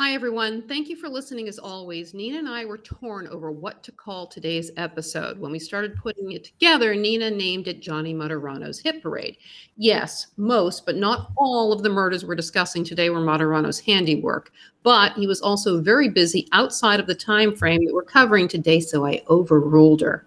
Hi, 0.00 0.12
everyone. 0.12 0.62
Thank 0.62 0.88
you 0.88 0.94
for 0.94 1.08
listening 1.08 1.48
as 1.48 1.58
always. 1.58 2.14
Nina 2.14 2.38
and 2.38 2.48
I 2.48 2.64
were 2.64 2.78
torn 2.78 3.26
over 3.26 3.50
what 3.50 3.82
to 3.82 3.90
call 3.90 4.28
today's 4.28 4.70
episode. 4.76 5.40
When 5.40 5.50
we 5.50 5.58
started 5.58 5.96
putting 5.96 6.30
it 6.30 6.44
together, 6.44 6.94
Nina 6.94 7.32
named 7.32 7.66
it 7.66 7.80
Johnny 7.80 8.14
Martorano's 8.14 8.78
Hit 8.78 9.02
Parade. 9.02 9.38
Yes, 9.76 10.28
most, 10.36 10.86
but 10.86 10.94
not 10.94 11.32
all 11.36 11.72
of 11.72 11.82
the 11.82 11.88
murders 11.88 12.24
we're 12.24 12.36
discussing 12.36 12.84
today 12.84 13.10
were 13.10 13.18
Martorano's 13.18 13.80
handiwork, 13.80 14.52
but 14.84 15.14
he 15.14 15.26
was 15.26 15.40
also 15.40 15.80
very 15.80 16.08
busy 16.08 16.46
outside 16.52 17.00
of 17.00 17.08
the 17.08 17.14
time 17.16 17.56
frame 17.56 17.84
that 17.84 17.92
we're 17.92 18.04
covering 18.04 18.46
today, 18.46 18.78
so 18.78 19.04
I 19.04 19.24
overruled 19.28 20.00
her. 20.02 20.24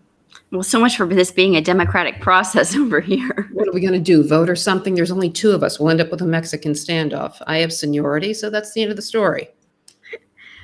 Well, 0.52 0.64
so 0.64 0.82
much 0.82 0.98
for 0.98 1.06
this 1.06 1.32
being 1.32 1.56
a 1.56 1.62
democratic 1.62 2.20
process 2.20 2.76
over 2.76 3.00
here. 3.00 3.50
What 3.54 3.70
are 3.70 3.74
we 3.74 3.80
going 3.80 3.94
to 3.94 4.00
do? 4.00 4.28
Vote 4.28 4.50
or 4.50 4.56
something? 4.58 4.96
There's 4.96 5.12
only 5.12 5.30
two 5.30 5.52
of 5.52 5.64
us. 5.64 5.80
We'll 5.80 5.92
end 5.92 6.02
up 6.02 6.12
with 6.12 6.22
a 6.22 6.26
Mexican 6.26 6.74
standoff. 6.74 7.42
I 7.48 7.60
have 7.60 7.72
seniority, 7.72 8.34
so 8.34 8.50
that's 8.50 8.74
the 8.74 8.82
end 8.82 8.92
of 8.92 8.98
the 8.98 9.02
story 9.02 9.48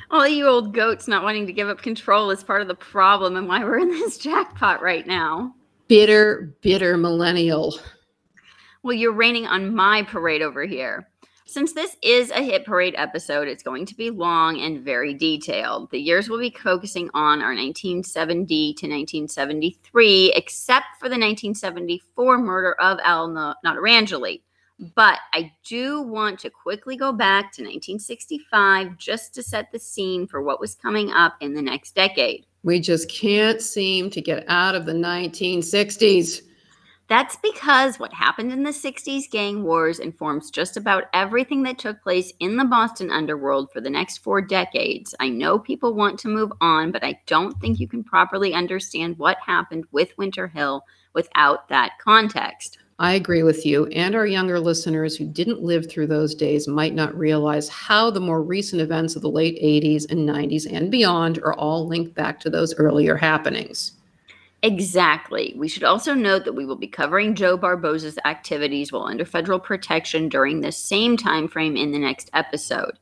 all 0.10 0.28
you 0.28 0.48
old 0.48 0.74
goats 0.74 1.08
not 1.08 1.24
wanting 1.24 1.48
to 1.48 1.54
give 1.54 1.70
up 1.70 1.82
control 1.82 2.32
is 2.32 2.44
part 2.44 2.62
of 2.62 2.68
the 2.68 2.76
problem 2.76 3.36
and 3.36 3.48
why 3.48 3.64
we're 3.64 3.80
in 3.80 3.90
this 3.90 4.18
jackpot 4.20 4.82
right 4.82 5.06
now. 5.06 5.54
Bitter, 5.88 6.56
bitter 6.62 6.98
millennial. 6.98 7.80
Well, 8.84 8.94
you're 8.94 9.14
raining 9.14 9.48
on 9.48 9.74
my 9.74 10.04
parade 10.04 10.42
over 10.42 10.64
here. 10.66 11.08
Since 11.46 11.72
this 11.74 11.96
is 12.02 12.30
a 12.32 12.44
hit 12.44 12.66
parade 12.66 12.94
episode, 12.98 13.48
it's 13.48 13.64
going 13.64 13.86
to 13.86 13.96
be 13.96 14.10
long 14.10 14.60
and 14.60 14.84
very 14.84 15.14
detailed. 15.14 15.90
The 15.92 16.00
years 16.00 16.30
we'll 16.30 16.42
be 16.42 16.50
focusing 16.50 17.10
on 17.14 17.42
are 17.42 17.55
1970 17.55 18.74
to 18.74 18.86
1973, 18.86 20.34
except 20.36 20.88
for 21.00 21.08
the 21.08 21.14
1974 21.14 22.38
murder 22.38 22.74
of 22.82 23.00
Al 23.02 23.30
Notarangeli. 23.30 24.42
But 24.80 25.20
I 25.34 25.52
do 25.66 26.02
want 26.02 26.40
to 26.40 26.52
quickly 26.52 26.98
go 26.98 27.12
back 27.12 27.52
to 27.54 27.63
1965 27.63 28.98
just 28.98 29.34
to 29.34 29.41
set 29.41 29.72
the 29.72 29.80
scene 29.80 30.27
for 30.27 30.41
what 30.41 30.59
was 30.59 30.76
coming 30.76 31.12
up 31.12 31.35
in 31.41 31.55
the 31.55 31.62
next 31.62 31.96
decade. 31.96 32.46
We 32.63 32.79
just 32.79 33.10
can't 33.10 33.62
seem 33.62 34.10
to 34.12 34.21
get 34.21 34.46
out 34.48 34.76
of 34.76 34.85
the 34.85 34.93
1960s. 34.93 36.41
That's 37.07 37.37
because 37.37 37.99
what 37.99 38.12
happened 38.13 38.52
in 38.52 38.63
the 38.63 38.71
60s 38.71 39.32
gang 39.32 39.63
wars 39.63 39.99
informs 39.99 40.52
just 40.52 40.76
about 40.76 41.05
everything 41.13 41.63
that 41.63 41.80
took 41.80 42.02
place 42.04 42.34
in 42.41 42.57
the 42.57 42.65
Boston 42.65 43.09
underworld 43.09 43.71
for 43.71 43.80
the 43.80 43.90
next 43.90 44.18
four 44.18 44.41
decades. 44.41 45.15
I 45.21 45.30
know 45.30 45.57
people 45.57 45.93
want 45.93 46.20
to 46.20 46.27
move 46.27 46.52
on, 46.59 46.91
but 46.91 47.05
I 47.05 47.21
don't 47.26 47.57
think 47.62 47.80
you 47.80 47.87
can 47.87 48.04
properly 48.04 48.54
understand 48.54 49.18
what 49.18 49.37
happened 49.40 49.85
with 49.91 50.18
Winter 50.18 50.48
Hill 50.48 50.84
without 51.13 51.70
that 51.70 51.93
context. 52.04 52.80
I 52.99 53.13
agree 53.13 53.43
with 53.43 53.63
you. 53.63 53.85
And 53.87 54.15
our 54.15 54.26
younger 54.26 54.59
listeners 54.59 55.15
who 55.15 55.26
didn't 55.26 55.62
live 55.62 55.90
through 55.90 56.07
those 56.07 56.34
days 56.34 56.67
might 56.67 56.95
not 56.95 57.15
realize 57.15 57.70
how 57.70 58.09
the 58.09 58.20
more 58.20 58.41
recent 58.41 58.81
events 58.81 59.15
of 59.15 59.21
the 59.21 59.29
late 59.29 59.62
80s 59.62 60.09
and 60.09 60.27
90s 60.27 60.71
and 60.71 60.90
beyond 60.90 61.37
are 61.40 61.53
all 61.53 61.87
linked 61.87 62.15
back 62.15 62.40
to 62.40 62.49
those 62.49 62.73
earlier 62.75 63.15
happenings. 63.15 63.91
Exactly. 64.63 65.53
We 65.56 65.68
should 65.68 65.84
also 65.84 66.16
note 66.16 66.44
that 66.45 66.53
we 66.53 66.66
will 66.66 66.75
be 66.75 66.88
covering 66.88 67.35
Joe 67.35 67.56
Barboza's 67.56 68.18
activities 68.25 68.91
while 68.91 69.03
under 69.03 69.25
federal 69.25 69.59
protection 69.59 70.28
during 70.28 70.62
the 70.62 70.72
same 70.72 71.16
time 71.16 71.47
frame 71.47 71.78
in 71.78 71.91
the 71.91 72.00
next 72.00 72.31
episode. 72.34 72.97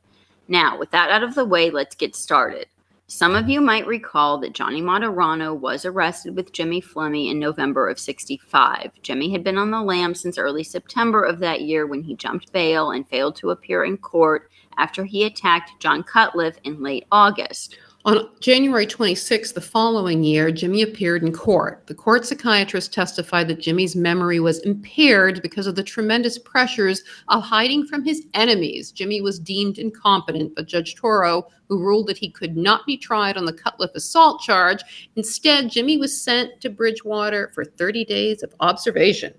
Now, 0.48 0.78
with 0.78 0.90
that 0.90 1.10
out 1.10 1.22
of 1.22 1.34
the 1.34 1.46
way, 1.46 1.70
let's 1.70 1.96
get 1.96 2.14
started. 2.14 2.66
Some 3.08 3.36
of 3.36 3.48
you 3.48 3.60
might 3.60 3.86
recall 3.86 4.38
that 4.38 4.52
Johnny 4.52 4.82
Martorano 4.82 5.56
was 5.56 5.84
arrested 5.84 6.34
with 6.34 6.52
Jimmy 6.52 6.80
Flemmi 6.82 7.30
in 7.30 7.38
November 7.38 7.88
of 7.88 8.00
65. 8.00 8.90
Jimmy 9.00 9.30
had 9.30 9.44
been 9.44 9.58
on 9.58 9.70
the 9.70 9.80
lam 9.80 10.12
since 10.12 10.36
early 10.36 10.64
September 10.64 11.22
of 11.22 11.38
that 11.38 11.60
year 11.60 11.86
when 11.86 12.02
he 12.02 12.16
jumped 12.16 12.52
bail 12.52 12.90
and 12.90 13.08
failed 13.08 13.36
to 13.36 13.50
appear 13.50 13.84
in 13.84 13.96
court 13.96 14.50
after 14.76 15.04
he 15.04 15.22
attacked 15.22 15.78
John 15.78 16.02
Cutliff 16.02 16.56
in 16.64 16.82
late 16.82 17.06
August. 17.12 17.78
On 18.06 18.28
January 18.38 18.86
26, 18.86 19.50
the 19.50 19.60
following 19.60 20.22
year, 20.22 20.52
Jimmy 20.52 20.82
appeared 20.82 21.24
in 21.24 21.32
court. 21.32 21.84
The 21.88 21.94
court 21.94 22.24
psychiatrist 22.24 22.92
testified 22.92 23.48
that 23.48 23.58
Jimmy's 23.58 23.96
memory 23.96 24.38
was 24.38 24.60
impaired 24.60 25.42
because 25.42 25.66
of 25.66 25.74
the 25.74 25.82
tremendous 25.82 26.38
pressures 26.38 27.02
of 27.26 27.42
hiding 27.42 27.84
from 27.84 28.04
his 28.04 28.24
enemies. 28.32 28.92
Jimmy 28.92 29.22
was 29.22 29.40
deemed 29.40 29.78
incompetent, 29.78 30.54
but 30.54 30.68
Judge 30.68 30.94
Toro, 30.94 31.48
who 31.68 31.82
ruled 31.82 32.06
that 32.06 32.16
he 32.16 32.30
could 32.30 32.56
not 32.56 32.86
be 32.86 32.96
tried 32.96 33.36
on 33.36 33.44
the 33.44 33.52
Cutliff 33.52 33.92
assault 33.96 34.40
charge, 34.40 34.84
instead, 35.16 35.68
Jimmy 35.68 35.96
was 35.98 36.22
sent 36.22 36.60
to 36.60 36.70
Bridgewater 36.70 37.50
for 37.56 37.64
30 37.64 38.04
days 38.04 38.44
of 38.44 38.54
observation 38.60 39.34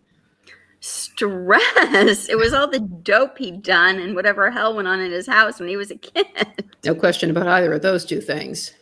stress. 0.80 2.30
It 2.30 2.38
was 2.38 2.54
all 2.54 2.68
the 2.68 2.80
dope 2.80 3.38
he'd 3.38 3.64
done 3.64 4.00
and 4.00 4.16
whatever 4.16 4.52
hell 4.52 4.76
went 4.76 4.88
on 4.88 5.00
in 5.00 5.12
his 5.12 5.28
house 5.28 5.60
when 5.60 5.70
he 5.70 5.78
was 5.78 5.92
a 5.92 5.98
kid. 5.98 6.28
No 6.86 6.96
question 6.96 7.30
about 7.30 7.48
either 7.48 7.74
of 7.74 7.82
those 7.82 8.06
two 8.06 8.22
things. 8.22 8.74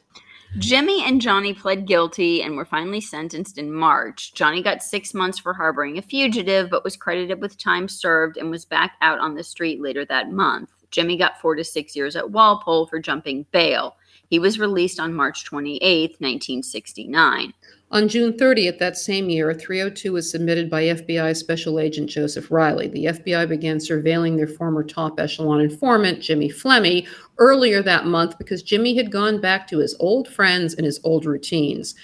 Jimmy 0.57 1.03
and 1.03 1.21
Johnny 1.21 1.53
pled 1.53 1.85
guilty 1.85 2.41
and 2.41 2.55
were 2.55 2.65
finally 2.65 3.01
sentenced 3.01 3.57
in 3.57 3.73
March. 3.73 4.33
Johnny 4.35 4.63
got 4.63 4.83
six 4.83 5.13
months 5.13 5.37
for 5.37 5.53
harboring 5.53 5.97
a 5.97 6.01
fugitive, 6.01 6.69
but 6.69 6.83
was 6.83 6.95
credited 6.95 7.41
with 7.41 7.57
time 7.57 7.89
served 7.89 8.37
and 8.37 8.49
was 8.49 8.63
back 8.63 8.93
out 9.01 9.19
on 9.19 9.35
the 9.35 9.43
street 9.43 9.81
later 9.81 10.05
that 10.05 10.31
month. 10.31 10.69
Jimmy 10.91 11.17
got 11.17 11.41
four 11.41 11.55
to 11.55 11.63
six 11.63 11.93
years 11.93 12.15
at 12.15 12.31
Walpole 12.31 12.87
for 12.87 12.99
jumping 12.99 13.45
bail. 13.51 13.97
He 14.35 14.39
was 14.39 14.59
released 14.59 14.99
on 14.99 15.13
March 15.13 15.45
28, 15.45 16.17
1969. 16.19 17.53
On 17.91 18.09
June 18.09 18.33
30th 18.33 18.79
that 18.79 18.97
same 18.97 19.29
year, 19.29 19.49
a 19.49 19.55
302 19.55 20.11
was 20.11 20.29
submitted 20.29 20.69
by 20.69 20.83
FBI 20.83 21.33
Special 21.37 21.79
Agent 21.79 22.09
Joseph 22.09 22.51
Riley. 22.51 22.89
The 22.89 23.05
FBI 23.05 23.47
began 23.47 23.77
surveilling 23.77 24.35
their 24.35 24.45
former 24.45 24.83
top 24.83 25.21
echelon 25.21 25.61
informant, 25.61 26.19
Jimmy 26.19 26.49
Flemmi, 26.49 27.07
earlier 27.37 27.81
that 27.83 28.07
month 28.07 28.37
because 28.37 28.61
Jimmy 28.61 28.93
had 28.93 29.09
gone 29.09 29.39
back 29.39 29.69
to 29.69 29.77
his 29.77 29.95
old 30.01 30.27
friends 30.27 30.73
and 30.73 30.85
his 30.85 30.99
old 31.05 31.25
routines. 31.25 31.95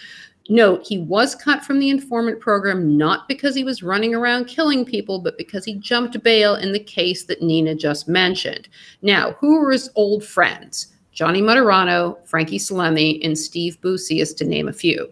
Note, 0.48 0.88
he 0.88 1.00
was 1.00 1.36
cut 1.36 1.66
from 1.66 1.80
the 1.80 1.90
informant 1.90 2.40
program 2.40 2.96
not 2.96 3.28
because 3.28 3.56
he 3.56 3.66
was 3.66 3.84
running 3.84 4.16
around 4.16 4.46
killing 4.46 4.86
people, 4.86 5.20
but 5.20 5.38
because 5.38 5.66
he 5.66 5.74
jumped 5.74 6.24
bail 6.24 6.56
in 6.56 6.72
the 6.72 6.80
case 6.80 7.26
that 7.26 7.42
Nina 7.42 7.76
just 7.76 8.08
mentioned. 8.08 8.70
Now, 9.02 9.34
who 9.42 9.60
were 9.60 9.74
his 9.74 9.90
old 9.96 10.24
friends? 10.24 10.91
Johnny 11.14 11.42
Martorano, 11.42 12.18
Frankie 12.26 12.58
Salemme, 12.58 13.24
and 13.24 13.38
Steve 13.38 13.80
Busius, 13.82 14.34
to 14.38 14.46
name 14.46 14.68
a 14.68 14.74
few. 14.74 15.12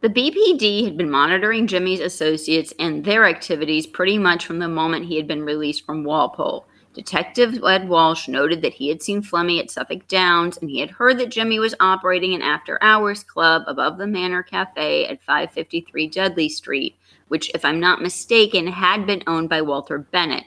The 0.00 0.08
BPD 0.08 0.84
had 0.84 0.96
been 0.96 1.10
monitoring 1.10 1.66
Jimmy's 1.66 1.98
associates 1.98 2.72
and 2.78 3.04
their 3.04 3.24
activities 3.24 3.84
pretty 3.84 4.16
much 4.16 4.46
from 4.46 4.60
the 4.60 4.68
moment 4.68 5.06
he 5.06 5.16
had 5.16 5.26
been 5.26 5.42
released 5.42 5.84
from 5.84 6.04
Walpole. 6.04 6.68
Detective 6.94 7.62
Ed 7.64 7.88
Walsh 7.88 8.28
noted 8.28 8.62
that 8.62 8.74
he 8.74 8.88
had 8.88 9.02
seen 9.02 9.22
Flemmi 9.22 9.58
at 9.58 9.72
Suffolk 9.72 10.06
Downs 10.06 10.56
and 10.58 10.70
he 10.70 10.78
had 10.78 10.90
heard 10.90 11.18
that 11.18 11.30
Jimmy 11.30 11.58
was 11.58 11.74
operating 11.80 12.32
an 12.34 12.42
after 12.42 12.78
hours 12.80 13.24
club 13.24 13.62
above 13.66 13.98
the 13.98 14.06
Manor 14.06 14.44
Cafe 14.44 15.06
at 15.06 15.22
553 15.24 16.06
Dudley 16.08 16.48
Street, 16.48 16.96
which, 17.26 17.50
if 17.52 17.64
I'm 17.64 17.80
not 17.80 18.00
mistaken, 18.00 18.68
had 18.68 19.04
been 19.04 19.24
owned 19.26 19.48
by 19.48 19.62
Walter 19.62 19.98
Bennett. 19.98 20.44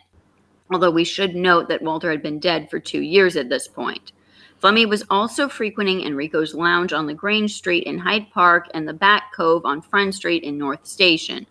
Although 0.72 0.92
we 0.92 1.04
should 1.04 1.36
note 1.36 1.68
that 1.68 1.82
Walter 1.82 2.10
had 2.10 2.24
been 2.24 2.40
dead 2.40 2.70
for 2.70 2.80
two 2.80 3.02
years 3.02 3.36
at 3.36 3.50
this 3.50 3.68
point. 3.68 4.14
Flemmi 4.62 4.88
was 4.88 5.04
also 5.10 5.50
frequenting 5.50 6.02
Enrico's 6.02 6.54
Lounge 6.54 6.94
on 6.94 7.08
LaGrange 7.08 7.56
Street 7.56 7.86
in 7.86 7.98
Hyde 7.98 8.30
Park 8.30 8.70
and 8.76 8.88
the 8.88 8.94
Back 8.94 9.34
Cove 9.34 9.66
on 9.66 9.82
Friend 9.82 10.14
Street 10.14 10.44
in 10.44 10.56
North 10.56 10.86
Station. 10.86 11.48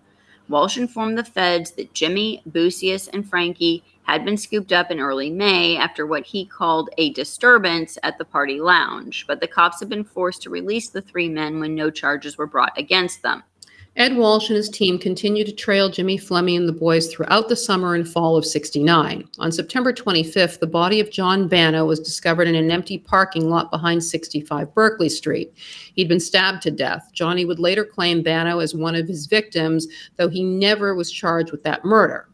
Walsh 0.49 0.79
informed 0.79 1.19
the 1.19 1.25
feds 1.25 1.73
that 1.73 1.93
Jimmy, 1.93 2.41
Busius, 2.49 3.09
and 3.09 3.29
Frankie 3.29 3.83
had 4.05 4.25
been 4.25 4.37
scooped 4.37 4.73
up 4.73 4.93
in 4.93 5.01
early 5.01 5.29
May 5.29 5.77
after 5.77 6.07
what 6.07 6.25
he 6.25 6.45
called 6.45 6.91
a 6.99 7.13
disturbance 7.13 7.99
at 8.05 8.17
the 8.17 8.25
party 8.25 8.61
lounge, 8.61 9.25
but 9.27 9.41
the 9.41 9.49
cops 9.49 9.81
had 9.81 9.89
been 9.89 10.05
forced 10.05 10.43
to 10.43 10.51
release 10.51 10.89
the 10.89 11.03
three 11.03 11.29
men 11.29 11.59
when 11.59 11.75
no 11.75 11.91
charges 11.91 12.39
were 12.39 12.47
brought 12.47 12.79
against 12.79 13.23
them. 13.23 13.43
Ed 13.97 14.17
Walsh 14.17 14.49
and 14.49 14.57
his 14.57 14.69
team 14.69 14.99
continued 14.99 15.47
to 15.49 15.53
trail 15.53 15.91
Jimmy 15.91 16.17
Flemmi 16.17 16.57
and 16.57 16.69
the 16.69 16.73
boys 16.73 17.13
throughout 17.13 17.49
the 17.49 17.57
summer 17.57 17.97
and 17.97 18.09
fall 18.09 18.37
of 18.37 18.47
69. 18.47 19.29
On 19.41 19.51
September 19.51 19.93
25th, 19.93 20.61
the 20.61 20.67
body 20.67 21.01
of 21.01 21.11
John 21.11 21.49
Bano 21.49 21.85
was 21.85 21.99
discovered 21.99 22.47
in 22.47 22.55
an 22.55 22.71
empty 22.71 22.99
parking 22.99 23.51
lot 23.51 23.71
behind 23.71 24.05
65 24.05 24.73
Berkeley 24.75 25.09
Street. 25.09 25.53
He'd 25.95 26.09
been 26.09 26.21
stabbed 26.21 26.63
to 26.63 26.71
death. 26.71 27.11
Johnny 27.13 27.45
would 27.45 27.59
later 27.59 27.85
claim 27.85 28.23
Bano 28.23 28.61
as 28.61 28.77
one 28.77 28.95
of 28.95 29.09
his 29.09 29.27
victims, 29.27 29.89
though 30.17 30.29
he 30.29 30.45
never 30.45 30.95
was 30.95 31.11
charged 31.11 31.51
with 31.51 31.65
that 31.65 31.85
murder. 31.85 32.29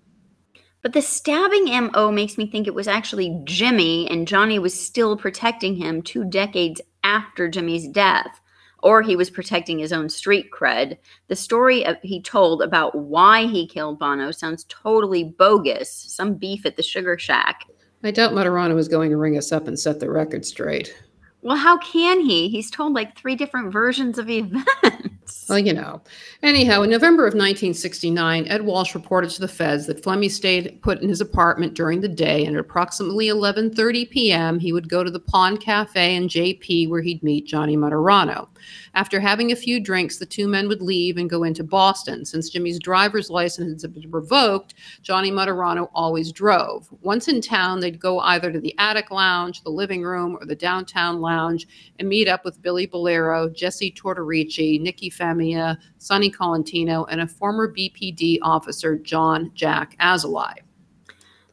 But 0.82 0.92
the 0.92 1.02
stabbing 1.02 1.64
MO 1.64 2.12
makes 2.12 2.36
me 2.36 2.46
think 2.46 2.66
it 2.66 2.74
was 2.74 2.86
actually 2.86 3.40
Jimmy, 3.44 4.08
and 4.10 4.28
Johnny 4.28 4.58
was 4.58 4.78
still 4.78 5.16
protecting 5.16 5.76
him 5.76 6.02
two 6.02 6.24
decades 6.24 6.82
after 7.02 7.48
Jimmy's 7.48 7.88
death 7.88 8.40
or 8.86 9.02
he 9.02 9.16
was 9.16 9.30
protecting 9.30 9.80
his 9.80 9.92
own 9.92 10.08
street 10.08 10.52
cred. 10.52 10.96
The 11.26 11.34
story 11.34 11.84
he 12.04 12.22
told 12.22 12.62
about 12.62 12.94
why 12.94 13.46
he 13.46 13.66
killed 13.66 13.98
Bono 13.98 14.30
sounds 14.30 14.64
totally 14.68 15.24
bogus. 15.24 15.90
Some 15.90 16.34
beef 16.34 16.64
at 16.64 16.76
the 16.76 16.84
Sugar 16.84 17.18
Shack. 17.18 17.64
I 18.04 18.12
doubt 18.12 18.30
Martorano 18.30 18.78
is 18.78 18.86
going 18.86 19.10
to 19.10 19.16
ring 19.16 19.36
us 19.36 19.50
up 19.50 19.66
and 19.66 19.76
set 19.76 19.98
the 19.98 20.08
record 20.08 20.46
straight. 20.46 20.94
Well, 21.42 21.56
how 21.56 21.78
can 21.78 22.20
he? 22.20 22.48
He's 22.48 22.70
told 22.70 22.92
like 22.92 23.18
three 23.18 23.34
different 23.34 23.72
versions 23.72 24.18
of 24.18 24.30
events. 24.30 25.46
Well, 25.48 25.58
you 25.58 25.72
know. 25.72 26.00
Anyhow, 26.44 26.82
in 26.82 26.90
November 26.90 27.24
of 27.24 27.34
1969, 27.34 28.46
Ed 28.46 28.62
Walsh 28.62 28.94
reported 28.94 29.30
to 29.30 29.40
the 29.40 29.48
feds 29.48 29.86
that 29.86 30.04
Flemmi 30.04 30.30
stayed 30.30 30.80
put 30.82 31.02
in 31.02 31.08
his 31.08 31.20
apartment 31.20 31.74
during 31.74 32.00
the 32.00 32.08
day, 32.08 32.44
and 32.44 32.54
at 32.54 32.60
approximately 32.60 33.26
11:30 33.26 34.10
p.m., 34.10 34.60
he 34.60 34.72
would 34.72 34.88
go 34.88 35.02
to 35.02 35.10
the 35.10 35.18
Pond 35.18 35.60
Cafe 35.60 36.14
in 36.14 36.28
JP 36.28 36.88
where 36.88 37.02
he'd 37.02 37.22
meet 37.24 37.46
Johnny 37.46 37.76
Martorano. 37.76 38.48
After 38.94 39.20
having 39.20 39.52
a 39.52 39.56
few 39.56 39.80
drinks, 39.80 40.18
the 40.18 40.26
two 40.26 40.48
men 40.48 40.68
would 40.68 40.82
leave 40.82 41.16
and 41.16 41.30
go 41.30 41.42
into 41.42 41.64
Boston. 41.64 42.24
Since 42.24 42.50
Jimmy's 42.50 42.78
driver's 42.78 43.30
license 43.30 43.82
had 43.82 43.94
been 43.94 44.10
revoked, 44.10 44.74
Johnny 45.02 45.30
Martorano 45.30 45.88
always 45.94 46.32
drove. 46.32 46.88
Once 47.02 47.28
in 47.28 47.40
town, 47.40 47.80
they'd 47.80 48.00
go 48.00 48.20
either 48.20 48.52
to 48.52 48.60
the 48.60 48.74
attic 48.78 49.10
lounge, 49.10 49.62
the 49.62 49.70
living 49.70 50.02
room, 50.02 50.36
or 50.40 50.46
the 50.46 50.54
downtown 50.54 51.20
lounge 51.20 51.66
and 51.98 52.08
meet 52.08 52.28
up 52.28 52.44
with 52.44 52.62
Billy 52.62 52.86
Bolero, 52.86 53.48
Jesse 53.48 53.92
Tortorici, 53.92 54.80
Nikki 54.80 55.10
Femia, 55.10 55.78
Sonny 55.98 56.30
Colantino, 56.30 57.06
and 57.10 57.20
a 57.20 57.26
former 57.26 57.72
BPD 57.72 58.38
officer, 58.42 58.96
John 58.96 59.50
Jack 59.54 59.96
Azalai. 60.00 60.65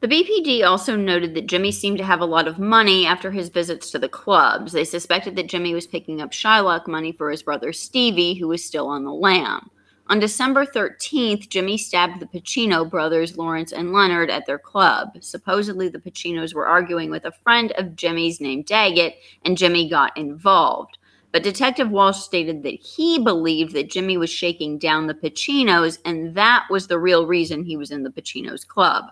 The 0.03 0.09
BPD 0.09 0.67
also 0.67 0.97
noted 0.97 1.33
that 1.33 1.47
Jimmy 1.47 1.71
seemed 1.71 1.97
to 1.97 2.03
have 2.03 2.19
a 2.19 2.25
lot 2.25 2.45
of 2.45 2.59
money 2.59 3.05
after 3.05 3.31
his 3.31 3.47
visits 3.47 3.89
to 3.91 3.99
the 3.99 4.09
clubs. 4.09 4.73
They 4.73 4.83
suspected 4.83 5.37
that 5.37 5.47
Jimmy 5.47 5.73
was 5.73 5.87
picking 5.87 6.19
up 6.19 6.33
Shylock 6.33 6.87
money 6.87 7.13
for 7.13 7.31
his 7.31 7.41
brother 7.41 7.71
Stevie, 7.71 8.33
who 8.33 8.49
was 8.49 8.65
still 8.65 8.89
on 8.89 9.05
the 9.05 9.13
lam. 9.13 9.69
On 10.07 10.19
December 10.19 10.65
13th, 10.65 11.47
Jimmy 11.47 11.77
stabbed 11.77 12.19
the 12.19 12.25
Pacino 12.25 12.83
brothers, 12.89 13.37
Lawrence 13.37 13.71
and 13.71 13.93
Leonard, 13.93 14.29
at 14.29 14.45
their 14.45 14.59
club. 14.59 15.15
Supposedly, 15.21 15.87
the 15.87 15.99
Pacinos 15.99 16.53
were 16.53 16.67
arguing 16.67 17.09
with 17.09 17.23
a 17.23 17.31
friend 17.31 17.71
of 17.77 17.95
Jimmy's 17.95 18.41
named 18.41 18.65
Daggett, 18.65 19.15
and 19.45 19.57
Jimmy 19.57 19.89
got 19.89 20.17
involved. 20.17 20.97
But 21.31 21.43
Detective 21.43 21.89
Walsh 21.89 22.19
stated 22.19 22.61
that 22.63 22.73
he 22.73 23.19
believed 23.19 23.73
that 23.75 23.89
Jimmy 23.89 24.17
was 24.17 24.29
shaking 24.29 24.79
down 24.79 25.07
the 25.07 25.13
Pacinos, 25.13 25.99
and 26.03 26.35
that 26.35 26.65
was 26.69 26.87
the 26.87 26.99
real 26.99 27.25
reason 27.25 27.63
he 27.63 27.77
was 27.77 27.89
in 27.89 28.03
the 28.03 28.09
Pacinos 28.09 28.67
club. 28.67 29.05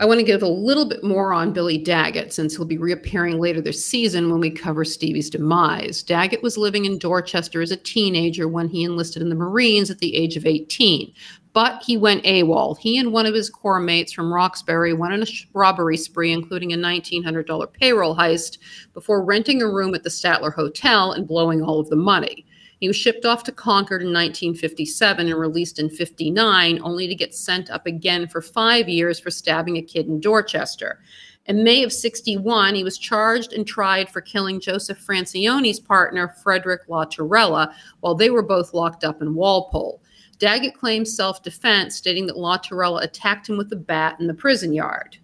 I 0.00 0.06
want 0.06 0.18
to 0.18 0.24
give 0.24 0.42
a 0.42 0.48
little 0.48 0.86
bit 0.86 1.04
more 1.04 1.34
on 1.34 1.52
Billy 1.52 1.76
Daggett 1.76 2.32
since 2.32 2.56
he'll 2.56 2.64
be 2.64 2.78
reappearing 2.78 3.38
later 3.38 3.60
this 3.60 3.84
season 3.84 4.30
when 4.30 4.40
we 4.40 4.50
cover 4.50 4.82
Stevie's 4.82 5.28
demise. 5.28 6.02
Daggett 6.02 6.42
was 6.42 6.56
living 6.56 6.86
in 6.86 6.98
Dorchester 6.98 7.60
as 7.60 7.70
a 7.70 7.76
teenager 7.76 8.48
when 8.48 8.66
he 8.66 8.82
enlisted 8.82 9.20
in 9.20 9.28
the 9.28 9.34
Marines 9.34 9.90
at 9.90 9.98
the 9.98 10.16
age 10.16 10.38
of 10.38 10.46
18. 10.46 11.12
But 11.52 11.82
he 11.84 11.98
went 11.98 12.24
AWOL. 12.24 12.78
He 12.78 12.96
and 12.96 13.12
one 13.12 13.26
of 13.26 13.34
his 13.34 13.50
corps 13.50 13.78
mates 13.78 14.10
from 14.10 14.32
Roxbury 14.32 14.94
went 14.94 15.12
on 15.12 15.22
a 15.22 15.26
robbery 15.52 15.98
spree, 15.98 16.32
including 16.32 16.72
a 16.72 16.78
$1,900 16.78 17.70
payroll 17.74 18.16
heist, 18.16 18.56
before 18.94 19.22
renting 19.22 19.60
a 19.60 19.68
room 19.68 19.94
at 19.94 20.02
the 20.02 20.08
Statler 20.08 20.54
Hotel 20.54 21.12
and 21.12 21.28
blowing 21.28 21.60
all 21.60 21.78
of 21.78 21.90
the 21.90 21.96
money. 21.96 22.46
He 22.80 22.88
was 22.88 22.96
shipped 22.96 23.26
off 23.26 23.44
to 23.44 23.52
Concord 23.52 24.00
in 24.00 24.08
1957 24.08 25.28
and 25.28 25.38
released 25.38 25.78
in 25.78 25.90
59, 25.90 26.80
only 26.82 27.06
to 27.06 27.14
get 27.14 27.34
sent 27.34 27.70
up 27.70 27.86
again 27.86 28.26
for 28.26 28.40
five 28.40 28.88
years 28.88 29.20
for 29.20 29.30
stabbing 29.30 29.76
a 29.76 29.82
kid 29.82 30.06
in 30.06 30.18
Dorchester. 30.18 31.00
In 31.44 31.62
May 31.62 31.82
of 31.82 31.92
61, 31.92 32.74
he 32.74 32.84
was 32.84 32.96
charged 32.96 33.52
and 33.52 33.66
tried 33.66 34.08
for 34.08 34.22
killing 34.22 34.60
Joseph 34.60 34.98
Francione's 34.98 35.78
partner, 35.78 36.34
Frederick 36.42 36.82
La 36.88 37.04
Torella, 37.04 37.74
while 38.00 38.14
they 38.14 38.30
were 38.30 38.42
both 38.42 38.72
locked 38.72 39.04
up 39.04 39.20
in 39.20 39.34
Walpole. 39.34 40.02
Daggett 40.38 40.74
claimed 40.74 41.06
self 41.06 41.42
defense, 41.42 41.96
stating 41.96 42.26
that 42.26 42.38
La 42.38 42.56
Torella 42.56 43.02
attacked 43.02 43.48
him 43.48 43.58
with 43.58 43.70
a 43.72 43.76
bat 43.76 44.16
in 44.20 44.26
the 44.26 44.32
prison 44.32 44.72
yard. 44.72 45.18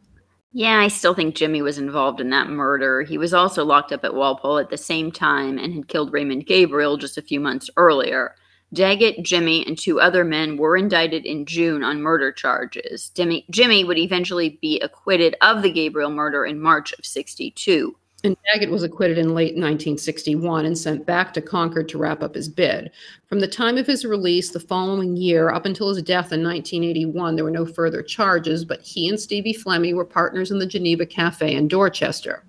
Yeah, 0.58 0.80
I 0.80 0.88
still 0.88 1.12
think 1.12 1.34
Jimmy 1.34 1.60
was 1.60 1.76
involved 1.76 2.18
in 2.18 2.30
that 2.30 2.48
murder. 2.48 3.02
He 3.02 3.18
was 3.18 3.34
also 3.34 3.62
locked 3.62 3.92
up 3.92 4.06
at 4.06 4.14
Walpole 4.14 4.56
at 4.56 4.70
the 4.70 4.78
same 4.78 5.12
time 5.12 5.58
and 5.58 5.74
had 5.74 5.86
killed 5.86 6.14
Raymond 6.14 6.46
Gabriel 6.46 6.96
just 6.96 7.18
a 7.18 7.22
few 7.22 7.40
months 7.40 7.68
earlier. 7.76 8.34
Daggett, 8.72 9.22
Jimmy, 9.22 9.66
and 9.66 9.76
two 9.76 10.00
other 10.00 10.24
men 10.24 10.56
were 10.56 10.74
indicted 10.74 11.26
in 11.26 11.44
June 11.44 11.84
on 11.84 12.00
murder 12.00 12.32
charges. 12.32 13.10
Jimmy, 13.10 13.44
Jimmy 13.50 13.84
would 13.84 13.98
eventually 13.98 14.58
be 14.62 14.80
acquitted 14.80 15.36
of 15.42 15.60
the 15.60 15.70
Gabriel 15.70 16.08
murder 16.08 16.46
in 16.46 16.58
March 16.58 16.94
of 16.94 17.04
62. 17.04 17.94
And 18.26 18.36
Daggett 18.44 18.72
was 18.72 18.82
acquitted 18.82 19.18
in 19.18 19.36
late 19.36 19.54
1961 19.54 20.66
and 20.66 20.76
sent 20.76 21.06
back 21.06 21.32
to 21.32 21.40
Concord 21.40 21.88
to 21.90 21.98
wrap 21.98 22.24
up 22.24 22.34
his 22.34 22.48
bid. 22.48 22.90
From 23.28 23.38
the 23.38 23.46
time 23.46 23.78
of 23.78 23.86
his 23.86 24.04
release 24.04 24.50
the 24.50 24.58
following 24.58 25.16
year 25.16 25.50
up 25.50 25.64
until 25.64 25.90
his 25.90 26.02
death 26.02 26.32
in 26.32 26.42
1981, 26.42 27.36
there 27.36 27.44
were 27.44 27.52
no 27.52 27.64
further 27.64 28.02
charges, 28.02 28.64
but 28.64 28.82
he 28.82 29.08
and 29.08 29.20
Stevie 29.20 29.54
Flemmi 29.54 29.94
were 29.94 30.04
partners 30.04 30.50
in 30.50 30.58
the 30.58 30.66
Geneva 30.66 31.06
Cafe 31.06 31.54
in 31.54 31.68
Dorchester. 31.68 32.42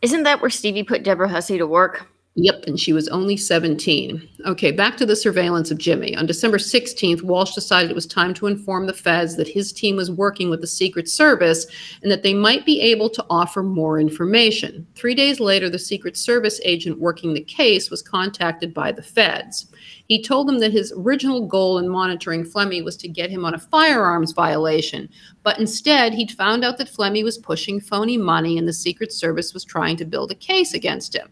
Isn't 0.00 0.22
that 0.22 0.40
where 0.40 0.48
Stevie 0.48 0.84
put 0.84 1.02
Deborah 1.02 1.28
Hussey 1.28 1.58
to 1.58 1.66
work? 1.66 2.08
Yep, 2.36 2.64
and 2.68 2.78
she 2.78 2.92
was 2.92 3.08
only 3.08 3.36
17. 3.36 4.28
Okay, 4.46 4.70
back 4.70 4.96
to 4.96 5.04
the 5.04 5.16
surveillance 5.16 5.72
of 5.72 5.78
Jimmy. 5.78 6.14
On 6.14 6.26
December 6.26 6.58
16th, 6.58 7.22
Walsh 7.22 7.56
decided 7.56 7.90
it 7.90 7.94
was 7.94 8.06
time 8.06 8.34
to 8.34 8.46
inform 8.46 8.86
the 8.86 8.92
feds 8.92 9.34
that 9.34 9.48
his 9.48 9.72
team 9.72 9.96
was 9.96 10.12
working 10.12 10.48
with 10.48 10.60
the 10.60 10.66
Secret 10.68 11.08
Service 11.08 11.66
and 12.02 12.10
that 12.10 12.22
they 12.22 12.32
might 12.32 12.64
be 12.64 12.80
able 12.80 13.10
to 13.10 13.26
offer 13.28 13.64
more 13.64 13.98
information. 13.98 14.86
Three 14.94 15.16
days 15.16 15.40
later, 15.40 15.68
the 15.68 15.78
Secret 15.78 16.16
Service 16.16 16.60
agent 16.64 17.00
working 17.00 17.34
the 17.34 17.40
case 17.40 17.90
was 17.90 18.00
contacted 18.00 18.72
by 18.72 18.92
the 18.92 19.02
feds. 19.02 19.66
He 20.06 20.22
told 20.22 20.46
them 20.46 20.60
that 20.60 20.72
his 20.72 20.92
original 20.96 21.46
goal 21.46 21.78
in 21.78 21.88
monitoring 21.88 22.44
Flemmi 22.44 22.84
was 22.84 22.96
to 22.98 23.08
get 23.08 23.30
him 23.30 23.44
on 23.44 23.54
a 23.54 23.58
firearms 23.58 24.30
violation, 24.30 25.08
but 25.42 25.58
instead 25.58 26.14
he'd 26.14 26.30
found 26.30 26.64
out 26.64 26.78
that 26.78 26.92
Flemmi 26.92 27.24
was 27.24 27.38
pushing 27.38 27.80
phony 27.80 28.16
money 28.16 28.56
and 28.56 28.68
the 28.68 28.72
Secret 28.72 29.12
Service 29.12 29.52
was 29.52 29.64
trying 29.64 29.96
to 29.96 30.04
build 30.04 30.30
a 30.30 30.36
case 30.36 30.74
against 30.74 31.14
him. 31.14 31.28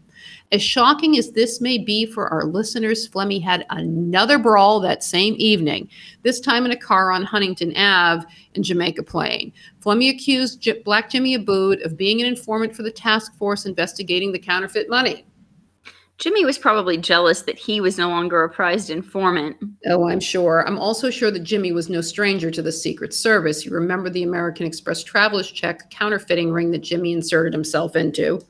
As 0.51 0.61
shocking 0.61 1.17
as 1.17 1.31
this 1.31 1.61
may 1.61 1.77
be 1.77 2.05
for 2.05 2.27
our 2.27 2.45
listeners, 2.45 3.07
Flemmi 3.07 3.41
had 3.41 3.65
another 3.69 4.39
brawl 4.39 4.79
that 4.79 5.03
same 5.03 5.35
evening, 5.37 5.87
this 6.23 6.39
time 6.39 6.65
in 6.65 6.71
a 6.71 6.77
car 6.77 7.11
on 7.11 7.23
Huntington 7.23 7.75
Ave 7.77 8.25
in 8.55 8.63
Jamaica 8.63 9.03
Plain. 9.03 9.53
Flemmi 9.79 10.09
accused 10.09 10.61
J- 10.61 10.81
Black 10.83 11.09
Jimmy 11.09 11.37
Abood 11.37 11.85
of 11.85 11.97
being 11.97 12.19
an 12.21 12.27
informant 12.27 12.75
for 12.75 12.83
the 12.83 12.91
task 12.91 13.35
force 13.37 13.65
investigating 13.65 14.31
the 14.31 14.39
counterfeit 14.39 14.89
money. 14.89 15.25
Jimmy 16.19 16.43
was 16.43 16.57
probably 16.57 16.97
jealous 16.97 17.43
that 17.43 17.57
he 17.57 17.79
was 17.79 17.97
no 17.97 18.09
longer 18.09 18.43
a 18.43 18.49
prized 18.49 18.89
informant. 18.89 19.55
Oh, 19.85 20.09
I'm 20.09 20.19
sure. 20.19 20.67
I'm 20.67 20.77
also 20.77 21.09
sure 21.09 21.31
that 21.31 21.43
Jimmy 21.43 21.71
was 21.71 21.89
no 21.89 22.01
stranger 22.01 22.51
to 22.51 22.61
the 22.61 22.73
Secret 22.73 23.13
Service. 23.13 23.65
You 23.65 23.71
remember 23.71 24.09
the 24.09 24.23
American 24.23 24.65
Express 24.65 25.01
traveler's 25.01 25.49
check 25.49 25.89
counterfeiting 25.91 26.51
ring 26.51 26.71
that 26.71 26.79
Jimmy 26.79 27.13
inserted 27.13 27.53
himself 27.53 27.95
into. 27.95 28.41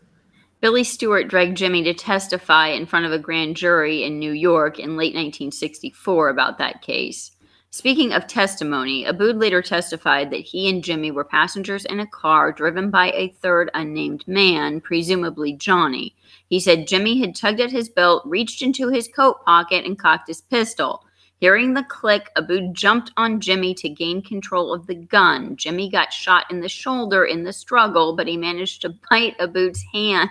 Billy 0.61 0.83
Stewart 0.83 1.29
dragged 1.29 1.55
Jimmy 1.55 1.83
to 1.83 1.93
testify 1.93 2.67
in 2.67 2.85
front 2.85 3.05
of 3.05 3.13
a 3.13 3.19
grand 3.19 3.55
jury 3.55 4.03
in 4.03 4.19
New 4.19 4.33
York 4.33 4.77
in 4.77 4.97
late 4.97 5.15
1964 5.15 6.27
about 6.27 6.57
that 6.57 6.81
case. 6.81 7.31
Speaking 7.71 8.11
of 8.11 8.27
testimony, 8.27 9.05
Abood 9.05 9.39
later 9.39 9.61
testified 9.61 10.31
that 10.31 10.41
he 10.41 10.67
and 10.67 10.83
Jimmy 10.83 11.11
were 11.11 11.23
passengers 11.23 11.85
in 11.85 12.01
a 12.01 12.07
car 12.07 12.51
driven 12.51 12.89
by 12.89 13.11
a 13.11 13.29
third 13.41 13.71
unnamed 13.73 14.27
man, 14.27 14.81
presumably 14.81 15.53
Johnny. 15.53 16.13
He 16.49 16.59
said 16.59 16.87
Jimmy 16.87 17.21
had 17.21 17.35
tugged 17.35 17.61
at 17.61 17.71
his 17.71 17.87
belt, 17.87 18.23
reached 18.25 18.61
into 18.61 18.89
his 18.89 19.07
coat 19.07 19.45
pocket, 19.45 19.85
and 19.85 19.97
cocked 19.97 20.27
his 20.27 20.41
pistol. 20.41 21.05
Hearing 21.39 21.73
the 21.73 21.83
click, 21.83 22.31
Abood 22.35 22.73
jumped 22.73 23.13
on 23.15 23.39
Jimmy 23.39 23.73
to 23.75 23.87
gain 23.87 24.21
control 24.21 24.73
of 24.73 24.87
the 24.87 24.95
gun. 24.95 25.55
Jimmy 25.55 25.89
got 25.89 26.11
shot 26.11 26.51
in 26.51 26.59
the 26.59 26.67
shoulder 26.67 27.23
in 27.23 27.45
the 27.45 27.53
struggle, 27.53 28.13
but 28.13 28.27
he 28.27 28.35
managed 28.35 28.81
to 28.81 28.95
bite 29.09 29.37
Abood's 29.37 29.85
hand 29.93 30.29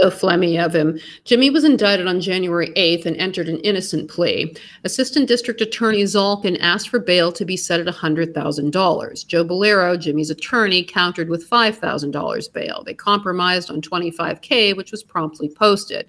so 0.00 0.10
Flemmi 0.10 0.62
of 0.62 0.74
him. 0.74 0.98
Jimmy 1.24 1.50
was 1.50 1.64
indicted 1.64 2.06
on 2.06 2.20
January 2.20 2.68
8th 2.76 3.06
and 3.06 3.16
entered 3.16 3.48
an 3.48 3.58
innocent 3.60 4.10
plea. 4.10 4.54
Assistant 4.84 5.28
District 5.28 5.60
Attorney 5.60 6.02
Zalkin 6.02 6.58
asked 6.60 6.88
for 6.88 6.98
bail 6.98 7.32
to 7.32 7.44
be 7.44 7.56
set 7.56 7.80
at 7.80 7.86
$100,000. 7.86 9.26
Joe 9.26 9.44
Balliro, 9.44 9.98
Jimmy's 9.98 10.30
attorney, 10.30 10.84
countered 10.84 11.28
with 11.28 11.48
$5,000 11.48 12.52
bail. 12.52 12.82
They 12.84 12.94
compromised 12.94 13.70
on 13.70 13.80
25K, 13.80 14.76
which 14.76 14.90
was 14.90 15.02
promptly 15.02 15.48
posted. 15.48 16.08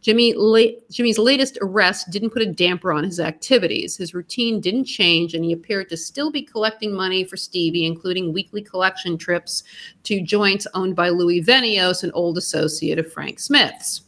Jimmy 0.00 0.32
la- 0.34 0.78
Jimmy's 0.90 1.18
latest 1.18 1.58
arrest 1.60 2.10
didn't 2.10 2.30
put 2.30 2.42
a 2.42 2.52
damper 2.52 2.92
on 2.92 3.04
his 3.04 3.18
activities. 3.18 3.96
His 3.96 4.14
routine 4.14 4.60
didn't 4.60 4.84
change, 4.84 5.34
and 5.34 5.44
he 5.44 5.52
appeared 5.52 5.88
to 5.88 5.96
still 5.96 6.30
be 6.30 6.42
collecting 6.42 6.94
money 6.94 7.24
for 7.24 7.36
Stevie, 7.36 7.84
including 7.84 8.32
weekly 8.32 8.62
collection 8.62 9.18
trips 9.18 9.64
to 10.04 10.22
joints 10.22 10.66
owned 10.74 10.94
by 10.94 11.08
Louis 11.08 11.42
Venios, 11.42 12.04
an 12.04 12.12
old 12.12 12.38
associate 12.38 12.98
of 12.98 13.12
Frank 13.12 13.40
Smith's. 13.40 14.02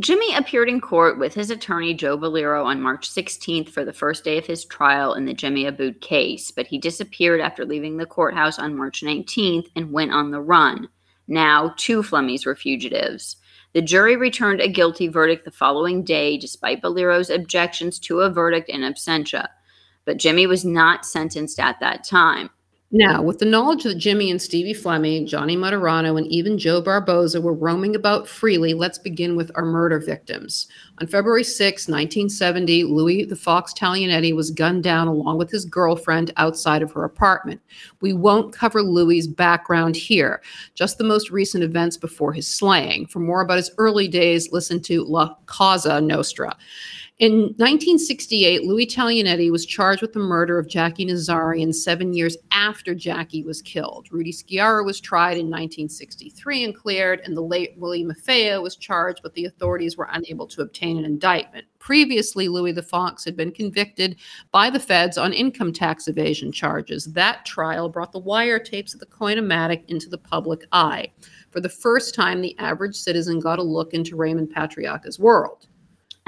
Jimmy 0.00 0.32
appeared 0.36 0.68
in 0.68 0.80
court 0.80 1.18
with 1.18 1.34
his 1.34 1.50
attorney 1.50 1.92
Joe 1.92 2.16
Balliro, 2.16 2.64
on 2.64 2.80
March 2.80 3.10
16th 3.10 3.68
for 3.68 3.84
the 3.84 3.92
first 3.92 4.22
day 4.22 4.38
of 4.38 4.46
his 4.46 4.64
trial 4.64 5.14
in 5.14 5.24
the 5.24 5.34
Jimmy 5.34 5.64
Abood 5.64 6.00
case, 6.00 6.52
but 6.52 6.68
he 6.68 6.78
disappeared 6.78 7.40
after 7.40 7.64
leaving 7.64 7.96
the 7.96 8.06
courthouse 8.06 8.60
on 8.60 8.76
March 8.76 9.02
19th 9.02 9.66
and 9.74 9.92
went 9.92 10.12
on 10.12 10.30
the 10.30 10.40
run. 10.40 10.88
Now, 11.26 11.74
two 11.76 12.02
Flemmies 12.02 12.46
were 12.46 12.54
fugitives. 12.54 13.36
The 13.74 13.82
jury 13.82 14.16
returned 14.16 14.60
a 14.60 14.68
guilty 14.68 15.08
verdict 15.08 15.44
the 15.44 15.50
following 15.50 16.02
day, 16.02 16.38
despite 16.38 16.80
Balliro's 16.82 17.30
objections 17.30 17.98
to 18.00 18.20
a 18.20 18.30
verdict 18.30 18.68
in 18.68 18.80
absentia. 18.80 19.48
But 20.04 20.16
Jimmy 20.16 20.46
was 20.46 20.64
not 20.64 21.04
sentenced 21.04 21.60
at 21.60 21.78
that 21.80 22.04
time. 22.04 22.50
Now, 22.90 23.20
with 23.20 23.38
the 23.38 23.44
knowledge 23.44 23.82
that 23.82 23.96
Jimmy 23.96 24.30
and 24.30 24.40
Stevie 24.40 24.72
Flemmi, 24.72 25.26
Johnny 25.26 25.58
Martorano, 25.58 26.16
and 26.16 26.26
even 26.28 26.56
Joe 26.56 26.80
Barboza 26.80 27.38
were 27.38 27.52
roaming 27.52 27.94
about 27.94 28.26
freely, 28.26 28.72
let's 28.72 28.98
begin 28.98 29.36
with 29.36 29.50
our 29.56 29.66
murder 29.66 29.98
victims. 29.98 30.68
On 30.98 31.06
February 31.06 31.44
6, 31.44 31.86
1970, 31.86 32.84
Louis 32.84 33.26
the 33.26 33.36
Fox 33.36 33.74
Taglianetti 33.74 34.34
was 34.34 34.50
gunned 34.50 34.84
down 34.84 35.06
along 35.06 35.36
with 35.36 35.50
his 35.50 35.66
girlfriend 35.66 36.32
outside 36.38 36.80
of 36.80 36.90
her 36.92 37.04
apartment. 37.04 37.60
We 38.00 38.14
won't 38.14 38.54
cover 38.54 38.82
Louis's 38.82 39.28
background 39.28 39.94
here, 39.94 40.40
just 40.74 40.96
the 40.96 41.04
most 41.04 41.30
recent 41.30 41.62
events 41.62 41.98
before 41.98 42.32
his 42.32 42.48
slaying. 42.48 43.06
For 43.08 43.18
more 43.18 43.42
about 43.42 43.58
his 43.58 43.70
early 43.76 44.08
days, 44.08 44.50
listen 44.50 44.80
to 44.84 45.04
La 45.04 45.34
Causa 45.44 46.00
Nostra. 46.00 46.56
In 47.18 47.32
1968, 47.56 48.62
Louis 48.62 48.86
Taglianetti 48.86 49.50
was 49.50 49.66
charged 49.66 50.02
with 50.02 50.12
the 50.12 50.20
murder 50.20 50.56
of 50.56 50.68
Jackie 50.68 51.04
Nazarian 51.04 51.74
seven 51.74 52.12
years 52.12 52.36
after 52.52 52.94
Jackie 52.94 53.42
was 53.42 53.60
killed. 53.60 54.06
Rudy 54.12 54.30
Sciarra 54.30 54.84
was 54.84 55.00
tried 55.00 55.36
in 55.36 55.46
1963 55.46 56.62
and 56.62 56.76
cleared, 56.76 57.20
and 57.24 57.36
the 57.36 57.40
late 57.40 57.74
Willie 57.76 58.04
Marfeo 58.04 58.62
was 58.62 58.76
charged, 58.76 59.18
but 59.24 59.34
the 59.34 59.46
authorities 59.46 59.96
were 59.96 60.08
unable 60.12 60.46
to 60.46 60.62
obtain 60.62 60.96
an 60.96 61.04
indictment. 61.04 61.66
Previously, 61.80 62.46
Louis 62.46 62.70
the 62.70 62.84
Fox 62.84 63.24
had 63.24 63.36
been 63.36 63.50
convicted 63.50 64.14
by 64.52 64.70
the 64.70 64.78
feds 64.78 65.18
on 65.18 65.32
income 65.32 65.72
tax 65.72 66.06
evasion 66.06 66.52
charges. 66.52 67.06
That 67.06 67.44
trial 67.44 67.88
brought 67.88 68.12
the 68.12 68.22
wiretapes 68.22 68.94
of 68.94 69.00
the 69.00 69.06
Coinomatic 69.06 69.82
into 69.88 70.08
the 70.08 70.18
public 70.18 70.66
eye. 70.70 71.10
For 71.50 71.58
the 71.58 71.68
first 71.68 72.14
time, 72.14 72.42
the 72.42 72.56
average 72.58 72.94
citizen 72.94 73.40
got 73.40 73.58
a 73.58 73.62
look 73.62 73.92
into 73.92 74.14
Raymond 74.14 74.54
Patriarca's 74.54 75.18
world. 75.18 75.67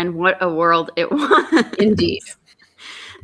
And 0.00 0.14
what 0.14 0.38
a 0.40 0.50
world 0.50 0.90
it 0.96 1.12
was. 1.12 1.64
Indeed. 1.78 2.22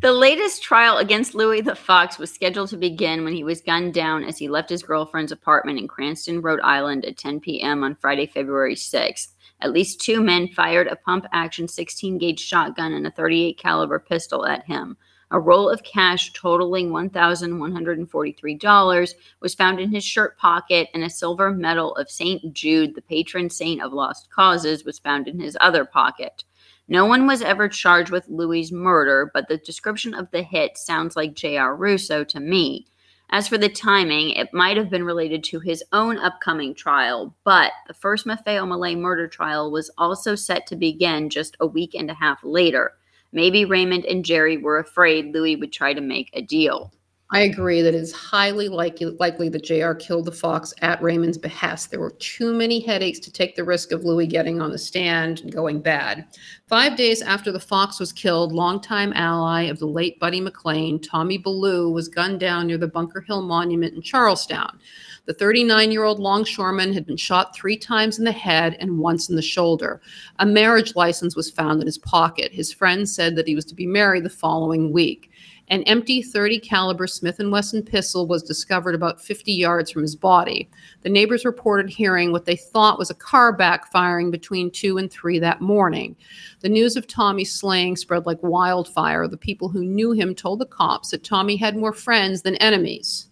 The 0.03 0.13
latest 0.13 0.63
trial 0.63 0.99
against 0.99 1.35
Louis 1.35 1.63
the 1.63 1.75
Fox 1.75 2.19
was 2.19 2.31
scheduled 2.31 2.69
to 2.69 2.77
begin 2.77 3.25
when 3.25 3.33
he 3.33 3.45
was 3.45 3.63
gunned 3.63 3.95
down 3.95 4.25
as 4.25 4.37
he 4.37 4.47
left 4.47 4.69
his 4.69 4.83
girlfriend's 4.83 5.33
apartment 5.33 5.79
in 5.79 5.89
Cranston, 5.89 6.43
Rhode 6.43 6.61
Island 6.61 7.07
at 7.07 7.17
10 7.17 7.41
p.m. 7.41 7.83
on 7.83 7.95
Friday, 7.95 8.27
February 8.27 8.75
6th. 8.75 9.29
At 9.63 9.73
least 9.73 10.03
two 10.03 10.23
men 10.23 10.49
fired 10.49 10.89
a 10.89 10.97
pump 10.97 11.25
action 11.33 11.67
16 11.67 12.19
gauge 12.19 12.41
shotgun 12.41 12.93
and 12.93 13.07
a 13.07 13.11
38 13.11 13.57
caliber 13.57 13.99
pistol 13.99 14.45
at 14.45 14.67
him. 14.67 14.99
A 15.31 15.41
roll 15.41 15.71
of 15.71 15.83
cash 15.83 16.35
totaling 16.35 16.91
$1,143 16.91 19.15
was 19.41 19.55
found 19.55 19.81
in 19.81 19.93
his 19.93 20.05
shirt 20.05 20.37
pocket, 20.37 20.91
and 20.93 21.03
a 21.03 21.11
silver 21.11 21.51
medal 21.51 21.97
of 21.97 22.11
St. 22.11 22.53
Jude, 22.53 22.95
the 22.95 23.01
patron 23.01 23.49
saint 23.49 23.83
of 23.83 23.95
lost 23.95 24.29
causes, 24.31 24.85
was 24.85 24.99
found 24.99 25.27
in 25.27 25.41
his 25.41 25.57
other 25.61 25.87
pocket. 25.87 26.45
No 26.89 27.05
one 27.05 27.27
was 27.27 27.43
ever 27.43 27.69
charged 27.69 28.11
with 28.11 28.29
Louis's 28.29 28.71
murder, 28.71 29.31
but 29.35 29.49
the 29.49 29.57
description 29.57 30.15
of 30.15 30.31
the 30.31 30.43
hit 30.43 30.79
sounds 30.79 31.17
like 31.17 31.35
J.R. 31.35 31.75
Russo 31.75 32.23
to 32.25 32.39
me. 32.39 32.87
As 33.31 33.49
for 33.49 33.59
the 33.59 33.69
timing, 33.69 34.31
it 34.31 34.55
might 34.55 34.77
have 34.77 34.89
been 34.89 35.03
related 35.03 35.43
to 35.45 35.59
his 35.59 35.83
own 35.93 36.17
upcoming 36.17 36.77
trial, 36.77 37.35
but 37.43 37.73
the 37.89 37.95
first 37.95 38.25
Marfeo 38.25 38.65
Melei 38.65 38.97
murder 38.97 39.27
trial 39.27 39.73
was 39.73 39.91
also 39.99 40.37
set 40.37 40.67
to 40.69 40.77
begin 40.77 41.29
just 41.29 41.57
a 41.59 41.67
week 41.67 41.95
and 41.95 42.09
a 42.09 42.15
half 42.15 42.39
later. 42.45 42.93
Maybe 43.33 43.65
Raymond 43.65 44.05
and 44.05 44.25
Jerry 44.25 44.57
were 44.57 44.79
afraid 44.79 45.35
Louis 45.35 45.57
would 45.57 45.73
try 45.73 45.93
to 45.93 46.01
make 46.01 46.31
a 46.33 46.41
deal. 46.41 46.93
I 47.33 47.41
agree 47.41 47.83
that 47.83 47.95
it 47.95 48.01
is 48.01 48.13
highly 48.13 48.69
likely, 48.69 49.07
likely 49.19 49.49
that 49.49 49.65
JR 49.65 49.95
killed 49.95 50.27
the 50.27 50.33
fox 50.33 50.73
at 50.81 51.03
Raymond's 51.03 51.37
behest. 51.37 51.91
There 51.91 51.99
were 51.99 52.15
too 52.21 52.55
many 52.55 52.79
headaches 52.79 53.19
to 53.21 53.33
take 53.33 53.57
the 53.57 53.65
risk 53.65 53.91
of 53.91 54.05
Louis 54.05 54.29
getting 54.29 54.61
on 54.63 54.71
the 54.71 54.79
stand 54.79 55.41
and 55.41 55.53
going 55.53 55.81
bad. 55.81 56.27
Five 56.69 56.97
days 56.97 57.23
after 57.23 57.51
the 57.51 57.59
fox 57.59 57.99
was 57.99 58.13
killed, 58.13 58.53
longtime 58.53 59.13
ally 59.15 59.63
of 59.63 59.81
the 59.81 59.87
late 59.87 60.21
Buddy 60.21 60.41
McLean, 60.41 61.01
Tommy 61.01 61.37
Ballou, 61.37 61.91
was 61.91 62.07
gunned 62.07 62.39
down 62.39 62.69
near 62.69 62.79
the 62.79 62.87
Bunker 62.87 63.23
Hill 63.23 63.43
Monument 63.43 63.95
in 63.95 64.03
Charlestown. 64.03 64.79
The 65.25 65.35
39 65.35 65.91
year 65.91 66.05
old 66.05 66.21
longshoreman 66.21 66.93
had 66.93 67.07
been 67.07 67.17
shot 67.17 67.57
three 67.57 67.77
times 67.77 68.21
in 68.21 68.25
the 68.25 68.31
head 68.31 68.77
and 68.79 69.01
once 69.01 69.29
in 69.29 69.35
the 69.35 69.43
shoulder. 69.43 70.01
A 70.39 70.47
marriage 70.47 70.95
license 70.95 71.35
was 71.35 71.51
found 71.51 71.81
in 71.81 71.87
his 71.87 71.99
pocket. 71.99 72.53
His 72.53 72.73
friends 72.73 73.13
said 73.13 73.35
that 73.35 73.49
he 73.49 73.57
was 73.57 73.65
to 73.65 73.75
be 73.75 73.89
married 73.89 74.25
the 74.25 74.31
following 74.31 74.93
week. 74.93 75.33
An 75.69 75.83
empty 75.83 76.23
30 76.23 76.61
caliber 76.61 77.09
Smith 77.09 77.39
& 77.39 77.41
Wesson 77.41 77.83
pistol 77.83 78.29
was 78.29 78.45
discovered 78.45 78.95
about 78.95 79.21
50 79.21 79.53
yards 79.53 79.91
from 79.91 80.03
his 80.03 80.15
body. 80.15 80.71
The 81.03 81.09
neighbors 81.09 81.45
reported 81.45 81.91
hearing 81.91 82.31
what 82.31 82.45
they 82.45 82.55
thought 82.55 82.99
was 82.99 83.11
a 83.11 83.15
car 83.15 83.57
backfiring 83.57 84.31
between 84.31 84.71
2 84.71 84.99
and 84.99 85.11
3 85.11 85.41
that 85.41 85.61
morning. 85.61 86.15
The 86.61 86.69
news 86.69 86.95
of 86.95 87.09
Tommy's 87.09 87.53
slaying 87.53 87.97
spread 87.97 88.27
like 88.27 88.43
wildfire. 88.43 89.27
The 89.27 89.37
people 89.37 89.69
who 89.69 89.85
knew 89.85 90.13
him 90.13 90.37
told 90.37 90.61
the 90.61 90.67
cops 90.67 91.11
that 91.11 91.25
Tommy 91.25 91.57
had 91.57 91.77
more 91.77 91.93
friends 91.93 92.43
than 92.43 92.55
enemies. 92.57 93.29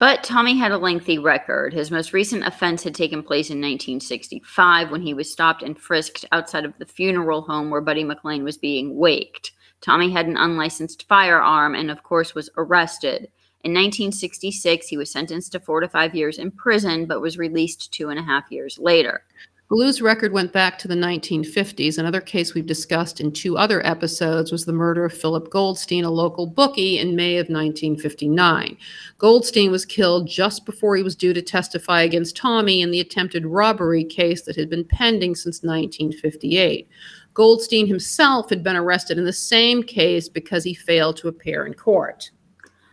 But 0.00 0.24
Tommy 0.24 0.58
had 0.58 0.72
a 0.72 0.76
lengthy 0.76 1.18
record. 1.18 1.72
His 1.72 1.92
most 1.92 2.12
recent 2.12 2.44
offense 2.44 2.82
had 2.82 2.96
taken 2.96 3.22
place 3.22 3.48
in 3.48 3.58
1965 3.58 4.90
when 4.90 5.02
he 5.02 5.14
was 5.14 5.30
stopped 5.30 5.62
and 5.62 5.78
frisked 5.78 6.24
outside 6.32 6.64
of 6.64 6.76
the 6.78 6.84
funeral 6.84 7.42
home 7.42 7.70
where 7.70 7.80
Buddy 7.80 8.02
McLean 8.02 8.42
was 8.42 8.58
being 8.58 8.96
waked. 8.96 9.52
Tommy 9.84 10.10
had 10.10 10.26
an 10.26 10.38
unlicensed 10.38 11.06
firearm 11.06 11.74
and, 11.74 11.90
of 11.90 12.02
course, 12.02 12.34
was 12.34 12.48
arrested. 12.56 13.28
In 13.64 13.72
1966, 13.72 14.88
he 14.88 14.96
was 14.96 15.10
sentenced 15.10 15.52
to 15.52 15.60
four 15.60 15.80
to 15.80 15.88
five 15.88 16.14
years 16.14 16.38
in 16.38 16.50
prison, 16.52 17.04
but 17.04 17.20
was 17.20 17.36
released 17.36 17.92
two 17.92 18.08
and 18.08 18.18
a 18.18 18.22
half 18.22 18.50
years 18.50 18.78
later. 18.78 19.24
Ballou's 19.70 20.00
record 20.00 20.32
went 20.32 20.52
back 20.52 20.78
to 20.78 20.88
the 20.88 20.94
1950s. 20.94 21.98
Another 21.98 22.20
case 22.22 22.54
we've 22.54 22.64
discussed 22.64 23.20
in 23.20 23.32
two 23.32 23.58
other 23.58 23.84
episodes 23.86 24.52
was 24.52 24.64
the 24.64 24.72
murder 24.72 25.04
of 25.04 25.12
Philip 25.12 25.50
Goldstein, 25.50 26.04
a 26.04 26.10
local 26.10 26.46
bookie, 26.46 26.98
in 26.98 27.16
May 27.16 27.36
of 27.36 27.48
1959. 27.48 28.78
Goldstein 29.18 29.70
was 29.70 29.84
killed 29.84 30.28
just 30.28 30.64
before 30.64 30.96
he 30.96 31.02
was 31.02 31.16
due 31.16 31.34
to 31.34 31.42
testify 31.42 32.02
against 32.02 32.36
Tommy 32.36 32.80
in 32.80 32.90
the 32.90 33.00
attempted 33.00 33.44
robbery 33.44 34.04
case 34.04 34.42
that 34.42 34.56
had 34.56 34.70
been 34.70 34.84
pending 34.84 35.34
since 35.34 35.62
1958. 35.62 36.88
Goldstein 37.34 37.86
himself 37.86 38.48
had 38.48 38.62
been 38.62 38.76
arrested 38.76 39.18
in 39.18 39.24
the 39.24 39.32
same 39.32 39.82
case 39.82 40.28
because 40.28 40.64
he 40.64 40.72
failed 40.72 41.16
to 41.18 41.28
appear 41.28 41.66
in 41.66 41.74
court. 41.74 42.30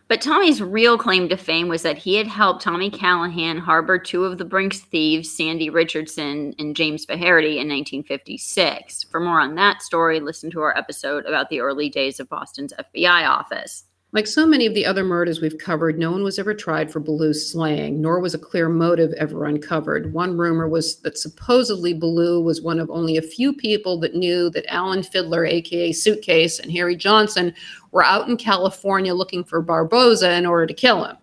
But 0.08 0.20
Tommy's 0.20 0.62
real 0.62 0.98
claim 0.98 1.30
to 1.30 1.38
fame 1.38 1.70
was 1.70 1.84
that 1.84 1.98
he 1.98 2.16
had 2.16 2.28
helped 2.28 2.62
Tommy 2.62 2.90
Callahan 2.90 3.58
harbor 3.60 3.98
two 3.98 4.26
of 4.26 4.38
the 4.38 4.44
Brinks 4.44 4.82
thieves, 4.82 5.32
Sandy 5.32 5.70
Richardson 5.70 6.54
and 6.60 6.76
James 6.76 7.06
Faherty, 7.06 7.60
in 7.60 7.70
1956. 7.70 9.06
For 9.06 9.22
more 9.22 9.40
on 9.40 9.56
that 9.56 9.82
story, 9.82 10.20
listen 10.20 10.52
to 10.52 10.60
our 10.60 10.78
episode 10.78 11.26
about 11.26 11.50
the 11.50 11.62
early 11.62 11.88
days 11.88 12.20
of 12.20 12.28
Boston's 12.28 12.74
FBI 12.74 13.26
office. 13.26 13.86
Like 14.14 14.28
so 14.28 14.46
many 14.46 14.66
of 14.66 14.74
the 14.74 14.86
other 14.86 15.06
murders 15.06 15.40
we've 15.40 15.58
covered, 15.58 15.98
no 15.98 16.12
one 16.12 16.22
was 16.22 16.38
ever 16.38 16.54
tried 16.54 16.92
for 16.92 17.00
Ballou's 17.00 17.50
slaying, 17.50 18.02
nor 18.02 18.20
was 18.20 18.34
a 18.34 18.40
clear 18.40 18.68
motive 18.68 19.14
ever 19.14 19.46
uncovered. 19.46 20.12
One 20.12 20.38
rumor 20.38 20.68
was 20.68 20.98
that 21.02 21.18
supposedly 21.18 21.94
Ballou 21.94 22.42
was 22.42 22.62
one 22.62 22.82
of 22.82 22.90
only 22.90 23.16
a 23.16 23.22
few 23.22 23.54
people 23.54 23.98
that 24.02 24.14
knew 24.14 24.50
that 24.50 24.66
Alan 24.68 25.02
Fiddler, 25.02 25.46
aka 25.46 25.94
Suitcase, 25.94 26.60
and 26.60 26.70
Harry 26.74 26.98
Johnson 26.98 27.54
were 27.92 28.04
out 28.04 28.28
in 28.28 28.36
California 28.36 29.14
looking 29.14 29.46
for 29.46 29.62
Barboza 29.62 30.34
in 30.34 30.46
order 30.46 30.66
to 30.66 30.74
kill 30.74 31.06
him. 31.06 31.16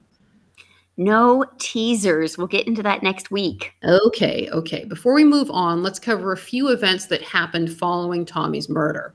No 0.97 1.45
teasers. 1.59 2.38
We'll 2.38 2.47
get 2.47 2.66
into 2.66 2.83
that 2.85 3.02
next 3.02 3.30
week. 3.30 3.75
Okay, 3.85 4.49
okay. 4.50 4.85
Before 4.87 5.12
we 5.12 5.25
move 5.25 5.50
on, 5.50 5.83
let's 5.83 5.99
cover 5.99 6.33
a 6.33 6.38
few 6.38 6.68
events 6.68 7.07
that 7.07 7.23
happened 7.23 7.71
following 7.71 8.25
Tommy's 8.25 8.71
murder. 8.71 9.14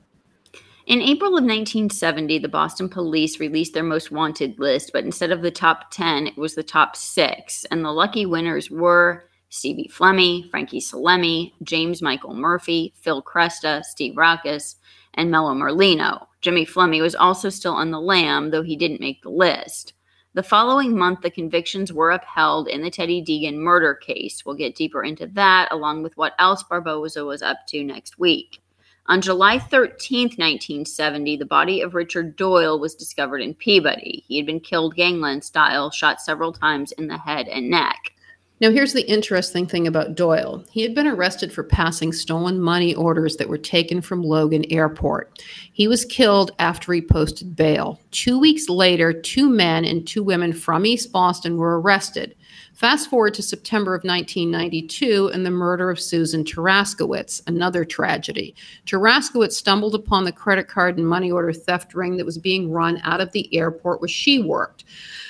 In 0.86 1.00
April 1.00 1.30
of 1.30 1.44
1970, 1.44 2.40
the 2.40 2.48
Boston 2.48 2.90
police 2.90 3.40
released 3.40 3.72
their 3.72 3.82
most 3.82 4.10
wanted 4.10 4.58
list, 4.58 4.90
but 4.92 5.02
instead 5.02 5.32
of 5.32 5.40
the 5.40 5.50
top 5.50 5.90
10, 5.90 6.26
it 6.26 6.36
was 6.36 6.54
the 6.54 6.62
top 6.62 6.94
six. 6.94 7.64
And 7.70 7.82
the 7.82 7.90
lucky 7.90 8.26
winners 8.26 8.70
were 8.70 9.30
Stevie 9.48 9.90
Flemmi, 9.90 10.50
Frankie 10.50 10.80
Salemme, 10.80 11.52
James 11.62 12.02
Michael 12.02 12.34
Murphy, 12.34 12.92
Phil 13.00 13.22
Cresta, 13.22 13.82
Steve 13.82 14.14
Rackus, 14.14 14.74
and 15.14 15.30
Mello 15.30 15.54
Merlino. 15.54 16.26
Jimmy 16.42 16.66
Flemmi 16.66 17.00
was 17.00 17.14
also 17.14 17.48
still 17.48 17.72
on 17.72 17.90
the 17.90 18.00
lam, 18.00 18.50
though 18.50 18.62
he 18.62 18.76
didn't 18.76 19.00
make 19.00 19.22
the 19.22 19.30
list. 19.30 19.94
The 20.34 20.42
following 20.42 20.98
month, 20.98 21.22
the 21.22 21.30
convictions 21.30 21.94
were 21.94 22.10
upheld 22.10 22.68
in 22.68 22.82
the 22.82 22.90
Teddy 22.90 23.22
Deegan 23.22 23.54
murder 23.54 23.94
case. 23.94 24.44
We'll 24.44 24.56
get 24.56 24.76
deeper 24.76 25.02
into 25.02 25.28
that, 25.28 25.68
along 25.70 26.02
with 26.02 26.14
what 26.18 26.34
else 26.38 26.62
Barboza 26.62 27.24
was 27.24 27.40
up 27.40 27.58
to 27.68 27.82
next 27.84 28.18
week. 28.18 28.60
On 29.06 29.20
July 29.20 29.58
13, 29.58 30.28
1970, 30.28 31.36
the 31.36 31.44
body 31.44 31.82
of 31.82 31.94
Richard 31.94 32.36
Doyle 32.36 32.78
was 32.78 32.94
discovered 32.94 33.42
in 33.42 33.52
Peabody. 33.52 34.24
He 34.26 34.38
had 34.38 34.46
been 34.46 34.60
killed 34.60 34.96
gangland 34.96 35.44
style, 35.44 35.90
shot 35.90 36.22
several 36.22 36.52
times 36.52 36.92
in 36.92 37.08
the 37.08 37.18
head 37.18 37.46
and 37.48 37.68
neck. 37.68 38.12
Now, 38.60 38.70
here's 38.70 38.94
the 38.94 39.06
interesting 39.06 39.66
thing 39.66 39.86
about 39.86 40.14
Doyle. 40.14 40.64
He 40.70 40.80
had 40.80 40.94
been 40.94 41.06
arrested 41.06 41.52
for 41.52 41.64
passing 41.64 42.12
stolen 42.14 42.58
money 42.58 42.94
orders 42.94 43.36
that 43.36 43.48
were 43.48 43.58
taken 43.58 44.00
from 44.00 44.22
Logan 44.22 44.64
Airport. 44.70 45.42
He 45.72 45.86
was 45.86 46.06
killed 46.06 46.52
after 46.58 46.90
he 46.94 47.02
posted 47.02 47.56
bail. 47.56 48.00
Two 48.10 48.38
weeks 48.38 48.70
later, 48.70 49.12
two 49.12 49.50
men 49.50 49.84
and 49.84 50.06
two 50.06 50.22
women 50.22 50.54
from 50.54 50.86
East 50.86 51.12
Boston 51.12 51.58
were 51.58 51.78
arrested. 51.78 52.36
Fast 52.74 53.08
forward 53.08 53.34
to 53.34 53.42
September 53.42 53.94
of 53.94 54.02
1992 54.02 55.30
and 55.32 55.46
the 55.46 55.50
murder 55.50 55.90
of 55.90 56.00
Susan 56.00 56.42
Taraskiewicz, 56.42 57.40
another 57.46 57.84
tragedy. 57.84 58.56
Taraskiewicz 58.84 59.52
stumbled 59.52 59.94
upon 59.94 60.24
the 60.24 60.32
credit 60.32 60.66
card 60.66 60.98
and 60.98 61.06
money 61.06 61.30
order 61.30 61.52
theft 61.52 61.94
ring 61.94 62.16
that 62.16 62.26
was 62.26 62.36
being 62.36 62.72
run 62.72 63.00
out 63.04 63.20
of 63.20 63.30
the 63.30 63.54
airport 63.56 64.00
where 64.00 64.08
she 64.08 64.42
worked. 64.42 64.82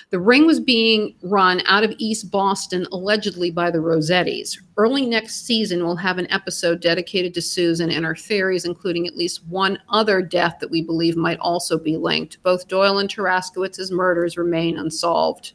The 0.09 0.19
ring 0.19 0.47
was 0.47 0.59
being 0.59 1.17
run 1.23 1.61
out 1.67 1.85
of 1.85 1.95
East 1.99 2.31
Boston, 2.31 2.87
allegedly 2.93 3.51
by 3.51 3.71
the 3.71 3.79
Rossettis. 3.79 4.59
Early 4.79 5.05
next 5.05 5.45
season, 5.45 5.85
we'll 5.85 5.97
have 5.97 6.17
an 6.17 6.31
episode 6.31 6.81
dedicated 6.81 7.35
to 7.35 7.43
Susan 7.43 7.91
and 7.91 8.07
her 8.07 8.17
theories, 8.17 8.65
including 8.65 9.07
at 9.07 9.19
least 9.19 9.47
one 9.49 9.79
other 9.91 10.23
death 10.23 10.57
that 10.61 10.71
we 10.71 10.81
believe 10.81 11.15
might 11.15 11.41
also 11.41 11.79
be 11.79 11.99
linked. 11.99 12.43
Both 12.43 12.69
Doyle 12.69 12.99
and 12.99 13.11
Taraskiewicz's 13.11 13.91
murders 13.91 14.39
remain 14.39 14.79
unsolved. 14.79 15.53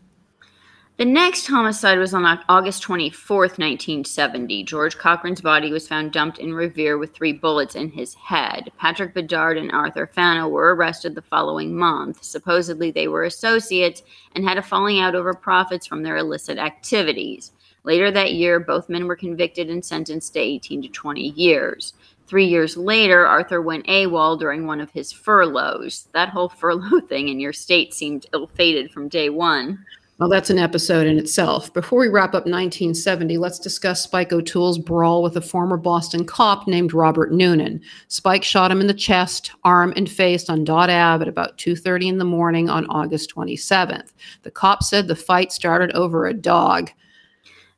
The 0.99 1.05
next 1.05 1.47
homicide 1.47 1.97
was 1.97 2.13
on 2.13 2.25
August 2.49 2.83
24th, 2.83 3.57
1970. 3.57 4.65
George 4.65 4.97
Cochran's 4.97 5.39
body 5.39 5.71
was 5.71 5.87
found 5.87 6.11
dumped 6.11 6.39
in 6.39 6.53
Revere 6.53 6.97
with 6.97 7.13
three 7.13 7.31
bullets 7.31 7.75
in 7.75 7.89
his 7.89 8.15
head. 8.15 8.69
Patrick 8.77 9.13
Bedard 9.13 9.57
and 9.57 9.71
Arthur 9.71 10.07
Fano 10.07 10.49
were 10.49 10.75
arrested 10.75 11.15
the 11.15 11.21
following 11.21 11.73
month. 11.73 12.21
Supposedly, 12.21 12.91
they 12.91 13.07
were 13.07 13.23
associates 13.23 14.03
and 14.35 14.43
had 14.43 14.57
a 14.57 14.61
falling 14.61 14.99
out 14.99 15.15
over 15.15 15.33
profits 15.33 15.87
from 15.87 16.03
their 16.03 16.17
illicit 16.17 16.57
activities. 16.57 17.53
Later 17.85 18.11
that 18.11 18.33
year, 18.33 18.59
both 18.59 18.89
men 18.89 19.07
were 19.07 19.15
convicted 19.15 19.69
and 19.69 19.85
sentenced 19.85 20.33
to 20.33 20.39
18 20.41 20.81
to 20.81 20.89
20 20.89 21.29
years. 21.29 21.93
Three 22.27 22.45
years 22.45 22.75
later, 22.75 23.25
Arthur 23.25 23.61
went 23.61 23.87
AWOL 23.87 24.37
during 24.37 24.67
one 24.67 24.81
of 24.81 24.91
his 24.91 25.13
furloughs. 25.13 26.09
That 26.11 26.27
whole 26.27 26.49
furlough 26.59 26.99
thing 26.99 27.29
in 27.29 27.39
your 27.39 27.53
state 27.53 27.93
seemed 27.93 28.25
ill 28.33 28.47
fated 28.47 28.91
from 28.91 29.07
day 29.07 29.29
one. 29.29 29.85
Well, 30.19 30.27
that's 30.27 30.49
an 30.49 30.59
episode 30.59 31.07
in 31.07 31.17
itself. 31.17 31.71
Before 31.71 31.97
we 31.97 32.09
wrap 32.09 32.31
up 32.31 32.45
1970, 32.45 33.37
let's 33.37 33.57
discuss 33.57 34.01
Spike 34.01 34.33
O'Toole's 34.33 34.77
brawl 34.77 35.23
with 35.23 35.37
a 35.37 35.41
former 35.41 35.77
Boston 35.77 36.25
cop 36.25 36.67
named 36.67 36.93
Robert 36.93 37.31
Noonan. 37.31 37.79
Spike 38.09 38.43
shot 38.43 38.69
him 38.69 38.81
in 38.81 38.87
the 38.87 38.93
chest, 38.93 39.53
arm, 39.63 39.93
and 39.95 40.11
face 40.11 40.49
on 40.49 40.65
Dot 40.65 40.89
Ave 40.89 41.21
at 41.21 41.29
about 41.29 41.57
2:30 41.57 42.09
in 42.09 42.17
the 42.17 42.25
morning 42.25 42.69
on 42.69 42.85
August 42.87 43.33
27th. 43.33 44.11
The 44.43 44.51
cop 44.51 44.83
said 44.83 45.07
the 45.07 45.15
fight 45.15 45.53
started 45.53 45.89
over 45.93 46.27
a 46.27 46.33
dog. 46.33 46.91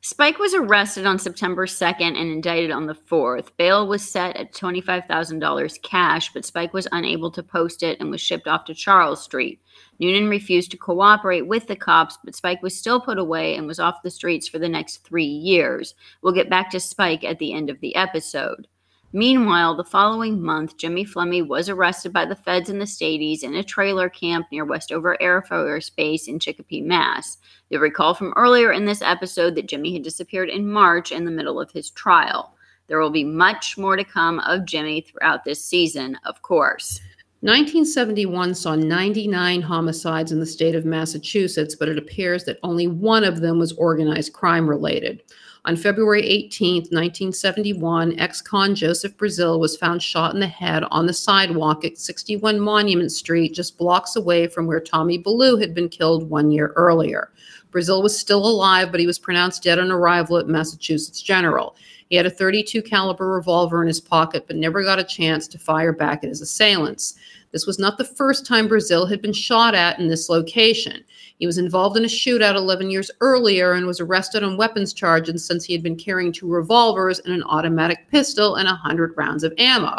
Spike 0.00 0.40
was 0.40 0.52
arrested 0.52 1.06
on 1.06 1.20
September 1.20 1.64
2nd 1.64 2.16
and 2.16 2.32
indicted 2.32 2.72
on 2.72 2.86
the 2.86 2.96
4th. 3.08 3.56
Bail 3.56 3.86
was 3.86 4.02
set 4.02 4.36
at 4.36 4.52
$25,000 4.52 5.78
cash, 5.82 6.32
but 6.32 6.44
Spike 6.44 6.74
was 6.74 6.88
unable 6.90 7.30
to 7.30 7.42
post 7.44 7.84
it 7.84 8.00
and 8.00 8.10
was 8.10 8.20
shipped 8.20 8.48
off 8.48 8.64
to 8.64 8.74
Charles 8.74 9.22
Street. 9.22 9.60
Noonan 10.02 10.28
refused 10.28 10.72
to 10.72 10.76
cooperate 10.76 11.46
with 11.46 11.68
the 11.68 11.76
cops, 11.76 12.18
but 12.24 12.34
Spike 12.34 12.60
was 12.60 12.76
still 12.76 13.00
put 13.00 13.18
away 13.18 13.54
and 13.54 13.68
was 13.68 13.78
off 13.78 14.02
the 14.02 14.10
streets 14.10 14.48
for 14.48 14.58
the 14.58 14.68
next 14.68 15.04
three 15.04 15.24
years. 15.24 15.94
We'll 16.22 16.32
get 16.32 16.50
back 16.50 16.70
to 16.70 16.80
Spike 16.80 17.22
at 17.22 17.38
the 17.38 17.52
end 17.52 17.70
of 17.70 17.78
the 17.78 17.94
episode. 17.94 18.66
Meanwhile, 19.12 19.76
the 19.76 19.84
following 19.84 20.42
month, 20.42 20.76
Jimmy 20.76 21.04
Flemmi 21.04 21.46
was 21.46 21.68
arrested 21.68 22.12
by 22.12 22.24
the 22.24 22.34
feds 22.34 22.68
in 22.68 22.80
the 22.80 22.86
Stadies 22.86 23.44
in 23.44 23.54
a 23.54 23.62
trailer 23.62 24.08
camp 24.08 24.46
near 24.50 24.64
Westover 24.64 25.20
Air 25.22 25.40
Force 25.40 25.88
Base 25.88 26.26
in 26.26 26.40
Chicopee, 26.40 26.80
Mass. 26.80 27.38
You'll 27.70 27.82
recall 27.82 28.14
from 28.14 28.32
earlier 28.34 28.72
in 28.72 28.86
this 28.86 29.02
episode 29.02 29.54
that 29.54 29.68
Jimmy 29.68 29.92
had 29.92 30.02
disappeared 30.02 30.48
in 30.48 30.68
March 30.68 31.12
in 31.12 31.24
the 31.24 31.30
middle 31.30 31.60
of 31.60 31.70
his 31.70 31.90
trial. 31.90 32.56
There 32.88 32.98
will 32.98 33.10
be 33.10 33.22
much 33.22 33.78
more 33.78 33.96
to 33.96 34.02
come 34.02 34.40
of 34.40 34.64
Jimmy 34.64 35.02
throughout 35.02 35.44
this 35.44 35.64
season, 35.64 36.18
of 36.24 36.42
course. 36.42 37.00
1971 37.42 38.54
saw 38.54 38.76
99 38.76 39.62
homicides 39.62 40.30
in 40.30 40.38
the 40.38 40.46
state 40.46 40.76
of 40.76 40.84
Massachusetts, 40.84 41.74
but 41.74 41.88
it 41.88 41.98
appears 41.98 42.44
that 42.44 42.60
only 42.62 42.86
one 42.86 43.24
of 43.24 43.40
them 43.40 43.58
was 43.58 43.72
organized 43.72 44.32
crime 44.32 44.70
related. 44.70 45.24
On 45.64 45.74
February 45.74 46.24
18, 46.24 46.74
1971, 46.92 48.16
ex 48.20 48.40
con 48.40 48.76
Joseph 48.76 49.16
Brazil 49.16 49.58
was 49.58 49.76
found 49.76 50.00
shot 50.00 50.34
in 50.34 50.38
the 50.38 50.46
head 50.46 50.84
on 50.92 51.06
the 51.06 51.12
sidewalk 51.12 51.84
at 51.84 51.98
61 51.98 52.60
Monument 52.60 53.10
Street, 53.10 53.54
just 53.54 53.76
blocks 53.76 54.14
away 54.14 54.46
from 54.46 54.68
where 54.68 54.80
Tommy 54.80 55.18
Ballou 55.18 55.56
had 55.56 55.74
been 55.74 55.88
killed 55.88 56.30
one 56.30 56.52
year 56.52 56.72
earlier. 56.76 57.32
Brazil 57.72 58.02
was 58.02 58.16
still 58.16 58.46
alive, 58.46 58.92
but 58.92 59.00
he 59.00 59.06
was 59.06 59.18
pronounced 59.18 59.64
dead 59.64 59.80
on 59.80 59.90
arrival 59.90 60.36
at 60.36 60.46
Massachusetts 60.46 61.22
General. 61.22 61.74
He 62.10 62.16
had 62.16 62.26
a 62.26 62.30
32 62.30 62.82
caliber 62.82 63.28
revolver 63.28 63.80
in 63.80 63.88
his 63.88 64.00
pocket, 64.00 64.44
but 64.46 64.56
never 64.56 64.84
got 64.84 64.98
a 64.98 65.04
chance 65.04 65.48
to 65.48 65.58
fire 65.58 65.94
back 65.94 66.22
at 66.22 66.28
his 66.28 66.42
assailants. 66.42 67.14
This 67.52 67.66
was 67.66 67.78
not 67.78 67.96
the 67.96 68.04
first 68.04 68.46
time 68.46 68.68
Brazil 68.68 69.06
had 69.06 69.22
been 69.22 69.32
shot 69.32 69.74
at 69.74 69.98
in 69.98 70.08
this 70.08 70.28
location. 70.28 71.02
He 71.38 71.46
was 71.46 71.58
involved 71.58 71.96
in 71.96 72.04
a 72.04 72.08
shootout 72.08 72.54
11 72.54 72.90
years 72.90 73.10
earlier 73.20 73.72
and 73.72 73.86
was 73.86 74.00
arrested 74.00 74.44
on 74.44 74.58
weapons 74.58 74.92
charges 74.92 75.44
since 75.44 75.64
he 75.64 75.72
had 75.72 75.82
been 75.82 75.96
carrying 75.96 76.32
two 76.32 76.48
revolvers 76.48 77.18
and 77.20 77.34
an 77.34 77.42
automatic 77.44 78.06
pistol 78.10 78.56
and 78.56 78.66
100 78.66 79.14
rounds 79.16 79.42
of 79.42 79.54
ammo. 79.58 79.96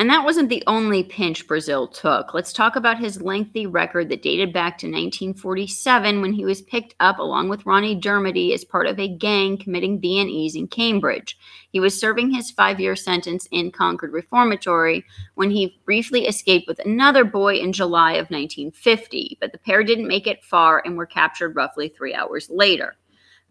And 0.00 0.08
that 0.08 0.24
wasn't 0.24 0.48
the 0.48 0.64
only 0.66 1.02
pinch 1.02 1.46
Brazil 1.46 1.86
took. 1.86 2.32
Let's 2.32 2.54
talk 2.54 2.74
about 2.74 2.98
his 2.98 3.20
lengthy 3.20 3.66
record 3.66 4.08
that 4.08 4.22
dated 4.22 4.50
back 4.50 4.78
to 4.78 4.86
1947 4.86 6.22
when 6.22 6.32
he 6.32 6.46
was 6.46 6.62
picked 6.62 6.94
up 7.00 7.18
along 7.18 7.50
with 7.50 7.66
Ronnie 7.66 8.00
Dermody 8.00 8.54
as 8.54 8.64
part 8.64 8.86
of 8.86 8.98
a 8.98 9.14
gang 9.14 9.58
committing 9.58 9.98
B&Es 9.98 10.54
in 10.54 10.68
Cambridge. 10.68 11.36
He 11.70 11.80
was 11.80 12.00
serving 12.00 12.30
his 12.30 12.50
five-year 12.50 12.96
sentence 12.96 13.46
in 13.50 13.72
Concord 13.72 14.14
Reformatory 14.14 15.04
when 15.34 15.50
he 15.50 15.78
briefly 15.84 16.26
escaped 16.26 16.66
with 16.66 16.78
another 16.78 17.22
boy 17.22 17.56
in 17.56 17.74
July 17.74 18.12
of 18.12 18.30
1950, 18.30 19.36
but 19.38 19.52
the 19.52 19.58
pair 19.58 19.84
didn't 19.84 20.08
make 20.08 20.26
it 20.26 20.42
far 20.42 20.80
and 20.82 20.96
were 20.96 21.04
captured 21.04 21.54
roughly 21.54 21.90
three 21.90 22.14
hours 22.14 22.48
later. 22.48 22.96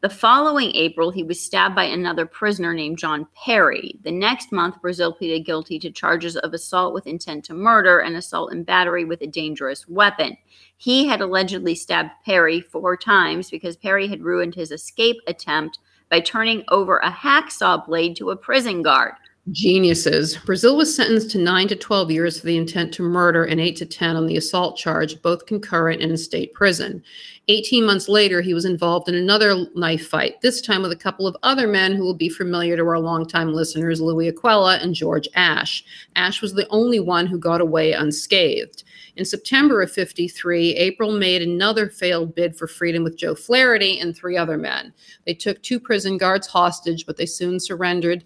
The 0.02 0.10
following 0.10 0.74
April, 0.76 1.12
he 1.12 1.24
was 1.24 1.42
stabbed 1.42 1.76
by 1.76 1.84
another 1.84 2.26
prisoner 2.26 2.74
named 2.74 2.98
John 2.98 3.28
Perry. 3.36 4.00
The 4.02 4.14
next 4.14 4.50
month, 4.54 4.82
Brazil 4.82 5.12
pleaded 5.12 5.46
guilty 5.46 5.78
to 5.78 5.92
charges 5.92 6.38
of 6.38 6.54
assault 6.54 6.94
with 6.94 7.06
intent 7.06 7.44
to 7.46 7.54
murder 7.54 8.00
and 8.00 8.16
assault 8.16 8.54
and 8.54 8.66
battery 8.66 9.04
with 9.04 9.20
a 9.22 9.28
dangerous 9.28 9.90
weapon. 9.90 10.38
He 10.78 11.06
had 11.08 11.20
allegedly 11.20 11.76
stabbed 11.76 12.12
Perry 12.24 12.62
four 12.62 12.96
times 12.96 13.50
because 13.50 13.76
Perry 13.76 14.08
had 14.08 14.24
ruined 14.24 14.56
his 14.56 14.72
escape 14.72 15.18
attempt 15.28 15.80
by 16.10 16.22
turning 16.22 16.64
over 16.70 17.00
a 17.00 17.12
hacksaw 17.12 17.86
blade 17.86 18.16
to 18.16 18.30
a 18.30 18.38
prison 18.38 18.82
guard. 18.82 19.16
Geniuses. 19.52 20.38
Brazil 20.38 20.78
was 20.78 20.96
sentenced 20.96 21.32
to 21.32 21.40
9 21.40 21.70
to 21.70 21.76
12 21.76 22.12
years 22.12 22.40
for 22.40 22.46
the 22.46 22.58
intent 22.58 22.94
to 22.94 23.02
murder 23.02 23.46
and 23.46 23.60
8 23.60 23.76
to 23.78 23.86
10 23.86 24.16
on 24.16 24.28
the 24.28 24.38
assault 24.38 24.78
charge, 24.78 25.20
both 25.24 25.48
concurrent 25.48 26.02
in 26.02 26.12
a 26.12 26.18
state 26.18 26.54
prison. 26.54 27.02
18 27.48 27.84
months 27.84 28.08
later, 28.08 28.42
he 28.42 28.54
was 28.54 28.66
involved 28.66 29.10
in 29.10 29.16
another 29.16 29.66
knife 29.74 30.08
fight, 30.08 30.40
this 30.42 30.62
time 30.62 30.84
with 30.84 30.92
a 30.92 30.96
couple 30.96 31.26
of 31.26 31.36
other 31.42 31.68
men 31.68 31.94
who 31.94 32.04
will 32.04 32.14
be 32.14 32.30
familiar 32.30 32.78
to 32.78 32.84
our 32.84 33.00
longtime 33.00 33.52
listeners, 33.52 34.00
Louis 34.00 34.32
Aquella 34.32 34.84
and 34.84 34.94
George 34.94 35.28
Ash. 35.34 35.84
Ash 36.16 36.44
was 36.44 36.54
the 36.54 36.68
only 36.70 37.00
one 37.00 37.26
who 37.26 37.40
got 37.40 37.62
away 37.62 37.94
unscathed. 37.94 38.84
In 39.16 39.26
September 39.26 39.82
of 39.82 39.92
53, 39.92 40.76
April 40.76 41.18
made 41.18 41.42
another 41.42 41.90
failed 41.90 42.36
bid 42.36 42.56
for 42.56 42.68
freedom 42.68 43.04
with 43.04 43.18
Joe 43.18 43.34
Flaherty 43.34 44.00
and 44.00 44.16
three 44.16 44.38
other 44.38 44.58
men. 44.58 44.94
They 45.26 45.34
took 45.34 45.62
two 45.64 45.80
prison 45.80 46.18
guards 46.18 46.46
hostage, 46.46 47.08
but 47.08 47.18
they 47.18 47.26
soon 47.26 47.60
surrendered 47.60 48.24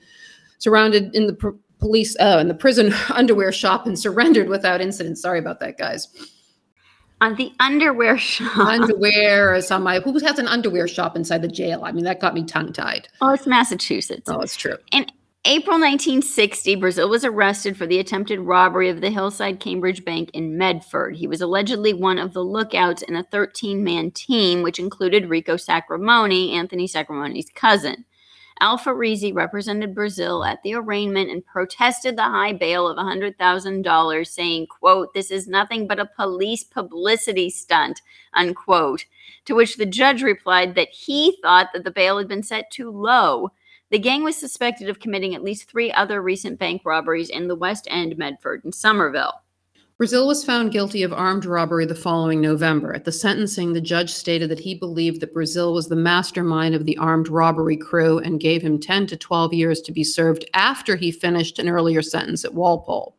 surrounded 0.63 1.13
in 1.13 1.27
the 1.27 1.33
pr- 1.33 1.49
police 1.79 2.15
uh, 2.19 2.37
in 2.39 2.47
the 2.47 2.53
prison 2.53 2.93
underwear 3.09 3.51
shop 3.51 3.85
and 3.85 3.99
surrendered 3.99 4.47
without 4.47 4.81
incident. 4.81 5.17
Sorry 5.17 5.39
about 5.39 5.59
that, 5.59 5.77
guys. 5.77 6.07
On 7.21 7.35
the 7.35 7.51
underwear 7.59 8.17
shop. 8.17 8.57
Underwear 8.57 9.53
is 9.53 9.69
on 9.71 9.83
my 9.83 9.99
who 9.99 10.17
has 10.19 10.39
an 10.39 10.47
underwear 10.47 10.87
shop 10.87 11.15
inside 11.15 11.41
the 11.41 11.47
jail? 11.47 11.83
I 11.83 11.91
mean, 11.91 12.05
that 12.05 12.19
got 12.19 12.33
me 12.33 12.43
tongue 12.43 12.73
tied. 12.73 13.07
Oh, 13.21 13.33
it's 13.33 13.45
Massachusetts. 13.45 14.29
Oh, 14.29 14.39
it's 14.39 14.55
true. 14.55 14.77
In 14.91 15.05
April 15.45 15.77
1960, 15.77 16.75
Brazil 16.77 17.09
was 17.09 17.25
arrested 17.25 17.75
for 17.77 17.85
the 17.85 17.99
attempted 17.99 18.39
robbery 18.39 18.89
of 18.89 19.01
the 19.01 19.09
Hillside 19.09 19.59
Cambridge 19.59 20.05
Bank 20.05 20.31
in 20.33 20.57
Medford. 20.57 21.17
He 21.17 21.27
was 21.27 21.41
allegedly 21.41 21.93
one 21.93 22.17
of 22.17 22.33
the 22.33 22.43
lookouts 22.43 23.01
in 23.01 23.15
a 23.15 23.23
13 23.23 23.83
man 23.83 24.11
team, 24.11 24.61
which 24.61 24.79
included 24.79 25.29
Rico 25.29 25.55
Sacramone, 25.55 26.53
Anthony 26.53 26.87
Sacramone's 26.87 27.49
cousin. 27.53 28.05
Alfa 28.63 28.93
Rizzi 28.93 29.33
represented 29.33 29.93
Brazil 29.93 30.45
at 30.45 30.63
the 30.63 30.73
arraignment 30.73 31.29
and 31.29 31.45
protested 31.45 32.15
the 32.15 32.23
high 32.23 32.53
bail 32.53 32.87
of 32.87 32.95
$100,000, 32.95 34.27
saying, 34.27 34.67
quote, 34.67 35.13
this 35.13 35.31
is 35.31 35.49
nothing 35.49 35.85
but 35.85 35.99
a 35.99 36.05
police 36.05 36.63
publicity 36.63 37.49
stunt, 37.49 38.01
unquote. 38.33 39.03
To 39.47 39.53
which 39.53 39.75
the 39.75 39.85
judge 39.85 40.23
replied 40.23 40.75
that 40.75 40.87
he 40.91 41.37
thought 41.41 41.73
that 41.73 41.83
the 41.83 41.91
bail 41.91 42.17
had 42.17 42.29
been 42.29 42.41
set 42.41 42.71
too 42.71 42.89
low. 42.89 43.51
The 43.91 43.99
gang 43.99 44.23
was 44.23 44.37
suspected 44.37 44.87
of 44.87 45.01
committing 45.01 45.35
at 45.35 45.43
least 45.43 45.69
three 45.69 45.91
other 45.91 46.21
recent 46.21 46.57
bank 46.57 46.83
robberies 46.85 47.29
in 47.29 47.49
the 47.49 47.57
West 47.57 47.85
End, 47.91 48.17
Medford, 48.17 48.63
and 48.63 48.73
Somerville. 48.73 49.42
Brazil 50.03 50.27
was 50.27 50.43
found 50.43 50.73
guilty 50.73 51.01
of 51.03 51.13
armed 51.13 51.45
robbery 51.45 51.85
the 51.85 51.95
following 51.95 52.41
November. 52.41 52.93
At 52.93 53.05
the 53.05 53.11
sentencing, 53.13 53.71
the 53.71 53.79
judge 53.79 54.11
stated 54.11 54.49
that 54.49 54.59
he 54.59 54.75
believed 54.75 55.21
that 55.21 55.33
Brazil 55.33 55.73
was 55.73 55.87
the 55.87 55.95
mastermind 55.95 56.75
of 56.75 56.85
the 56.85 56.97
armed 56.97 57.29
robbery 57.29 57.77
crew 57.77 58.19
and 58.19 58.37
gave 58.37 58.61
him 58.61 58.81
10 58.81 59.07
to 59.07 59.15
12 59.15 59.53
years 59.53 59.79
to 59.79 59.93
be 59.93 60.03
served 60.03 60.43
after 60.53 60.97
he 60.97 61.09
finished 61.09 61.57
an 61.57 61.69
earlier 61.69 62.01
sentence 62.01 62.43
at 62.43 62.53
Walpole. 62.53 63.15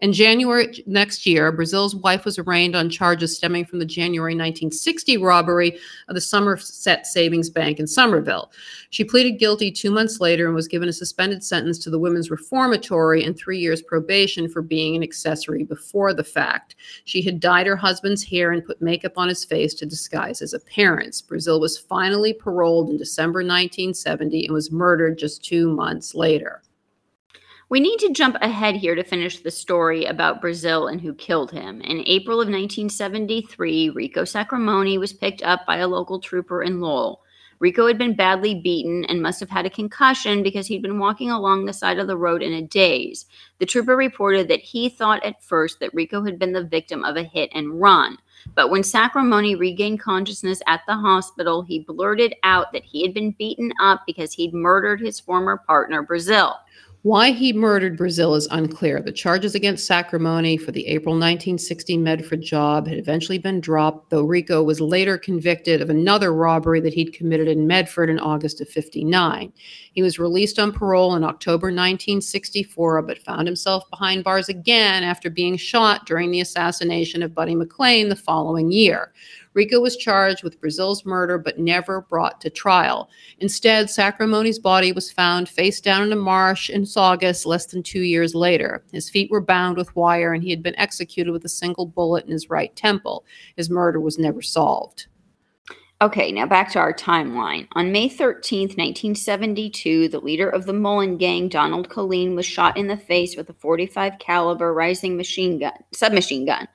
In 0.00 0.12
January 0.12 0.84
next 0.86 1.24
year, 1.24 1.50
Brazil's 1.50 1.96
wife 1.96 2.26
was 2.26 2.38
arraigned 2.38 2.76
on 2.76 2.90
charges 2.90 3.34
stemming 3.34 3.64
from 3.64 3.78
the 3.78 3.86
January 3.86 4.34
1960 4.34 5.16
robbery 5.16 5.78
of 6.08 6.14
the 6.14 6.20
Somerset 6.20 7.06
Savings 7.06 7.48
Bank 7.48 7.80
in 7.80 7.86
Somerville. 7.86 8.52
She 8.90 9.04
pleaded 9.04 9.38
guilty 9.38 9.72
two 9.72 9.90
months 9.90 10.20
later 10.20 10.44
and 10.44 10.54
was 10.54 10.68
given 10.68 10.90
a 10.90 10.92
suspended 10.92 11.42
sentence 11.42 11.78
to 11.78 11.88
the 11.88 11.98
Women's 11.98 12.30
Reformatory 12.30 13.24
and 13.24 13.34
three 13.34 13.58
years 13.58 13.80
probation 13.80 14.50
for 14.50 14.60
being 14.60 14.96
an 14.96 15.02
accessory 15.02 15.64
before 15.64 16.12
the 16.12 16.22
fact. 16.22 16.76
She 17.06 17.22
had 17.22 17.40
dyed 17.40 17.66
her 17.66 17.76
husband's 17.76 18.22
hair 18.22 18.52
and 18.52 18.66
put 18.66 18.82
makeup 18.82 19.16
on 19.16 19.28
his 19.28 19.46
face 19.46 19.72
to 19.74 19.86
disguise 19.86 20.40
his 20.40 20.52
appearance. 20.52 21.22
Brazil 21.22 21.58
was 21.58 21.78
finally 21.78 22.34
paroled 22.34 22.90
in 22.90 22.98
December 22.98 23.38
1970 23.38 24.44
and 24.44 24.52
was 24.52 24.70
murdered 24.70 25.16
just 25.16 25.42
two 25.42 25.70
months 25.70 26.14
later. 26.14 26.60
We 27.68 27.80
need 27.80 27.98
to 27.98 28.12
jump 28.12 28.36
ahead 28.40 28.76
here 28.76 28.94
to 28.94 29.02
finish 29.02 29.40
the 29.40 29.50
story 29.50 30.04
about 30.04 30.40
Brazil 30.40 30.86
and 30.86 31.00
who 31.00 31.12
killed 31.12 31.50
him. 31.50 31.80
In 31.80 32.06
April 32.06 32.40
of 32.40 32.46
1973, 32.46 33.90
Rico 33.90 34.22
Sacramone 34.22 35.00
was 35.00 35.12
picked 35.12 35.42
up 35.42 35.66
by 35.66 35.78
a 35.78 35.88
local 35.88 36.20
trooper 36.20 36.62
in 36.62 36.80
Lowell. 36.80 37.22
Rico 37.58 37.88
had 37.88 37.98
been 37.98 38.14
badly 38.14 38.54
beaten 38.54 39.04
and 39.06 39.20
must 39.20 39.40
have 39.40 39.50
had 39.50 39.66
a 39.66 39.70
concussion 39.70 40.44
because 40.44 40.68
he'd 40.68 40.82
been 40.82 41.00
walking 41.00 41.30
along 41.32 41.64
the 41.64 41.72
side 41.72 41.98
of 41.98 42.06
the 42.06 42.16
road 42.16 42.40
in 42.40 42.52
a 42.52 42.62
daze. 42.62 43.26
The 43.58 43.66
trooper 43.66 43.96
reported 43.96 44.46
that 44.46 44.60
he 44.60 44.88
thought 44.88 45.24
at 45.24 45.42
first 45.42 45.80
that 45.80 45.92
Rico 45.92 46.22
had 46.22 46.38
been 46.38 46.52
the 46.52 46.62
victim 46.62 47.02
of 47.02 47.16
a 47.16 47.24
hit 47.24 47.50
and 47.52 47.80
run. 47.80 48.18
But 48.54 48.70
when 48.70 48.82
Sacramone 48.82 49.58
regained 49.58 50.00
consciousness 50.00 50.62
at 50.68 50.82
the 50.86 50.94
hospital, 50.94 51.62
he 51.62 51.80
blurted 51.80 52.34
out 52.44 52.72
that 52.72 52.84
he 52.84 53.02
had 53.02 53.12
been 53.12 53.32
beaten 53.32 53.72
up 53.80 54.02
because 54.06 54.34
he'd 54.34 54.54
murdered 54.54 55.00
his 55.00 55.18
former 55.18 55.56
partner, 55.66 56.02
Brazil. 56.02 56.54
Why 57.06 57.30
he 57.30 57.52
murdered 57.52 57.96
Brazil 57.96 58.34
is 58.34 58.48
unclear. 58.50 59.00
The 59.00 59.12
charges 59.12 59.54
against 59.54 59.88
Sacramone 59.88 60.60
for 60.60 60.72
the 60.72 60.88
April 60.88 61.14
1960 61.14 61.98
Medford 61.98 62.42
job 62.42 62.88
had 62.88 62.98
eventually 62.98 63.38
been 63.38 63.60
dropped, 63.60 64.10
though 64.10 64.24
Rico 64.24 64.60
was 64.60 64.80
later 64.80 65.16
convicted 65.16 65.80
of 65.80 65.88
another 65.88 66.34
robbery 66.34 66.80
that 66.80 66.94
he'd 66.94 67.12
committed 67.12 67.46
in 67.46 67.68
Medford 67.68 68.10
in 68.10 68.18
August 68.18 68.60
of 68.60 68.68
59. 68.68 69.52
He 69.92 70.02
was 70.02 70.18
released 70.18 70.58
on 70.58 70.72
parole 70.72 71.14
in 71.14 71.22
October 71.22 71.68
1964, 71.68 73.02
but 73.02 73.22
found 73.22 73.46
himself 73.46 73.88
behind 73.88 74.24
bars 74.24 74.48
again 74.48 75.04
after 75.04 75.30
being 75.30 75.56
shot 75.56 76.06
during 76.06 76.32
the 76.32 76.40
assassination 76.40 77.22
of 77.22 77.36
Buddy 77.36 77.54
McLean 77.54 78.08
the 78.08 78.16
following 78.16 78.72
year. 78.72 79.12
Rico 79.56 79.80
was 79.80 79.96
charged 79.96 80.44
with 80.44 80.60
Brazil's 80.60 81.06
murder 81.06 81.38
but 81.38 81.58
never 81.58 82.02
brought 82.02 82.42
to 82.42 82.50
trial. 82.50 83.08
Instead, 83.40 83.88
Sacramone's 83.88 84.58
body 84.58 84.92
was 84.92 85.10
found 85.10 85.48
face 85.48 85.80
down 85.80 86.02
in 86.02 86.12
a 86.12 86.16
marsh 86.16 86.68
in 86.68 86.84
Saugus 86.84 87.46
less 87.46 87.64
than 87.64 87.82
two 87.82 88.02
years 88.02 88.34
later. 88.34 88.84
His 88.92 89.08
feet 89.08 89.30
were 89.30 89.40
bound 89.40 89.78
with 89.78 89.96
wire 89.96 90.34
and 90.34 90.44
he 90.44 90.50
had 90.50 90.62
been 90.62 90.78
executed 90.78 91.32
with 91.32 91.42
a 91.46 91.48
single 91.48 91.86
bullet 91.86 92.26
in 92.26 92.32
his 92.32 92.50
right 92.50 92.76
temple. 92.76 93.24
His 93.56 93.70
murder 93.70 93.98
was 93.98 94.18
never 94.18 94.42
solved. 94.42 95.06
Okay, 96.02 96.30
now 96.30 96.44
back 96.44 96.70
to 96.72 96.78
our 96.78 96.92
timeline. 96.92 97.66
On 97.72 97.90
May 97.90 98.10
13th, 98.10 98.76
1972, 98.76 100.08
the 100.08 100.20
leader 100.20 100.50
of 100.50 100.66
the 100.66 100.74
Mullen 100.74 101.16
gang, 101.16 101.48
Donald 101.48 101.88
Killeen, 101.88 102.34
was 102.34 102.44
shot 102.44 102.76
in 102.76 102.88
the 102.88 102.98
face 102.98 103.34
with 103.34 103.48
a 103.48 103.54
45 103.54 104.18
caliber 104.18 104.74
Reising 104.74 105.16
machine 105.16 105.58
gun, 105.58 105.72
submachine 105.94 106.44
gun. 106.44 106.68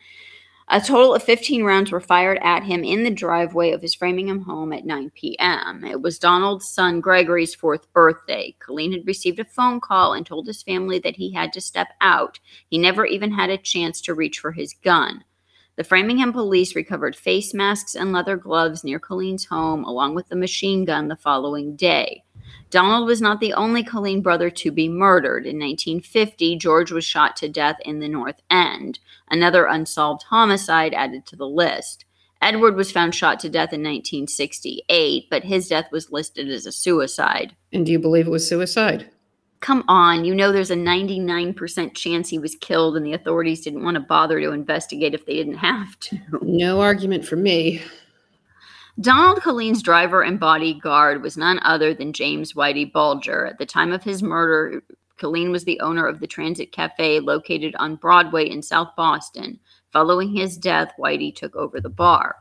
A 0.73 0.79
total 0.79 1.13
of 1.13 1.21
15 1.21 1.65
rounds 1.65 1.91
were 1.91 1.99
fired 1.99 2.39
at 2.41 2.63
him 2.63 2.85
in 2.85 3.03
the 3.03 3.11
driveway 3.11 3.71
of 3.71 3.81
his 3.81 3.93
Framingham 3.93 4.43
home 4.43 4.71
at 4.71 4.85
9 4.85 5.11
p.m. 5.13 5.83
It 5.83 6.01
was 6.01 6.17
Donald's 6.17 6.69
son 6.69 7.01
Gregory's 7.01 7.53
fourth 7.53 7.91
birthday. 7.91 8.55
Killeen 8.65 8.93
had 8.93 9.05
received 9.05 9.37
a 9.41 9.43
phone 9.43 9.81
call 9.81 10.13
and 10.13 10.25
told 10.25 10.47
his 10.47 10.63
family 10.63 10.97
that 10.99 11.17
he 11.17 11.33
had 11.33 11.51
to 11.53 11.59
step 11.59 11.89
out. 11.99 12.39
He 12.69 12.77
never 12.77 13.05
even 13.05 13.33
had 13.33 13.49
a 13.49 13.57
chance 13.57 13.99
to 14.03 14.13
reach 14.13 14.39
for 14.39 14.53
his 14.53 14.73
gun. 14.81 15.25
The 15.75 15.83
Framingham 15.83 16.31
police 16.31 16.73
recovered 16.73 17.17
face 17.17 17.53
masks 17.53 17.93
and 17.93 18.13
leather 18.13 18.37
gloves 18.37 18.85
near 18.85 18.99
Killeen's 18.99 19.43
home, 19.43 19.83
along 19.83 20.15
with 20.15 20.29
the 20.29 20.37
machine 20.37 20.85
gun 20.85 21.09
the 21.09 21.17
following 21.17 21.75
day. 21.75 22.23
Donald 22.69 23.05
was 23.05 23.21
not 23.21 23.39
the 23.39 23.53
only 23.53 23.83
Killeen 23.83 24.23
brother 24.23 24.49
to 24.49 24.71
be 24.71 24.87
murdered. 24.87 25.45
In 25.45 25.59
1950, 25.59 26.55
George 26.57 26.91
was 26.91 27.03
shot 27.03 27.35
to 27.37 27.49
death 27.49 27.77
in 27.83 27.99
the 27.99 28.07
North 28.07 28.41
End, 28.49 28.99
another 29.29 29.65
unsolved 29.65 30.23
homicide 30.23 30.93
added 30.93 31.25
to 31.25 31.35
the 31.35 31.47
list. 31.47 32.05
Edward 32.41 32.75
was 32.75 32.91
found 32.91 33.13
shot 33.13 33.39
to 33.41 33.49
death 33.49 33.73
in 33.73 33.81
1968, 33.81 35.27
but 35.29 35.43
his 35.43 35.67
death 35.67 35.91
was 35.91 36.11
listed 36.11 36.49
as 36.49 36.65
a 36.65 36.71
suicide. 36.71 37.55
And 37.71 37.85
do 37.85 37.91
you 37.91 37.99
believe 37.99 38.25
it 38.25 38.31
was 38.31 38.47
suicide? 38.47 39.09
Come 39.59 39.83
on, 39.87 40.25
you 40.25 40.33
know 40.33 40.51
there's 40.51 40.71
a 40.71 40.75
99% 40.75 41.93
chance 41.93 42.29
he 42.29 42.39
was 42.39 42.55
killed, 42.55 42.97
and 42.97 43.05
the 43.05 43.13
authorities 43.13 43.61
didn't 43.61 43.83
want 43.83 43.93
to 43.93 44.01
bother 44.01 44.39
to 44.41 44.51
investigate 44.53 45.13
if 45.13 45.27
they 45.27 45.35
didn't 45.35 45.57
have 45.57 45.99
to. 45.99 46.17
No 46.41 46.81
argument 46.81 47.25
for 47.25 47.35
me. 47.35 47.83
Donald 48.99 49.39
Killeen's 49.39 49.81
driver 49.81 50.21
and 50.21 50.39
bodyguard 50.39 51.23
was 51.23 51.37
none 51.37 51.59
other 51.63 51.93
than 51.93 52.13
James 52.13 52.53
Whitey 52.53 52.91
Bulger. 52.91 53.45
At 53.45 53.57
the 53.57 53.65
time 53.65 53.93
of 53.93 54.03
his 54.03 54.21
murder, 54.21 54.83
Killeen 55.17 55.51
was 55.51 55.63
the 55.63 55.79
owner 55.79 56.07
of 56.07 56.19
the 56.19 56.27
Transit 56.27 56.71
Cafe 56.71 57.19
located 57.19 57.75
on 57.75 57.95
Broadway 57.95 58.49
in 58.49 58.61
South 58.61 58.89
Boston. 58.97 59.59
Following 59.91 60.35
his 60.35 60.57
death, 60.57 60.93
Whitey 60.99 61.33
took 61.35 61.55
over 61.55 61.79
the 61.79 61.89
bar. 61.89 62.37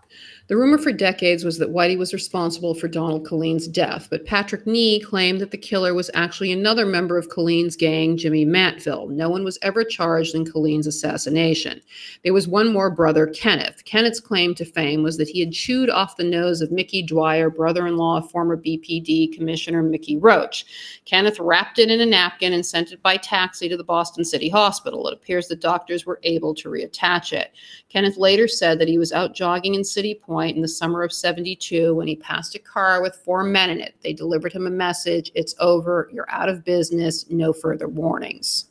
The 0.50 0.56
rumor 0.56 0.78
for 0.78 0.90
decades 0.90 1.44
was 1.44 1.58
that 1.58 1.72
Whitey 1.72 1.96
was 1.96 2.12
responsible 2.12 2.74
for 2.74 2.88
Donald 2.88 3.24
Killeen's 3.24 3.68
death, 3.68 4.08
but 4.10 4.26
Patrick 4.26 4.66
Nee 4.66 4.98
claimed 4.98 5.40
that 5.40 5.52
the 5.52 5.56
killer 5.56 5.94
was 5.94 6.10
actually 6.12 6.50
another 6.50 6.84
member 6.84 7.16
of 7.16 7.28
Killeen's 7.28 7.76
gang, 7.76 8.16
Jimmy 8.16 8.44
Mantville. 8.44 9.10
No 9.10 9.30
one 9.30 9.44
was 9.44 9.60
ever 9.62 9.84
charged 9.84 10.34
in 10.34 10.44
Killeen's 10.44 10.88
assassination. 10.88 11.80
There 12.24 12.32
was 12.32 12.48
one 12.48 12.72
more 12.72 12.90
brother, 12.90 13.28
Kenneth. 13.28 13.84
Kenneth's 13.84 14.18
claim 14.18 14.56
to 14.56 14.64
fame 14.64 15.04
was 15.04 15.18
that 15.18 15.28
he 15.28 15.38
had 15.38 15.52
chewed 15.52 15.88
off 15.88 16.16
the 16.16 16.24
nose 16.24 16.60
of 16.60 16.72
Mickey 16.72 17.00
Dwyer, 17.00 17.48
brother 17.48 17.86
in 17.86 17.96
law 17.96 18.16
of 18.16 18.28
former 18.28 18.56
BPD 18.56 19.32
Commissioner 19.32 19.84
Mickey 19.84 20.16
Roache. 20.16 20.64
Kenneth 21.04 21.38
wrapped 21.38 21.78
it 21.78 21.92
in 21.92 22.00
a 22.00 22.06
napkin 22.06 22.54
and 22.54 22.66
sent 22.66 22.90
it 22.90 23.00
by 23.04 23.16
taxi 23.16 23.68
to 23.68 23.76
the 23.76 23.84
Boston 23.84 24.24
City 24.24 24.48
Hospital. 24.48 25.06
It 25.06 25.14
appears 25.14 25.46
the 25.46 25.54
doctors 25.54 26.06
were 26.06 26.18
able 26.24 26.56
to 26.56 26.68
reattach 26.68 27.32
it. 27.32 27.52
Kenneth 27.88 28.16
later 28.16 28.48
said 28.48 28.80
that 28.80 28.88
he 28.88 28.98
was 28.98 29.12
out 29.12 29.32
jogging 29.32 29.76
in 29.76 29.84
City 29.84 30.16
Point 30.16 30.39
in 30.48 30.62
the 30.62 30.68
summer 30.68 31.02
of 31.02 31.12
72 31.12 31.94
when 31.94 32.06
he 32.08 32.16
passed 32.16 32.54
a 32.54 32.58
car 32.58 33.02
with 33.02 33.16
four 33.16 33.44
men 33.44 33.70
in 33.70 33.80
it. 33.80 33.94
They 34.02 34.12
delivered 34.12 34.52
him 34.52 34.66
a 34.66 34.70
message 34.70 35.30
It's 35.34 35.54
over, 35.60 36.10
you're 36.12 36.30
out 36.30 36.48
of 36.48 36.64
business, 36.64 37.28
no 37.30 37.52
further 37.52 37.88
warnings. 37.88 38.66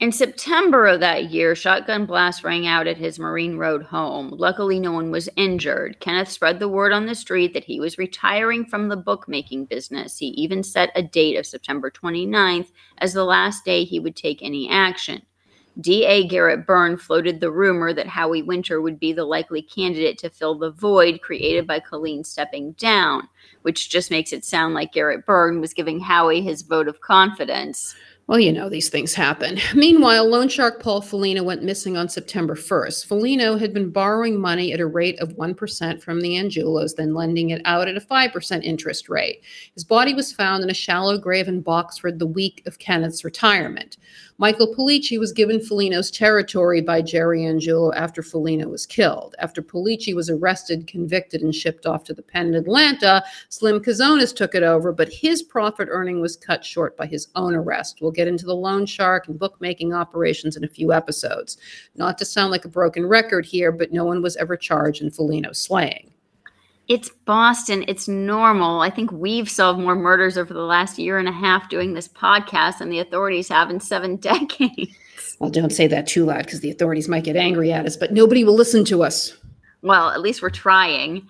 In 0.00 0.12
September 0.12 0.86
of 0.86 1.00
that 1.00 1.30
year, 1.30 1.54
shotgun 1.54 2.06
blasts 2.06 2.42
rang 2.42 2.66
out 2.66 2.86
at 2.86 2.96
his 2.96 3.18
Marine 3.18 3.58
Road 3.58 3.82
home. 3.82 4.30
Luckily, 4.30 4.80
no 4.80 4.92
one 4.92 5.10
was 5.10 5.28
injured. 5.36 6.00
Kenneth 6.00 6.30
spread 6.30 6.58
the 6.58 6.70
word 6.70 6.92
on 6.92 7.04
the 7.04 7.14
street 7.14 7.52
that 7.52 7.64
he 7.64 7.80
was 7.80 7.98
retiring 7.98 8.64
from 8.64 8.88
the 8.88 8.96
bookmaking 8.96 9.66
business. 9.66 10.16
He 10.16 10.28
even 10.28 10.62
set 10.62 10.90
a 10.94 11.02
date 11.02 11.36
of 11.36 11.44
September 11.44 11.90
29th 11.90 12.72
as 12.96 13.12
the 13.12 13.24
last 13.24 13.66
day 13.66 13.84
he 13.84 14.00
would 14.00 14.16
take 14.16 14.42
any 14.42 14.70
action. 14.70 15.20
D.A. 15.80 16.26
Garrett 16.26 16.66
Byrne 16.66 16.96
floated 16.96 17.40
the 17.40 17.50
rumor 17.50 17.94
that 17.94 18.06
Howie 18.06 18.42
Winter 18.42 18.80
would 18.80 18.98
be 18.98 19.12
the 19.12 19.24
likely 19.24 19.62
candidate 19.62 20.18
to 20.18 20.30
fill 20.30 20.56
the 20.56 20.72
void 20.72 21.22
created 21.22 21.66
by 21.66 21.80
Killeen 21.80 22.26
stepping 22.26 22.72
down, 22.72 23.28
which 23.62 23.88
just 23.88 24.10
makes 24.10 24.32
it 24.32 24.44
sound 24.44 24.74
like 24.74 24.92
Garrett 24.92 25.24
Byrne 25.26 25.60
was 25.60 25.72
giving 25.72 26.00
Howie 26.00 26.42
his 26.42 26.62
vote 26.62 26.88
of 26.88 27.00
confidence. 27.00 27.94
Well, 28.30 28.38
you 28.38 28.52
know, 28.52 28.68
these 28.68 28.90
things 28.90 29.12
happen. 29.12 29.58
Meanwhile, 29.74 30.28
loan 30.28 30.48
shark 30.48 30.80
Paul 30.80 31.00
Foligno 31.00 31.42
went 31.42 31.64
missing 31.64 31.96
on 31.96 32.08
September 32.08 32.54
1st. 32.54 33.06
Foligno 33.06 33.56
had 33.56 33.74
been 33.74 33.90
borrowing 33.90 34.40
money 34.40 34.72
at 34.72 34.78
a 34.78 34.86
rate 34.86 35.18
of 35.18 35.30
1% 35.30 36.00
from 36.00 36.20
the 36.20 36.36
Angiulos, 36.36 36.94
then 36.94 37.12
lending 37.12 37.50
it 37.50 37.60
out 37.64 37.88
at 37.88 37.96
a 37.96 38.00
5% 38.00 38.62
interest 38.62 39.08
rate. 39.08 39.42
His 39.74 39.82
body 39.82 40.14
was 40.14 40.32
found 40.32 40.62
in 40.62 40.70
a 40.70 40.74
shallow 40.74 41.18
grave 41.18 41.48
in 41.48 41.60
Boxford 41.60 42.20
the 42.20 42.26
week 42.26 42.62
of 42.66 42.78
Kenneth's 42.78 43.24
retirement. 43.24 43.96
Michael 44.40 44.74
Polici 44.74 45.18
was 45.18 45.34
given 45.34 45.60
Foligno's 45.60 46.10
territory 46.10 46.80
by 46.80 47.02
Jerry 47.02 47.40
Angiulo 47.40 47.94
after 47.94 48.22
Foligno 48.22 48.68
was 48.68 48.86
killed. 48.86 49.34
After 49.38 49.60
Polici 49.60 50.14
was 50.14 50.30
arrested, 50.30 50.86
convicted, 50.86 51.42
and 51.42 51.54
shipped 51.54 51.84
off 51.84 52.04
to 52.04 52.14
the 52.14 52.22
pen 52.22 52.46
in 52.46 52.54
Atlanta, 52.54 53.22
Slim 53.50 53.80
Cazonas 53.80 54.34
took 54.34 54.54
it 54.54 54.62
over, 54.62 54.92
but 54.92 55.12
his 55.12 55.42
profit 55.42 55.88
earning 55.90 56.22
was 56.22 56.38
cut 56.38 56.64
short 56.64 56.96
by 56.96 57.04
his 57.04 57.28
own 57.34 57.54
arrest. 57.54 57.98
We'll 58.00 58.12
get 58.12 58.28
into 58.28 58.46
the 58.46 58.56
loan 58.56 58.86
shark 58.86 59.28
and 59.28 59.38
bookmaking 59.38 59.92
operations 59.92 60.56
in 60.56 60.64
a 60.64 60.68
few 60.68 60.90
episodes. 60.90 61.58
Not 61.94 62.16
to 62.16 62.24
sound 62.24 62.50
like 62.50 62.64
a 62.64 62.68
broken 62.68 63.04
record 63.04 63.44
here, 63.44 63.70
but 63.70 63.92
no 63.92 64.06
one 64.06 64.22
was 64.22 64.36
ever 64.38 64.56
charged 64.56 65.02
in 65.02 65.10
Foligno's 65.10 65.58
slaying. 65.58 66.09
It's 66.90 67.08
Boston. 67.24 67.84
It's 67.86 68.08
normal. 68.08 68.80
I 68.80 68.90
think 68.90 69.12
we've 69.12 69.48
solved 69.48 69.78
more 69.78 69.94
murders 69.94 70.36
over 70.36 70.52
the 70.52 70.64
last 70.64 70.98
year 70.98 71.20
and 71.20 71.28
a 71.28 71.32
half 71.32 71.68
doing 71.68 71.94
this 71.94 72.08
podcast 72.08 72.78
than 72.78 72.90
the 72.90 72.98
authorities 72.98 73.48
have 73.48 73.70
in 73.70 73.78
seven 73.78 74.16
decades. 74.16 75.36
Well, 75.38 75.50
don't 75.50 75.70
say 75.70 75.86
that 75.86 76.08
too 76.08 76.24
loud 76.24 76.46
because 76.46 76.62
the 76.62 76.70
authorities 76.72 77.08
might 77.08 77.22
get 77.22 77.36
angry 77.36 77.72
at 77.72 77.86
us, 77.86 77.96
but 77.96 78.12
nobody 78.12 78.42
will 78.42 78.56
listen 78.56 78.84
to 78.86 79.04
us. 79.04 79.36
Well, 79.82 80.10
at 80.10 80.20
least 80.20 80.42
we're 80.42 80.50
trying. 80.50 81.28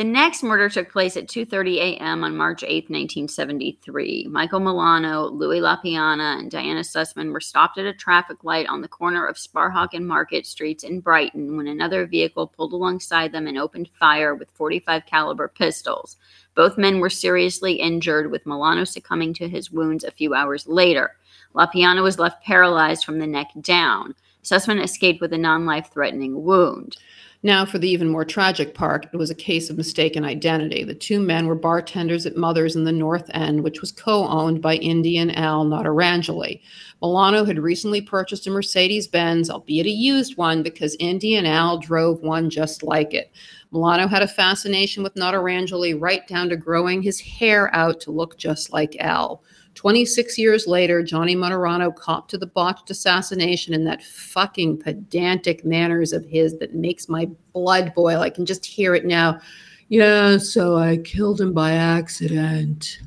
The 0.00 0.04
next 0.04 0.42
murder 0.42 0.70
took 0.70 0.90
place 0.90 1.14
at 1.18 1.28
2:30 1.28 1.76
a.m. 1.76 2.24
on 2.24 2.34
March 2.34 2.64
8, 2.66 2.88
1973. 2.88 4.28
Michael 4.30 4.60
Milano, 4.60 5.28
Louis 5.28 5.60
LaPiana, 5.60 6.38
and 6.38 6.50
Diana 6.50 6.80
Sussman 6.80 7.34
were 7.34 7.40
stopped 7.42 7.76
at 7.76 7.84
a 7.84 7.92
traffic 7.92 8.42
light 8.42 8.66
on 8.66 8.80
the 8.80 8.88
corner 8.88 9.26
of 9.26 9.36
Sparhawk 9.36 9.90
and 9.92 10.08
Market 10.08 10.46
Streets 10.46 10.84
in 10.84 11.00
Brighton 11.00 11.54
when 11.54 11.66
another 11.66 12.06
vehicle 12.06 12.46
pulled 12.46 12.72
alongside 12.72 13.32
them 13.32 13.46
and 13.46 13.58
opened 13.58 13.90
fire 13.92 14.34
with 14.34 14.48
45 14.54 15.04
caliber 15.04 15.48
pistols. 15.48 16.16
Both 16.54 16.78
men 16.78 17.00
were 17.00 17.10
seriously 17.10 17.74
injured 17.74 18.30
with 18.30 18.46
Milano 18.46 18.84
succumbing 18.84 19.34
to 19.34 19.50
his 19.50 19.70
wounds 19.70 20.04
a 20.04 20.10
few 20.10 20.32
hours 20.32 20.66
later. 20.66 21.16
LaPiana 21.54 22.02
was 22.02 22.18
left 22.18 22.42
paralyzed 22.42 23.04
from 23.04 23.18
the 23.18 23.26
neck 23.26 23.48
down. 23.60 24.14
Sussman 24.42 24.82
escaped 24.82 25.20
with 25.20 25.34
a 25.34 25.38
non-life 25.38 25.90
threatening 25.92 26.42
wound. 26.42 26.96
Now, 27.42 27.64
for 27.64 27.78
the 27.78 27.88
even 27.88 28.10
more 28.10 28.26
tragic 28.26 28.74
part, 28.74 29.06
it 29.14 29.16
was 29.16 29.30
a 29.30 29.34
case 29.34 29.70
of 29.70 29.78
mistaken 29.78 30.26
identity. 30.26 30.84
The 30.84 30.94
two 30.94 31.20
men 31.20 31.46
were 31.46 31.54
bartenders 31.54 32.26
at 32.26 32.36
Mother's 32.36 32.76
in 32.76 32.84
the 32.84 32.92
North 32.92 33.30
End, 33.32 33.64
which 33.64 33.80
was 33.80 33.92
co 33.92 34.26
owned 34.28 34.60
by 34.60 34.76
Indian 34.76 35.30
Al 35.30 35.64
Notarangeli. 35.64 36.60
Milano 37.00 37.46
had 37.46 37.58
recently 37.58 38.02
purchased 38.02 38.46
a 38.46 38.50
Mercedes 38.50 39.08
Benz, 39.08 39.48
albeit 39.48 39.86
a 39.86 39.90
used 39.90 40.36
one, 40.36 40.62
because 40.62 40.96
Indian 41.00 41.46
Al 41.46 41.78
drove 41.78 42.20
one 42.20 42.50
just 42.50 42.82
like 42.82 43.14
it. 43.14 43.32
Milano 43.72 44.06
had 44.06 44.22
a 44.22 44.28
fascination 44.28 45.02
with 45.02 45.14
Notarangeli 45.14 45.98
right 45.98 46.26
down 46.28 46.50
to 46.50 46.58
growing 46.58 47.00
his 47.00 47.20
hair 47.20 47.74
out 47.74 48.00
to 48.00 48.10
look 48.10 48.36
just 48.36 48.70
like 48.70 48.96
Al. 49.00 49.42
26 49.80 50.36
years 50.36 50.66
later, 50.66 51.02
Johnny 51.02 51.34
Martorano 51.34 51.96
copped 51.96 52.30
to 52.32 52.36
the 52.36 52.44
botched 52.44 52.90
assassination 52.90 53.72
in 53.72 53.82
that 53.84 54.02
fucking 54.02 54.76
pedantic 54.76 55.64
manners 55.64 56.12
of 56.12 56.22
his 56.26 56.58
that 56.58 56.74
makes 56.74 57.08
my 57.08 57.26
blood 57.54 57.94
boil. 57.94 58.20
I 58.20 58.28
can 58.28 58.44
just 58.44 58.66
hear 58.66 58.94
it 58.94 59.06
now. 59.06 59.40
Yeah, 59.88 60.36
so 60.36 60.76
I 60.76 60.98
killed 60.98 61.40
him 61.40 61.54
by 61.54 61.72
accident. 61.72 63.00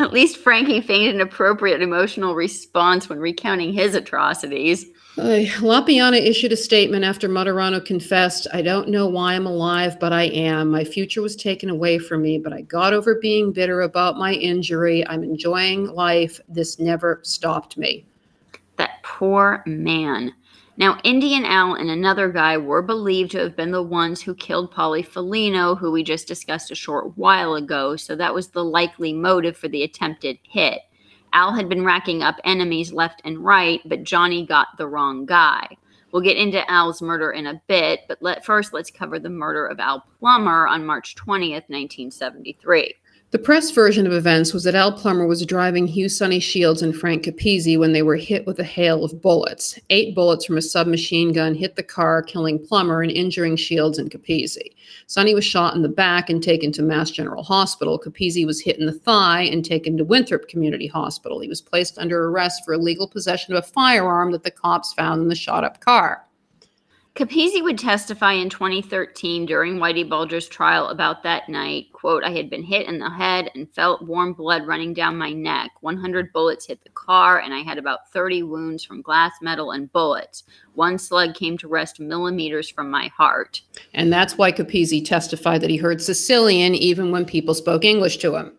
At 0.00 0.12
least 0.12 0.38
Frankie 0.38 0.80
feigned 0.80 1.14
an 1.14 1.20
appropriate 1.20 1.80
emotional 1.80 2.34
response 2.34 3.08
when 3.08 3.20
recounting 3.20 3.72
his 3.72 3.94
atrocities. 3.94 4.86
Lapiana 5.16 6.20
issued 6.20 6.52
a 6.52 6.56
statement 6.56 7.02
after 7.02 7.26
Martorano 7.26 7.82
confessed, 7.82 8.46
I 8.52 8.60
don't 8.60 8.88
know 8.88 9.06
why 9.06 9.34
I'm 9.34 9.46
alive, 9.46 9.98
but 9.98 10.12
I 10.12 10.24
am. 10.24 10.70
My 10.70 10.84
future 10.84 11.22
was 11.22 11.36
taken 11.36 11.70
away 11.70 11.98
from 11.98 12.20
me, 12.20 12.38
but 12.38 12.52
I 12.52 12.60
got 12.60 12.92
over 12.92 13.14
being 13.14 13.50
bitter 13.50 13.80
about 13.80 14.18
my 14.18 14.34
injury. 14.34 15.06
I'm 15.08 15.24
enjoying 15.24 15.86
life. 15.86 16.38
This 16.48 16.78
never 16.78 17.20
stopped 17.22 17.78
me. 17.78 18.04
That 18.76 19.02
poor 19.02 19.62
man. 19.64 20.34
Now, 20.76 20.98
Indian 21.02 21.46
Al 21.46 21.76
and 21.76 21.88
another 21.88 22.28
guy 22.28 22.58
were 22.58 22.82
believed 22.82 23.30
to 23.30 23.38
have 23.38 23.56
been 23.56 23.70
the 23.70 23.82
ones 23.82 24.20
who 24.20 24.34
killed 24.34 24.70
Polly 24.70 25.02
Folino, 25.02 25.78
who 25.78 25.90
we 25.90 26.02
just 26.02 26.28
discussed 26.28 26.70
a 26.70 26.74
short 26.74 27.16
while 27.16 27.54
ago, 27.54 27.96
so 27.96 28.14
that 28.16 28.34
was 28.34 28.48
the 28.48 28.62
likely 28.62 29.14
motive 29.14 29.56
for 29.56 29.68
the 29.68 29.82
attempted 29.82 30.38
hit. 30.42 30.82
Al 31.36 31.52
had 31.52 31.68
been 31.68 31.84
racking 31.84 32.22
up 32.22 32.40
enemies 32.44 32.94
left 32.94 33.20
and 33.22 33.44
right, 33.44 33.82
but 33.84 34.04
Johnny 34.04 34.46
got 34.46 34.68
the 34.78 34.88
wrong 34.88 35.26
guy. 35.26 35.68
We'll 36.10 36.22
get 36.22 36.38
into 36.38 36.68
Al's 36.70 37.02
murder 37.02 37.30
in 37.30 37.46
a 37.46 37.60
bit, 37.66 38.00
but 38.08 38.16
let, 38.22 38.42
first 38.42 38.72
let's 38.72 38.90
cover 38.90 39.18
the 39.18 39.28
murder 39.28 39.66
of 39.66 39.78
Al 39.78 40.02
Plummer 40.18 40.66
on 40.66 40.86
March 40.86 41.14
20th, 41.14 41.68
1973. 41.68 42.94
The 43.32 43.40
press 43.40 43.72
version 43.72 44.06
of 44.06 44.12
events 44.12 44.54
was 44.54 44.62
that 44.62 44.76
Al 44.76 44.92
Plummer 44.92 45.26
was 45.26 45.44
driving 45.44 45.88
Hugh 45.88 46.08
Sonny 46.08 46.38
Shields 46.38 46.80
and 46.80 46.94
Frank 46.94 47.24
Capizzi 47.24 47.76
when 47.76 47.92
they 47.92 48.02
were 48.02 48.14
hit 48.14 48.46
with 48.46 48.60
a 48.60 48.64
hail 48.64 49.04
of 49.04 49.20
bullets. 49.20 49.80
Eight 49.90 50.14
bullets 50.14 50.44
from 50.44 50.56
a 50.56 50.62
submachine 50.62 51.32
gun 51.32 51.56
hit 51.56 51.74
the 51.74 51.82
car, 51.82 52.22
killing 52.22 52.64
Plummer 52.64 53.02
and 53.02 53.10
injuring 53.10 53.56
Shields 53.56 53.98
and 53.98 54.12
Capizzi. 54.12 54.76
Sonny 55.08 55.34
was 55.34 55.44
shot 55.44 55.74
in 55.74 55.82
the 55.82 55.88
back 55.88 56.30
and 56.30 56.40
taken 56.40 56.70
to 56.70 56.82
Mass 56.82 57.10
General 57.10 57.42
Hospital. 57.42 57.98
Capizzi 57.98 58.46
was 58.46 58.60
hit 58.60 58.78
in 58.78 58.86
the 58.86 58.92
thigh 58.92 59.42
and 59.42 59.64
taken 59.64 59.96
to 59.96 60.04
Winthrop 60.04 60.46
Community 60.46 60.86
Hospital. 60.86 61.40
He 61.40 61.48
was 61.48 61.60
placed 61.60 61.98
under 61.98 62.28
arrest 62.28 62.64
for 62.64 62.74
illegal 62.74 63.08
possession 63.08 63.56
of 63.56 63.64
a 63.64 63.66
firearm 63.66 64.30
that 64.32 64.44
the 64.44 64.52
cops 64.52 64.92
found 64.92 65.20
in 65.20 65.28
the 65.28 65.34
shot 65.34 65.64
up 65.64 65.80
car. 65.80 66.25
Capizzi 67.16 67.62
would 67.62 67.78
testify 67.78 68.34
in 68.34 68.50
2013 68.50 69.46
during 69.46 69.76
Whitey 69.76 70.06
Bulger's 70.06 70.46
trial 70.46 70.88
about 70.88 71.22
that 71.22 71.48
night. 71.48 71.86
Quote, 71.94 72.22
I 72.22 72.30
had 72.30 72.50
been 72.50 72.62
hit 72.62 72.86
in 72.86 72.98
the 72.98 73.08
head 73.08 73.50
and 73.54 73.72
felt 73.72 74.02
warm 74.02 74.34
blood 74.34 74.66
running 74.66 74.92
down 74.92 75.16
my 75.16 75.32
neck. 75.32 75.70
100 75.80 76.30
bullets 76.34 76.66
hit 76.66 76.84
the 76.84 76.90
car, 76.90 77.40
and 77.40 77.54
I 77.54 77.60
had 77.60 77.78
about 77.78 78.12
30 78.12 78.42
wounds 78.42 78.84
from 78.84 79.00
glass, 79.00 79.32
metal, 79.40 79.70
and 79.70 79.90
bullets. 79.90 80.44
One 80.74 80.98
slug 80.98 81.34
came 81.34 81.56
to 81.56 81.68
rest 81.68 82.00
millimeters 82.00 82.68
from 82.68 82.90
my 82.90 83.06
heart. 83.16 83.62
And 83.94 84.12
that's 84.12 84.36
why 84.36 84.52
Capizzi 84.52 85.02
testified 85.02 85.62
that 85.62 85.70
he 85.70 85.78
heard 85.78 86.02
Sicilian 86.02 86.74
even 86.74 87.12
when 87.12 87.24
people 87.24 87.54
spoke 87.54 87.86
English 87.86 88.18
to 88.18 88.36
him. 88.36 88.52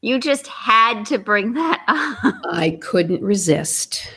You 0.00 0.18
just 0.18 0.46
had 0.46 1.04
to 1.04 1.18
bring 1.18 1.52
that 1.52 1.82
up. 1.86 2.34
I 2.50 2.78
couldn't 2.80 3.20
resist. 3.20 4.10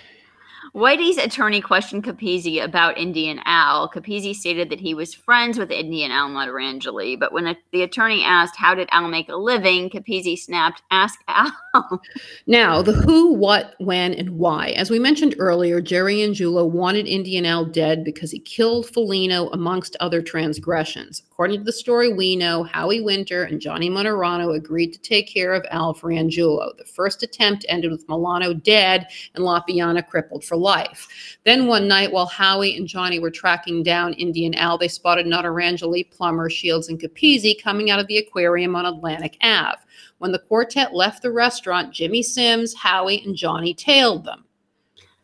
Whitey's 0.75 1.17
attorney 1.17 1.61
questioned 1.61 2.03
Capizzi 2.03 2.59
about 2.63 2.97
Indian 2.97 3.39
Al. 3.45 3.87
Capizzi 3.87 4.33
stated 4.33 4.71
that 4.71 4.79
he 4.79 4.95
was 4.95 5.13
friends 5.13 5.59
with 5.59 5.69
Indian 5.69 6.09
Al 6.09 6.29
Notarangeli, 6.29 7.19
but 7.19 7.31
when 7.31 7.45
a, 7.45 7.55
the 7.71 7.83
attorney 7.83 8.23
asked 8.23 8.55
how 8.57 8.73
did 8.73 8.89
Al 8.91 9.07
make 9.07 9.29
a 9.29 9.35
living, 9.35 9.91
Capizzi 9.91 10.35
snapped, 10.35 10.81
"Ask 10.89 11.19
Al." 11.27 11.51
now, 12.47 12.81
the 12.81 12.93
who, 12.93 13.33
what, 13.33 13.75
when, 13.77 14.15
and 14.15 14.31
why. 14.31 14.69
As 14.69 14.89
we 14.89 14.97
mentioned 14.97 15.35
earlier, 15.37 15.79
Jerry 15.79 16.17
Angiulo 16.17 16.67
wanted 16.67 17.05
Indian 17.05 17.45
Al 17.45 17.65
dead 17.65 18.03
because 18.03 18.31
he 18.31 18.39
killed 18.39 18.87
Folino 18.87 19.53
amongst 19.53 19.95
other 19.99 20.23
transgressions. 20.23 21.21
According 21.33 21.61
to 21.61 21.63
the 21.63 21.73
story 21.73 22.13
we 22.13 22.35
know, 22.35 22.61
Howie 22.61 23.01
Winter 23.01 23.45
and 23.45 23.59
Johnny 23.59 23.89
Martorano 23.89 24.55
agreed 24.55 24.93
to 24.93 24.99
take 24.99 25.27
care 25.27 25.55
of 25.55 25.65
Al 25.71 25.95
for 25.95 26.11
Angiulo. 26.11 26.77
The 26.77 26.85
first 26.85 27.23
attempt 27.23 27.65
ended 27.67 27.89
with 27.89 28.07
Milano 28.07 28.53
dead 28.53 29.07
and 29.33 29.43
Lapiana 29.43 30.07
crippled 30.07 30.43
for 30.43 30.55
life. 30.55 31.07
Then 31.43 31.65
one 31.65 31.87
night, 31.87 32.11
while 32.11 32.27
Howie 32.27 32.77
and 32.77 32.87
Johnny 32.87 33.17
were 33.17 33.31
tracking 33.31 33.81
down 33.81 34.13
Indian 34.13 34.53
Al, 34.53 34.77
they 34.77 34.87
spotted 34.87 35.25
Notarangeli, 35.25 36.11
Plummer, 36.11 36.51
Shields, 36.51 36.87
and 36.87 36.99
Capizzi 36.99 37.59
coming 37.59 37.89
out 37.89 37.99
of 37.99 38.05
the 38.05 38.19
aquarium 38.19 38.75
on 38.75 38.85
Atlantic 38.85 39.35
Ave. 39.41 39.81
When 40.19 40.33
the 40.33 40.37
quartet 40.37 40.93
left 40.93 41.23
the 41.23 41.31
restaurant, 41.31 41.95
Jimmy 41.95 42.21
Sims, 42.21 42.75
Howie, 42.75 43.23
and 43.25 43.35
Johnny 43.35 43.73
tailed 43.73 44.23
them. 44.23 44.45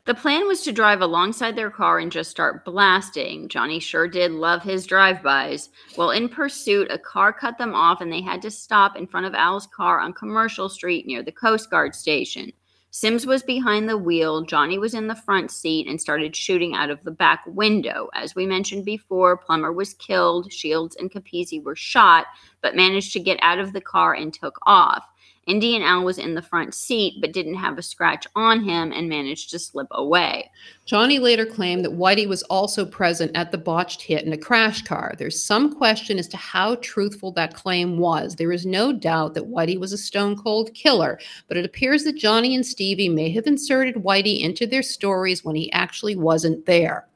The 0.10 0.16
plan 0.16 0.48
was 0.48 0.62
to 0.62 0.72
drive 0.72 1.02
alongside 1.02 1.56
their 1.56 1.70
car 1.70 2.00
and 2.00 2.12
just 2.12 2.32
start 2.32 2.66
blasting. 2.66 3.48
Johnny 3.48 3.80
sure 3.80 4.08
did 4.08 4.32
love 4.32 4.64
his 4.64 4.88
drive-bys. 4.88 5.70
Well, 5.98 6.10
in 6.10 6.30
pursuit, 6.30 6.88
a 6.90 6.98
car 6.98 7.32
cut 7.32 7.60
them 7.60 7.76
off 7.76 8.02
and 8.02 8.12
they 8.12 8.24
had 8.24 8.42
to 8.42 8.50
stop 8.50 8.96
in 8.98 9.06
front 9.06 9.28
of 9.28 9.36
Al's 9.36 9.68
car 9.68 10.00
on 10.00 10.14
Commercial 10.14 10.68
Street 10.68 11.06
near 11.06 11.22
the 11.22 11.32
Coast 11.32 11.70
Guard 11.70 11.94
station. 11.94 12.52
Sims 12.90 13.28
was 13.28 13.44
behind 13.44 13.88
the 13.88 14.00
wheel, 14.00 14.42
Johnny 14.42 14.80
was 14.80 14.96
in 14.96 15.06
the 15.06 15.14
front 15.14 15.52
seat 15.52 15.86
and 15.86 16.02
started 16.02 16.36
shooting 16.36 16.74
out 16.74 16.90
of 16.90 17.04
the 17.04 17.12
back 17.12 17.44
window. 17.46 18.10
As 18.16 18.34
we 18.34 18.48
mentioned 18.48 18.86
before, 18.86 19.38
Plummer 19.38 19.72
was 19.72 19.94
killed, 19.94 20.52
Shields 20.52 20.96
and 20.96 21.12
Capizzi 21.12 21.62
were 21.62 21.76
shot, 21.76 22.26
but 22.64 22.76
managed 22.76 23.14
to 23.14 23.20
get 23.20 23.38
out 23.44 23.60
of 23.60 23.74
the 23.74 23.82
car 23.82 24.16
and 24.16 24.34
took 24.34 24.58
off. 24.64 25.06
Indian 25.50 25.82
Al 25.82 26.04
was 26.04 26.20
in 26.20 26.36
the 26.36 26.42
front 26.44 26.76
seat 26.76 27.16
but 27.20 27.34
didn't 27.34 27.56
have 27.56 27.80
a 27.80 27.82
scratch 27.82 28.28
on 28.36 28.64
him 28.64 28.92
and 28.92 29.10
managed 29.10 29.50
to 29.50 29.60
slip 29.60 29.88
away. 29.90 30.52
Johnny 30.86 31.18
later 31.18 31.46
claimed 31.46 31.84
that 31.84 31.98
Whitey 31.98 32.28
was 32.28 32.44
also 32.44 32.86
present 32.86 33.36
at 33.36 33.52
the 33.52 33.58
botched 33.58 34.04
hit 34.04 34.26
in 34.26 34.32
a 34.32 34.38
crash 34.38 34.84
car. 34.84 35.16
There's 35.18 35.44
some 35.44 35.76
question 35.76 36.20
as 36.20 36.28
to 36.30 36.38
how 36.38 36.76
truthful 36.76 37.32
that 37.32 37.56
claim 37.56 37.98
was. 37.98 38.36
There 38.36 38.52
is 38.52 38.66
no 38.66 38.94
doubt 38.94 39.34
that 39.34 39.50
Whitey 39.50 39.80
was 39.80 39.92
a 39.92 39.98
stone 39.98 40.38
cold 40.38 40.72
killer, 40.76 41.20
but 41.48 41.58
it 41.58 41.66
appears 41.66 42.04
that 42.04 42.16
Johnny 42.16 42.54
and 42.54 42.66
Stevie 42.66 43.10
may 43.10 43.32
have 43.32 43.48
inserted 43.48 43.96
Whitey 43.96 44.42
into 44.42 44.68
their 44.68 44.84
stories 44.84 45.44
when 45.44 45.56
he 45.56 45.72
actually 45.72 46.16
wasn't 46.16 46.68
there. 46.68 47.09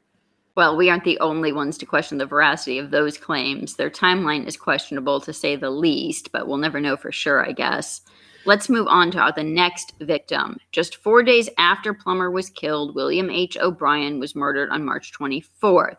Well, 0.55 0.77
we 0.77 0.89
aren't 0.89 1.03
the 1.03 1.19
only 1.19 1.51
ones 1.51 1.79
to 1.79 1.85
question 1.87 2.19
the 2.19 2.27
veracity 2.27 2.77
of 2.77 2.91
those 2.91 3.17
claims. 3.17 3.75
Their 3.75 3.89
timeline 3.89 4.45
is 4.45 4.55
questionable 4.55 5.19
to 5.21 5.33
say 5.33 5.55
the 5.55 5.71
least, 5.71 6.31
but 6.31 6.47
we'll 6.47 6.57
never 6.57 6.79
know 6.79 6.95
for 6.95 7.11
sure, 7.11 7.43
I 7.43 7.53
guess. 7.53 8.01
Let's 8.45 8.69
move 8.69 8.87
on 8.87 9.09
to 9.11 9.33
the 9.35 9.43
next 9.43 9.93
victim. 9.99 10.57
Just 10.71 10.97
four 10.97 11.23
days 11.23 11.49
after 11.57 11.93
Plummer 11.93 12.29
was 12.29 12.51
killed, 12.51 12.93
William 12.93 13.31
H. 13.31 13.57
O'Brien 13.57 14.19
was 14.19 14.35
murdered 14.35 14.69
on 14.69 14.85
March 14.85 15.11
24th. 15.11 15.95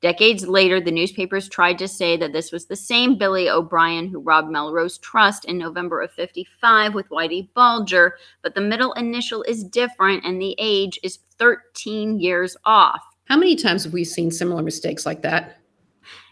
Decades 0.00 0.46
later, 0.46 0.80
the 0.80 0.92
newspapers 0.92 1.48
tried 1.48 1.76
to 1.78 1.88
say 1.88 2.16
that 2.16 2.32
this 2.32 2.52
was 2.52 2.66
the 2.66 2.76
same 2.76 3.18
Billy 3.18 3.50
O'Brien 3.50 4.06
who 4.06 4.20
robbed 4.20 4.48
Melrose 4.48 4.96
Trust 4.98 5.44
in 5.44 5.58
November 5.58 6.00
of 6.00 6.12
55 6.12 6.94
with 6.94 7.08
Whitey 7.10 7.52
Bulger, 7.52 8.16
but 8.42 8.54
the 8.54 8.60
middle 8.60 8.92
initial 8.92 9.42
is 9.42 9.64
different 9.64 10.24
and 10.24 10.40
the 10.40 10.54
age 10.56 11.00
is 11.02 11.18
13 11.38 12.20
years 12.20 12.56
off. 12.64 13.02
How 13.28 13.36
many 13.36 13.56
times 13.56 13.84
have 13.84 13.92
we 13.92 14.04
seen 14.04 14.30
similar 14.30 14.62
mistakes 14.62 15.04
like 15.04 15.20
that? 15.22 15.57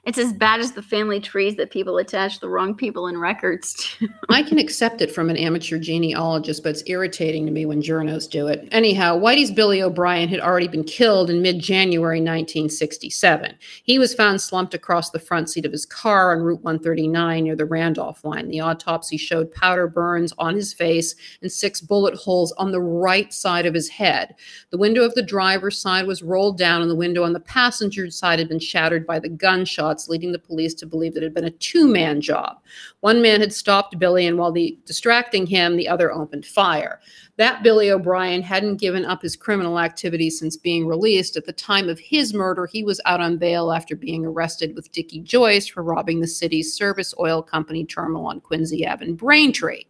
It's 0.07 0.19
as 0.19 0.33
bad 0.33 0.61
as 0.61 0.71
the 0.71 0.83
family 0.83 1.19
trees 1.19 1.57
that 1.57 1.73
people 1.73 1.99
attach 1.99 2.39
the 2.39 2.49
wrong 2.49 2.77
people 2.77 3.09
in 3.09 3.19
records 3.19 3.75
to. 3.75 4.09
I 4.29 4.45
can 4.45 4.57
accept 4.57 5.01
it 5.01 5.11
from 5.11 5.29
an 5.29 5.37
amateur 5.37 5.81
genealogist, 5.81 6.63
but 6.63 6.71
it's 6.71 6.85
irritating 6.87 7.45
to 7.45 7.51
me 7.51 7.67
when 7.67 7.83
journos 7.83 8.31
do 8.31 8.47
it. 8.47 8.69
Anyhow, 8.71 9.19
Whitey's 9.19 9.51
Billy 9.51 9.83
O'Brien 9.83 10.29
had 10.29 10.39
already 10.39 10.69
been 10.69 10.85
killed 10.85 11.29
in 11.29 11.43
mid 11.43 11.59
January 11.59 12.21
1967. 12.21 13.57
He 13.83 13.99
was 13.99 14.15
found 14.15 14.41
slumped 14.41 14.75
across 14.75 15.11
the 15.11 15.19
front 15.19 15.51
seat 15.51 15.67
of 15.67 15.73
his 15.73 15.85
car 15.85 16.33
on 16.33 16.41
Route 16.41 16.63
139 16.63 17.43
near 17.43 17.57
the 17.57 17.65
Randolph 17.65 18.25
line. 18.25 18.47
The 18.47 18.61
autopsy 18.61 19.17
showed 19.17 19.51
powder 19.51 19.89
burns 19.89 20.33
on 20.39 20.55
his 20.55 20.73
face 20.73 21.17
and 21.43 21.51
six 21.51 21.81
bullet 21.81 22.15
holes 22.15 22.53
on 22.59 22.71
the 22.71 22.81
right 22.81 23.33
side 23.33 23.67
of 23.67 23.75
his 23.75 23.89
head. 23.89 24.37
The 24.71 24.79
window 24.79 25.03
of 25.03 25.15
the 25.15 25.23
driver's 25.23 25.81
side 25.81 26.07
was 26.07 26.23
rolled 26.23 26.59
down, 26.59 26.81
and 26.81 26.91
the 26.91 26.95
window 26.95 27.25
on 27.25 27.33
the 27.33 27.41
passenger 27.41 28.09
side 28.09 28.39
had 28.39 28.49
been 28.49 28.61
shattered 28.61 29.05
by 29.05 29.19
the 29.19 29.29
gunshot 29.29 29.96
leading 30.09 30.33
the 30.33 30.39
police 30.39 30.75
to 30.75 30.87
believe 30.87 31.15
that 31.15 31.23
it 31.23 31.27
had 31.27 31.35
been 31.35 31.45
a 31.45 31.51
two 31.51 31.89
man 31.89 32.21
job. 32.21 32.59
One 33.01 33.23
man 33.23 33.41
had 33.41 33.53
stopped 33.53 33.99
Billy, 33.99 34.27
and 34.27 34.39
while 34.39 34.53
the, 34.53 34.79
distracting 34.85 35.47
him, 35.47 35.77
the 35.77 35.89
other 35.89 36.13
opened 36.13 36.47
fire. 36.47 37.01
That 37.37 37.63
Billy 37.63 37.91
O'Brien 37.91 38.43
hadn't 38.43 38.81
given 38.81 39.05
up 39.05 39.23
his 39.23 39.37
criminal 39.37 39.79
activity 39.79 40.31
since 40.31 40.57
being 40.57 40.87
released. 40.87 41.37
At 41.37 41.45
the 41.45 41.53
time 41.53 41.89
of 41.89 41.99
his 41.99 42.33
murder, 42.33 42.67
he 42.67 42.85
was 42.85 43.01
out 43.05 43.21
on 43.21 43.39
bail 43.39 43.73
after 43.73 43.97
being 43.97 44.25
arrested 44.25 44.75
with 44.75 44.93
Dickie 44.93 45.21
Joyce 45.21 45.67
for 45.67 45.83
robbing 45.83 46.21
the 46.21 46.27
Cities 46.27 46.75
Service 46.75 47.15
oil 47.19 47.43
company 47.43 47.85
terminal 47.85 48.27
on 48.27 48.41
Quincy 48.41 48.87
Ave 48.87 49.05
in 49.05 49.17
Braintree. 49.17 49.85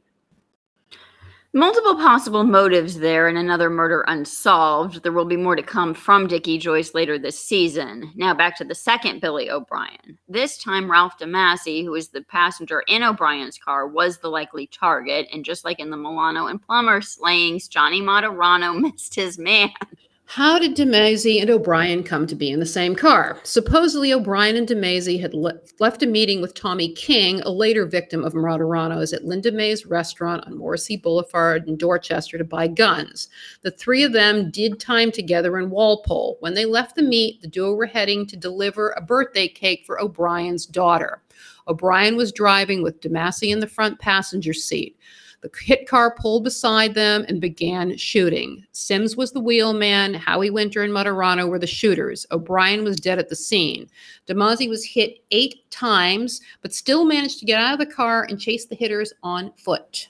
Multiple 1.57 1.95
possible 1.95 2.45
motives 2.45 2.99
there 2.99 3.29
and 3.29 3.39
another 3.39 3.71
murder 3.71 4.05
unsolved. 4.09 5.03
There 5.03 5.11
will 5.11 5.25
be 5.25 5.39
more 5.39 5.57
to 5.57 5.63
come 5.63 5.95
from 5.95 6.27
Dickie 6.27 6.59
Joyce 6.59 6.93
later 6.93 7.19
this 7.19 7.39
season. 7.39 8.13
Now 8.15 8.35
back 8.35 8.59
to 8.59 8.65
the 8.65 8.75
second 8.75 9.23
Billy 9.23 9.49
O'Brien. 9.49 10.19
This 10.29 10.59
time, 10.59 10.91
Ralph 10.91 11.17
DeMasi, 11.19 11.83
who 11.83 11.93
was 11.93 12.09
the 12.09 12.21
passenger 12.21 12.83
in 12.89 13.03
O'Brien's 13.03 13.57
car, 13.57 13.89
was 13.89 14.19
the 14.19 14.29
likely 14.29 14.67
target. 14.67 15.29
And 15.33 15.47
just 15.47 15.65
like 15.65 15.81
in 15.81 15.89
the 15.89 15.97
Milano 15.97 16.47
and 16.49 16.61
Plummer 16.61 17.01
slayings, 17.01 17.69
Johnny 17.69 18.03
Martorano 18.03 18.79
missed 18.93 19.15
his 19.15 19.39
man. 19.39 19.71
How 20.29 20.59
did 20.59 20.75
DeMasi 20.75 21.41
and 21.41 21.49
O'Brien 21.49 22.03
come 22.03 22.27
to 22.27 22.35
be 22.35 22.51
in 22.51 22.59
the 22.59 22.67
same 22.67 22.97
car? 22.97 23.39
Supposedly, 23.45 24.13
O'Brien 24.13 24.57
and 24.57 24.67
DeMasi 24.67 25.21
had 25.21 25.33
le- 25.33 25.61
left 25.79 26.03
a 26.03 26.07
meeting 26.07 26.41
with 26.41 26.53
Tommy 26.53 26.93
King, 26.93 27.41
a 27.43 27.51
later 27.51 27.87
victim 27.87 28.25
of 28.25 28.35
Martorano's, 28.35 29.13
at 29.13 29.25
Linda 29.25 29.53
May's 29.53 29.87
restaurant 29.87 30.45
on 30.45 30.59
Morrissey 30.59 30.97
Boulevard 30.97 31.69
in 31.69 31.77
Dorchester 31.77 32.39
to 32.39 32.45
buy 32.45 32.67
guns. 32.67 33.29
The 33.63 33.71
three 33.71 34.03
of 34.03 34.13
them 34.13 34.51
did 34.51 34.81
time 34.81 35.13
together 35.13 35.59
in 35.59 35.71
Walpole. 35.71 36.39
When 36.41 36.55
they 36.55 36.65
left 36.65 36.97
the 36.97 37.03
meet, 37.03 37.41
the 37.41 37.49
duo 37.49 37.75
were 37.75 37.87
heading 37.87 38.27
to 38.27 38.37
deliver 38.37 38.91
a 38.91 39.01
birthday 39.01 39.47
cake 39.47 39.85
for 39.87 40.01
O'Brien's 40.01 40.67
daughter. 40.67 41.23
O'Brien 41.69 42.17
was 42.17 42.33
driving 42.33 42.83
with 42.83 43.01
DeMasi 43.01 43.53
in 43.53 43.61
the 43.61 43.69
front 43.69 44.01
passenger 44.01 44.53
seat. 44.53 44.99
The 45.47 45.65
hit 45.65 45.89
car 45.89 46.11
pulled 46.11 46.43
beside 46.43 46.95
them 46.95 47.25
and 47.29 47.41
began 47.41 47.97
shooting. 47.97 48.67
Sims 48.73 49.17
was 49.17 49.31
the 49.31 49.41
wheelman. 49.41 50.15
Howie 50.15 50.51
Winter 50.51 50.83
and 50.83 50.93
Martorano 50.93 51.49
were 51.49 51.59
the 51.59 51.69
shooters. 51.69 52.27
O'Brien 52.33 52.83
was 52.83 52.97
dead 52.97 53.21
at 53.21 53.29
the 53.29 53.37
scene. 53.37 53.89
DeMasi 54.27 54.69
was 54.69 54.85
hit 54.85 55.21
eight 55.31 55.71
times, 55.71 56.41
but 56.63 56.75
still 56.75 57.05
managed 57.05 57.39
to 57.39 57.47
get 57.47 57.61
out 57.61 57.75
of 57.75 57.79
the 57.79 57.95
car 57.95 58.27
and 58.29 58.41
chase 58.41 58.65
the 58.65 58.75
hitters 58.75 59.13
on 59.23 59.53
foot. 59.57 60.09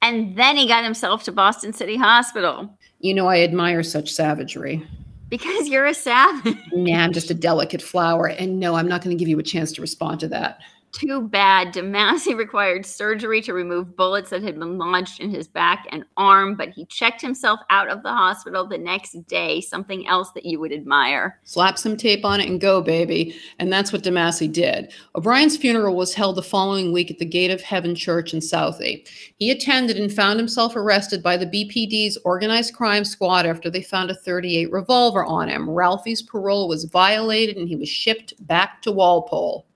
And 0.00 0.34
then 0.36 0.56
he 0.56 0.66
got 0.66 0.84
himself 0.84 1.22
to 1.24 1.32
Boston 1.32 1.74
City 1.74 1.96
Hospital. 1.96 2.70
You 3.00 3.12
know, 3.12 3.26
I 3.26 3.40
admire 3.40 3.82
such 3.82 4.10
savagery. 4.10 4.86
Because 5.28 5.68
you're 5.68 5.86
a 5.86 5.94
savage. 5.94 6.56
Nah, 6.72 7.04
I'm 7.04 7.12
just 7.12 7.30
a 7.30 7.34
delicate 7.34 7.82
flower. 7.82 8.28
And 8.28 8.58
no, 8.58 8.74
I'm 8.76 8.88
not 8.88 9.02
going 9.02 9.16
to 9.16 9.18
give 9.18 9.28
you 9.28 9.38
a 9.38 9.42
chance 9.42 9.72
to 9.72 9.82
respond 9.82 10.20
to 10.20 10.28
that. 10.28 10.60
Too 10.96 11.28
bad. 11.28 11.74
DeMasi 11.74 12.34
required 12.34 12.86
surgery 12.86 13.42
to 13.42 13.52
remove 13.52 13.94
bullets 13.96 14.30
that 14.30 14.42
had 14.42 14.58
been 14.58 14.78
lodged 14.78 15.20
in 15.20 15.28
his 15.28 15.46
back 15.46 15.86
and 15.92 16.06
arm, 16.16 16.54
but 16.54 16.70
he 16.70 16.86
checked 16.86 17.20
himself 17.20 17.60
out 17.68 17.90
of 17.90 18.02
the 18.02 18.08
hospital 18.08 18.66
the 18.66 18.78
next 18.78 19.12
day. 19.26 19.60
Something 19.60 20.08
else 20.08 20.30
that 20.32 20.46
you 20.46 20.58
would 20.58 20.72
admire. 20.72 21.38
Slap 21.44 21.76
some 21.76 21.98
tape 21.98 22.24
on 22.24 22.40
it 22.40 22.48
and 22.48 22.62
go, 22.62 22.80
baby. 22.80 23.36
And 23.58 23.70
that's 23.70 23.92
what 23.92 24.04
DeMasi 24.04 24.50
did. 24.50 24.90
O'Brien's 25.14 25.58
funeral 25.58 25.94
was 25.94 26.14
held 26.14 26.36
the 26.36 26.42
following 26.42 26.94
week 26.94 27.10
at 27.10 27.18
the 27.18 27.26
Gate 27.26 27.50
of 27.50 27.60
Heaven 27.60 27.94
Church 27.94 28.32
in 28.32 28.40
Southie. 28.40 29.06
He 29.36 29.50
attended 29.50 29.98
and 29.98 30.10
found 30.10 30.38
himself 30.38 30.76
arrested 30.76 31.22
by 31.22 31.36
the 31.36 31.44
BPD's 31.44 32.16
organized 32.24 32.74
crime 32.74 33.04
squad 33.04 33.44
after 33.44 33.68
they 33.68 33.82
found 33.82 34.10
a 34.10 34.14
38 34.14 34.72
revolver 34.72 35.26
on 35.26 35.50
him. 35.50 35.68
Ralphie's 35.68 36.22
parole 36.22 36.68
was 36.68 36.84
violated 36.84 37.58
and 37.58 37.68
he 37.68 37.76
was 37.76 37.90
shipped 37.90 38.32
back 38.46 38.80
to 38.80 38.92
Walpole 38.92 39.66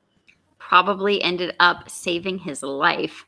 probably 0.70 1.20
ended 1.20 1.52
up 1.58 1.90
saving 1.90 2.38
his 2.38 2.62
life. 2.62 3.26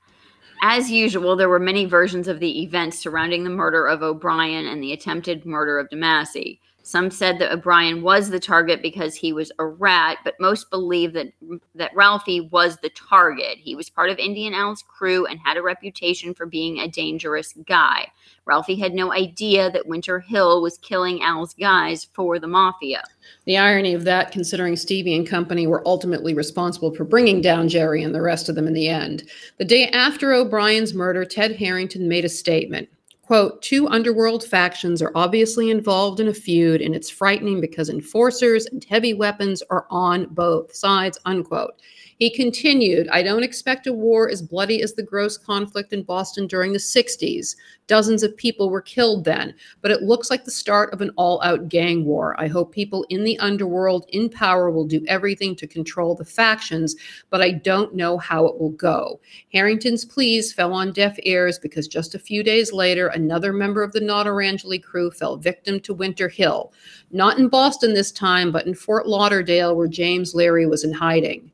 As 0.63 0.93
usual, 0.93 1.35
there 1.35 1.49
were 1.49 1.59
many 1.59 1.87
versions 1.87 2.29
of 2.29 2.39
the 2.39 2.63
events 2.63 3.01
surrounding 3.01 3.43
the 3.43 3.51
murder 3.51 3.85
of 3.85 4.01
O'Brien 4.01 4.65
and 4.69 4.81
the 4.81 4.93
attempted 4.93 5.45
murder 5.45 5.77
of 5.81 5.89
DeMasi. 5.89 6.61
Some 6.85 7.11
said 7.11 7.39
that 7.39 7.53
O'Brien 7.53 8.03
was 8.03 8.29
the 8.29 8.41
target 8.41 8.83
because 8.83 9.15
he 9.15 9.33
was 9.33 9.53
a 9.59 9.67
rat, 9.67 10.19
but 10.25 10.41
most 10.41 10.69
believe 10.69 11.13
that 11.13 11.33
that 11.75 11.95
Ralphie 11.95 12.41
was 12.41 12.77
the 12.79 12.91
target. 12.91 13.59
He 13.59 13.77
was 13.77 13.89
part 13.89 14.11
of 14.11 14.19
Indian 14.19 14.53
Al's 14.53 14.83
crew 14.83 15.25
and 15.27 15.39
had 15.39 15.57
a 15.57 15.63
reputation 15.63 16.35
for 16.35 16.45
being 16.45 16.79
a 16.79 16.89
dangerous 16.89 17.55
guy. 17.67 18.11
Ralphie 18.45 18.75
had 18.75 18.95
no 18.95 19.13
idea 19.13 19.71
that 19.71 19.87
Winter 19.87 20.19
Hill 20.19 20.61
was 20.61 20.79
killing 20.79 21.23
Al's 21.23 21.55
guys 21.55 22.09
for 22.13 22.41
the 22.41 22.49
mafia. 22.49 23.05
The 23.45 23.59
irony 23.59 23.95
of 23.95 24.05
that, 24.05 24.33
considering 24.33 24.75
Stevie 24.75 25.15
and 25.15 25.27
company 25.27 25.69
were 25.69 25.87
ultimately 25.87 26.35
responsible 26.35 26.93
for 26.95 27.05
bringing 27.05 27.41
down 27.41 27.69
Jerry 27.69 28.03
and 28.03 28.15
the 28.15 28.23
rest 28.23 28.49
of 28.49 28.57
them 28.57 28.67
in 28.67 28.73
the 28.73 28.89
end. 28.89 29.23
The 29.59 29.65
day 29.65 29.89
after 29.89 30.33
O'Brien's 30.33 30.95
murder, 30.95 31.25
Ted 31.25 31.55
Harrington 31.55 32.09
made 32.09 32.25
a 32.25 32.29
statement 32.29 32.89
quote, 33.23 33.63
two 33.63 33.89
underworld 33.89 34.45
factions 34.45 35.01
are 35.01 35.13
obviously 35.15 35.71
involved 35.71 36.21
in 36.21 36.29
a 36.29 36.35
feud, 36.35 36.83
and 36.83 36.95
it's 36.95 37.09
frightening 37.09 37.61
because 37.61 37.89
enforcers 37.89 38.67
and 38.67 38.85
heavy 38.85 39.15
weapons 39.15 39.63
are 39.71 39.87
on 39.91 40.27
both 40.27 40.75
sides, 40.75 41.19
unquote. 41.25 41.81
He 42.23 42.31
continued, 42.31 43.09
I 43.09 43.21
don't 43.25 43.43
expect 43.43 43.89
a 43.89 43.93
war 43.93 44.31
as 44.31 44.43
bloody 44.43 44.81
as 44.81 44.95
the 44.95 45.03
gross 45.03 45.37
conflict 45.37 45.93
in 45.93 46.05
Boston 46.05 46.47
during 46.47 46.73
the 46.73 46.79
60s. 46.79 47.57
Dozens 47.89 48.23
of 48.23 48.37
people 48.37 48.71
were 48.71 48.81
killed 48.81 49.25
then, 49.25 49.57
but 49.81 49.91
it 49.91 50.05
looks 50.05 50.31
like 50.31 50.45
the 50.45 50.53
start 50.53 50.93
of 50.93 51.01
an 51.01 51.11
all 51.17 51.43
out 51.43 51.69
gang 51.69 52.05
war. 52.05 52.41
I 52.41 52.47
hope 52.47 52.71
people 52.71 53.05
in 53.09 53.25
the 53.25 53.37
underworld 53.41 54.07
in 54.11 54.29
power 54.29 54.71
will 54.71 54.87
do 54.87 55.05
everything 55.09 55.57
to 55.57 55.67
control 55.67 56.15
the 56.15 56.25
factions, 56.25 56.95
but 57.29 57.43
I 57.43 57.51
don't 57.51 57.93
know 57.93 58.19
how 58.19 58.47
it 58.47 58.57
will 58.57 58.71
go. 58.71 59.19
Harrington's 59.53 60.05
pleas 60.05 60.53
fell 60.53 60.73
on 60.73 60.93
deaf 60.93 61.17
ears 61.25 61.59
because 61.59 61.89
just 61.89 62.15
a 62.15 62.21
few 62.21 62.45
days 62.45 62.73
later, 62.73 63.09
another 63.09 63.53
member 63.53 63.83
of 63.83 63.91
the 63.91 64.01
Notarangeli 64.01 64.81
crew 64.81 65.11
fell 65.11 65.39
victim 65.39 65.81
to 65.81 65.93
Winter 65.93 66.29
Hill. 66.29 66.73
Not 67.11 67.41
in 67.41 67.49
Boston 67.49 67.95
this 67.95 68.13
time, 68.13 68.53
but 68.53 68.65
in 68.65 68.75
Fort 68.75 69.09
Lauderdale, 69.09 69.75
where 69.75 69.89
James 69.89 70.37
Leary 70.37 70.67
was 70.67 70.85
in 70.85 70.93
hiding. 70.93 71.52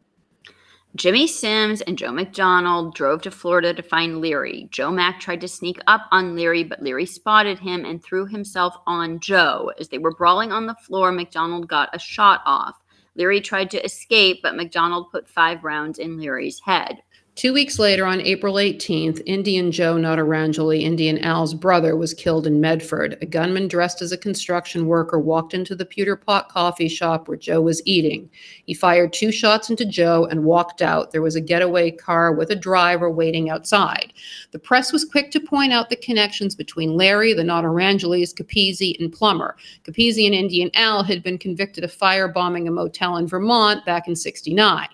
Jimmy 0.96 1.26
Sims 1.26 1.82
and 1.82 1.98
Joe 1.98 2.12
McDonald 2.12 2.94
drove 2.94 3.20
to 3.22 3.30
Florida 3.30 3.74
to 3.74 3.82
find 3.82 4.20
Leary. 4.20 4.68
Joe 4.72 4.90
Mack 4.90 5.20
tried 5.20 5.42
to 5.42 5.48
sneak 5.48 5.78
up 5.86 6.08
on 6.10 6.34
Leary, 6.34 6.64
but 6.64 6.82
Leary 6.82 7.04
spotted 7.04 7.58
him 7.58 7.84
and 7.84 8.02
threw 8.02 8.24
himself 8.26 8.74
on 8.86 9.20
Joe. 9.20 9.70
As 9.78 9.88
they 9.88 9.98
were 9.98 10.14
brawling 10.14 10.50
on 10.50 10.66
the 10.66 10.74
floor, 10.74 11.12
McDonald 11.12 11.68
got 11.68 11.94
a 11.94 11.98
shot 11.98 12.40
off. 12.46 12.80
Leary 13.16 13.40
tried 13.40 13.70
to 13.70 13.84
escape, 13.84 14.40
but 14.42 14.56
McDonald 14.56 15.10
put 15.10 15.28
five 15.28 15.62
rounds 15.62 15.98
in 15.98 16.18
Leary's 16.18 16.60
head. 16.60 17.02
Two 17.38 17.52
weeks 17.52 17.78
later, 17.78 18.04
on 18.04 18.20
April 18.22 18.54
18th, 18.54 19.22
Indian 19.24 19.70
Joe 19.70 19.94
Notarangeli, 19.94 20.80
Indian 20.80 21.18
Al's 21.18 21.54
brother, 21.54 21.94
was 21.94 22.12
killed 22.12 22.48
in 22.48 22.60
Medford. 22.60 23.16
A 23.22 23.26
gunman 23.26 23.68
dressed 23.68 24.02
as 24.02 24.10
a 24.10 24.18
construction 24.18 24.86
worker 24.86 25.20
walked 25.20 25.54
into 25.54 25.76
the 25.76 25.84
Pewter 25.84 26.16
Pot 26.16 26.48
coffee 26.48 26.88
shop 26.88 27.28
where 27.28 27.36
Joe 27.36 27.60
was 27.60 27.80
eating. 27.84 28.28
He 28.66 28.74
fired 28.74 29.12
two 29.12 29.30
shots 29.30 29.70
into 29.70 29.84
Joe 29.84 30.26
and 30.28 30.42
walked 30.42 30.82
out. 30.82 31.12
There 31.12 31.22
was 31.22 31.36
a 31.36 31.40
getaway 31.40 31.92
car 31.92 32.32
with 32.32 32.50
a 32.50 32.56
driver 32.56 33.08
waiting 33.08 33.50
outside. 33.50 34.12
The 34.50 34.58
press 34.58 34.92
was 34.92 35.04
quick 35.04 35.30
to 35.30 35.38
point 35.38 35.72
out 35.72 35.90
the 35.90 35.94
connections 35.94 36.56
between 36.56 36.96
Larry, 36.96 37.34
the 37.34 37.44
Notarangelis, 37.44 38.34
Capizzi, 38.34 38.98
and 38.98 39.12
Plummer. 39.12 39.56
Capizzi 39.84 40.26
and 40.26 40.34
Indian 40.34 40.72
Al 40.74 41.04
had 41.04 41.22
been 41.22 41.38
convicted 41.38 41.84
of 41.84 41.94
firebombing 41.94 42.66
a 42.66 42.72
motel 42.72 43.16
in 43.16 43.28
Vermont 43.28 43.86
back 43.86 44.08
in 44.08 44.16
69. 44.16 44.88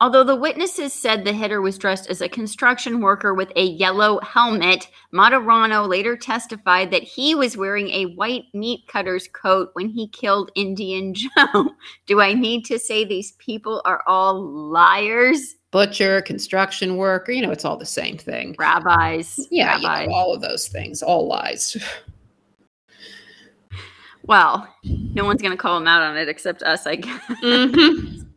Although 0.00 0.24
the 0.24 0.36
witnesses 0.36 0.92
said 0.92 1.24
the 1.24 1.32
hitter 1.32 1.60
was 1.60 1.76
dressed 1.76 2.08
as 2.08 2.20
a 2.20 2.28
construction 2.28 3.00
worker 3.00 3.34
with 3.34 3.50
a 3.56 3.64
yellow 3.64 4.20
helmet, 4.20 4.88
Martorano 5.12 5.88
later 5.88 6.16
testified 6.16 6.92
that 6.92 7.02
he 7.02 7.34
was 7.34 7.56
wearing 7.56 7.88
a 7.90 8.14
white 8.14 8.44
meat 8.54 8.86
cutter's 8.86 9.26
coat 9.28 9.70
when 9.72 9.88
he 9.88 10.06
killed 10.08 10.52
Indian 10.54 11.14
Joe. 11.14 11.70
Do 12.06 12.20
I 12.20 12.32
need 12.32 12.64
to 12.66 12.78
say 12.78 13.04
these 13.04 13.32
people 13.32 13.82
are 13.84 14.04
all 14.06 14.40
liars? 14.40 15.56
Butcher, 15.72 16.22
construction 16.22 16.96
worker, 16.96 17.32
you 17.32 17.42
know, 17.42 17.50
it's 17.50 17.64
all 17.64 17.76
the 17.76 17.84
same 17.84 18.16
thing. 18.16 18.54
Rabbis. 18.56 19.48
Yeah, 19.50 19.74
rabbis. 19.74 20.02
You 20.02 20.08
know, 20.08 20.14
all 20.14 20.32
of 20.32 20.40
those 20.40 20.68
things, 20.68 21.02
all 21.02 21.26
lies. 21.26 21.76
Well, 24.22 24.68
no 24.84 25.24
one's 25.24 25.42
going 25.42 25.52
to 25.52 25.58
call 25.58 25.78
him 25.78 25.88
out 25.88 26.02
on 26.02 26.16
it 26.16 26.28
except 26.28 26.62
us, 26.62 26.86
I 26.86 26.96
guess. 26.96 27.22
Mm-hmm. 27.42 28.27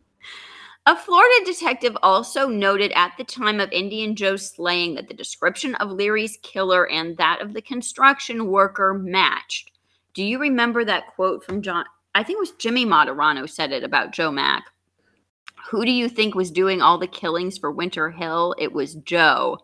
A 0.87 0.95
Florida 0.95 1.45
detective 1.45 1.95
also 2.01 2.47
noted 2.47 2.91
at 2.93 3.13
the 3.15 3.23
time 3.23 3.59
of 3.59 3.71
Indian 3.71 4.15
Joe's 4.15 4.49
slaying 4.49 4.95
that 4.95 5.07
the 5.07 5.13
description 5.13 5.75
of 5.75 5.91
Leary's 5.91 6.39
killer 6.41 6.89
and 6.89 7.15
that 7.17 7.39
of 7.39 7.53
the 7.53 7.61
construction 7.61 8.47
worker 8.47 8.91
matched. 8.91 9.71
Do 10.15 10.23
you 10.23 10.39
remember 10.39 10.83
that 10.83 11.13
quote 11.13 11.43
from 11.43 11.61
John? 11.61 11.85
I 12.15 12.23
think 12.23 12.37
it 12.37 12.39
was 12.39 12.51
Jimmy 12.53 12.83
Martorano 12.83 13.47
said 13.47 13.71
it 13.71 13.83
about 13.83 14.11
Joe 14.11 14.31
Mack. 14.31 14.65
Who 15.69 15.85
do 15.85 15.91
you 15.91 16.09
think 16.09 16.33
was 16.33 16.49
doing 16.49 16.81
all 16.81 16.97
the 16.97 17.05
killings 17.05 17.59
for 17.59 17.71
Winter 17.71 18.09
Hill? 18.09 18.55
It 18.57 18.73
was 18.73 18.95
Joe. 18.95 19.59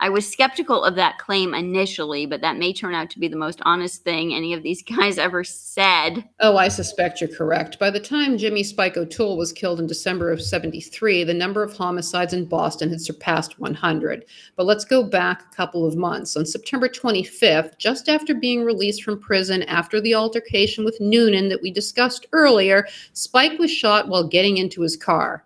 I 0.00 0.08
was 0.08 0.30
skeptical 0.30 0.84
of 0.84 0.94
that 0.94 1.18
claim 1.18 1.54
initially, 1.54 2.24
but 2.24 2.40
that 2.42 2.56
may 2.56 2.72
turn 2.72 2.94
out 2.94 3.10
to 3.10 3.18
be 3.18 3.26
the 3.26 3.36
most 3.36 3.60
honest 3.64 4.04
thing 4.04 4.32
any 4.32 4.54
of 4.54 4.62
these 4.62 4.82
guys 4.96 5.18
ever 5.18 5.42
said. 5.42 6.24
Oh, 6.40 6.56
I 6.56 6.68
suspect 6.68 7.20
you're 7.20 7.28
correct. 7.28 7.78
By 7.78 7.90
the 7.90 7.98
time 7.98 8.38
Jimmy 8.38 8.62
Spike 8.62 8.96
O'Toole 8.96 9.36
was 9.36 9.52
killed 9.52 9.80
in 9.80 9.86
December 9.86 10.30
of 10.30 10.40
73, 10.40 11.24
the 11.24 11.34
number 11.34 11.62
of 11.62 11.76
homicides 11.76 12.32
in 12.32 12.44
Boston 12.44 12.90
had 12.90 13.00
surpassed 13.00 13.58
100. 13.58 14.24
But 14.56 14.66
let's 14.66 14.84
go 14.84 15.02
back 15.02 15.42
a 15.42 15.56
couple 15.56 15.86
of 15.86 15.96
months. 15.96 16.36
On 16.36 16.46
September 16.46 16.88
25th, 16.88 17.76
just 17.78 18.08
after 18.08 18.34
being 18.34 18.62
released 18.62 19.02
from 19.02 19.18
prison 19.18 19.64
after 19.64 20.00
the 20.00 20.14
altercation 20.14 20.84
with 20.84 21.00
Noonan 21.00 21.48
that 21.48 21.62
we 21.62 21.72
discussed 21.72 22.26
earlier, 22.32 22.86
Spike 23.14 23.58
was 23.58 23.70
shot 23.70 24.08
while 24.08 24.26
getting 24.26 24.58
into 24.58 24.82
his 24.82 24.96
car. 24.96 25.44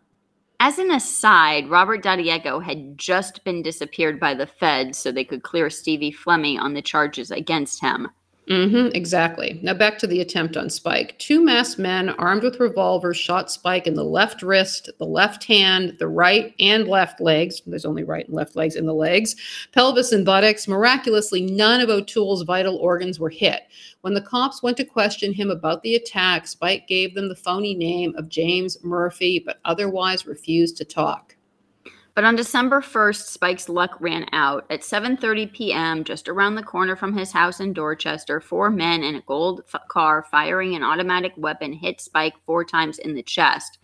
As 0.64 0.78
an 0.78 0.92
aside, 0.92 1.68
Robert 1.68 2.04
Daddeico 2.04 2.62
had 2.62 2.96
just 2.96 3.42
been 3.42 3.62
disappeared 3.62 4.20
by 4.20 4.32
the 4.32 4.46
feds 4.46 4.96
so 4.96 5.10
they 5.10 5.24
could 5.24 5.42
clear 5.42 5.68
Stevie 5.68 6.12
Flemmi 6.12 6.56
on 6.56 6.72
the 6.72 6.80
charges 6.80 7.32
against 7.32 7.80
him. 7.80 8.06
Mm-hmm, 8.48 8.88
exactly. 8.96 9.60
Now 9.62 9.74
back 9.74 9.98
to 9.98 10.08
the 10.08 10.20
attempt 10.20 10.56
on 10.56 10.68
Spike. 10.68 11.16
Two 11.20 11.44
masked 11.44 11.78
men 11.78 12.08
armed 12.10 12.42
with 12.42 12.58
revolvers 12.58 13.16
shot 13.16 13.52
Spike 13.52 13.86
in 13.86 13.94
the 13.94 14.04
left 14.04 14.42
wrist, 14.42 14.90
the 14.98 15.06
left 15.06 15.44
hand, 15.44 15.94
the 16.00 16.08
right 16.08 16.52
and 16.58 16.88
left 16.88 17.20
legs. 17.20 17.62
There's 17.64 17.84
only 17.84 18.02
right 18.02 18.26
and 18.26 18.34
left 18.34 18.56
legs 18.56 18.74
in 18.74 18.84
the 18.84 18.94
legs, 18.94 19.36
pelvis 19.70 20.10
and 20.10 20.26
buttocks. 20.26 20.66
Miraculously, 20.66 21.42
none 21.42 21.80
of 21.80 21.88
O'Toole's 21.88 22.42
vital 22.42 22.76
organs 22.78 23.20
were 23.20 23.30
hit. 23.30 23.62
When 24.00 24.14
the 24.14 24.20
cops 24.20 24.60
went 24.60 24.76
to 24.78 24.84
question 24.84 25.32
him 25.32 25.48
about 25.48 25.84
the 25.84 25.94
attack, 25.94 26.48
Spike 26.48 26.88
gave 26.88 27.14
them 27.14 27.28
the 27.28 27.36
phony 27.36 27.74
name 27.74 28.12
of 28.16 28.28
James 28.28 28.82
Murphy, 28.82 29.38
but 29.38 29.60
otherwise 29.64 30.26
refused 30.26 30.76
to 30.78 30.84
talk. 30.84 31.36
But 32.14 32.24
on 32.24 32.36
December 32.36 32.82
1st, 32.82 33.28
Spike's 33.28 33.70
luck 33.70 33.96
ran 33.98 34.26
out. 34.32 34.66
At 34.68 34.82
7:30 34.82 35.50
p.m., 35.50 36.04
just 36.04 36.28
around 36.28 36.56
the 36.56 36.62
corner 36.62 36.94
from 36.94 37.16
his 37.16 37.32
house 37.32 37.58
in 37.58 37.72
Dorchester, 37.72 38.38
four 38.38 38.68
men 38.68 39.02
in 39.02 39.14
a 39.14 39.22
gold 39.22 39.62
f- 39.72 39.88
car 39.88 40.26
firing 40.30 40.74
an 40.74 40.82
automatic 40.82 41.32
weapon 41.38 41.72
hit 41.72 42.02
Spike 42.02 42.34
four 42.44 42.66
times 42.66 42.98
in 42.98 43.14
the 43.14 43.22
chest. 43.22 43.78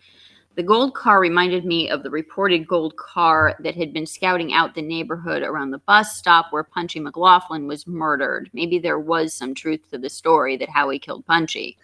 The 0.53 0.61
gold 0.61 0.93
car 0.93 1.19
reminded 1.19 1.65
me 1.65 1.89
of 1.89 2.03
the 2.03 2.11
reported 2.11 2.67
gold 2.67 2.97
car 2.97 3.55
that 3.61 3.75
had 3.75 3.93
been 3.93 4.05
scouting 4.05 4.53
out 4.53 4.75
the 4.75 4.81
neighborhood 4.83 5.41
around 5.41 5.71
the 5.71 5.79
bus 5.79 6.15
stop 6.15 6.47
where 6.51 6.63
Punchy 6.63 6.99
McLaughlin 6.99 7.65
was 7.65 7.87
murdered. 7.87 8.51
Maybe 8.53 8.77
there 8.77 8.99
was 8.99 9.33
some 9.33 9.55
truth 9.55 9.89
to 9.89 9.97
the 9.97 10.09
story 10.09 10.55
that 10.57 10.69
Howie 10.69 10.99
killed 10.99 11.25
Punchy. 11.25 11.77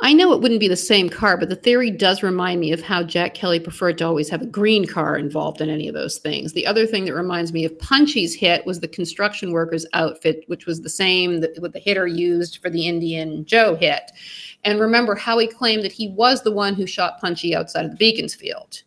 I 0.00 0.12
know 0.12 0.32
it 0.32 0.40
wouldn't 0.40 0.60
be 0.60 0.68
the 0.68 0.76
same 0.76 1.08
car, 1.08 1.36
but 1.36 1.48
the 1.48 1.56
theory 1.56 1.90
does 1.90 2.22
remind 2.22 2.60
me 2.60 2.72
of 2.72 2.82
how 2.82 3.04
Jack 3.04 3.34
Kelly 3.34 3.60
preferred 3.60 3.96
to 3.98 4.04
always 4.04 4.28
have 4.28 4.42
a 4.42 4.46
green 4.46 4.86
car 4.86 5.16
involved 5.16 5.60
in 5.60 5.70
any 5.70 5.86
of 5.86 5.94
those 5.94 6.18
things. 6.18 6.52
The 6.52 6.66
other 6.66 6.84
thing 6.84 7.04
that 7.04 7.14
reminds 7.14 7.52
me 7.52 7.64
of 7.64 7.78
Punchy's 7.78 8.34
hit 8.34 8.66
was 8.66 8.80
the 8.80 8.88
construction 8.88 9.52
worker's 9.52 9.86
outfit, 9.92 10.44
which 10.48 10.66
was 10.66 10.80
the 10.80 10.90
same 10.90 11.40
that 11.40 11.56
what 11.60 11.72
the 11.72 11.78
hitter 11.78 12.08
used 12.08 12.58
for 12.58 12.70
the 12.70 12.88
Indian 12.88 13.44
Joe 13.44 13.76
hit. 13.76 14.10
And 14.64 14.80
remember, 14.80 15.14
how 15.14 15.38
he 15.38 15.46
claimed 15.46 15.84
that 15.84 15.92
he 15.92 16.08
was 16.08 16.42
the 16.42 16.52
one 16.52 16.74
who 16.74 16.86
shot 16.86 17.20
Punchy 17.20 17.54
outside 17.54 17.84
of 17.84 17.92
the 17.92 17.96
Beaconsfield. 17.96 18.82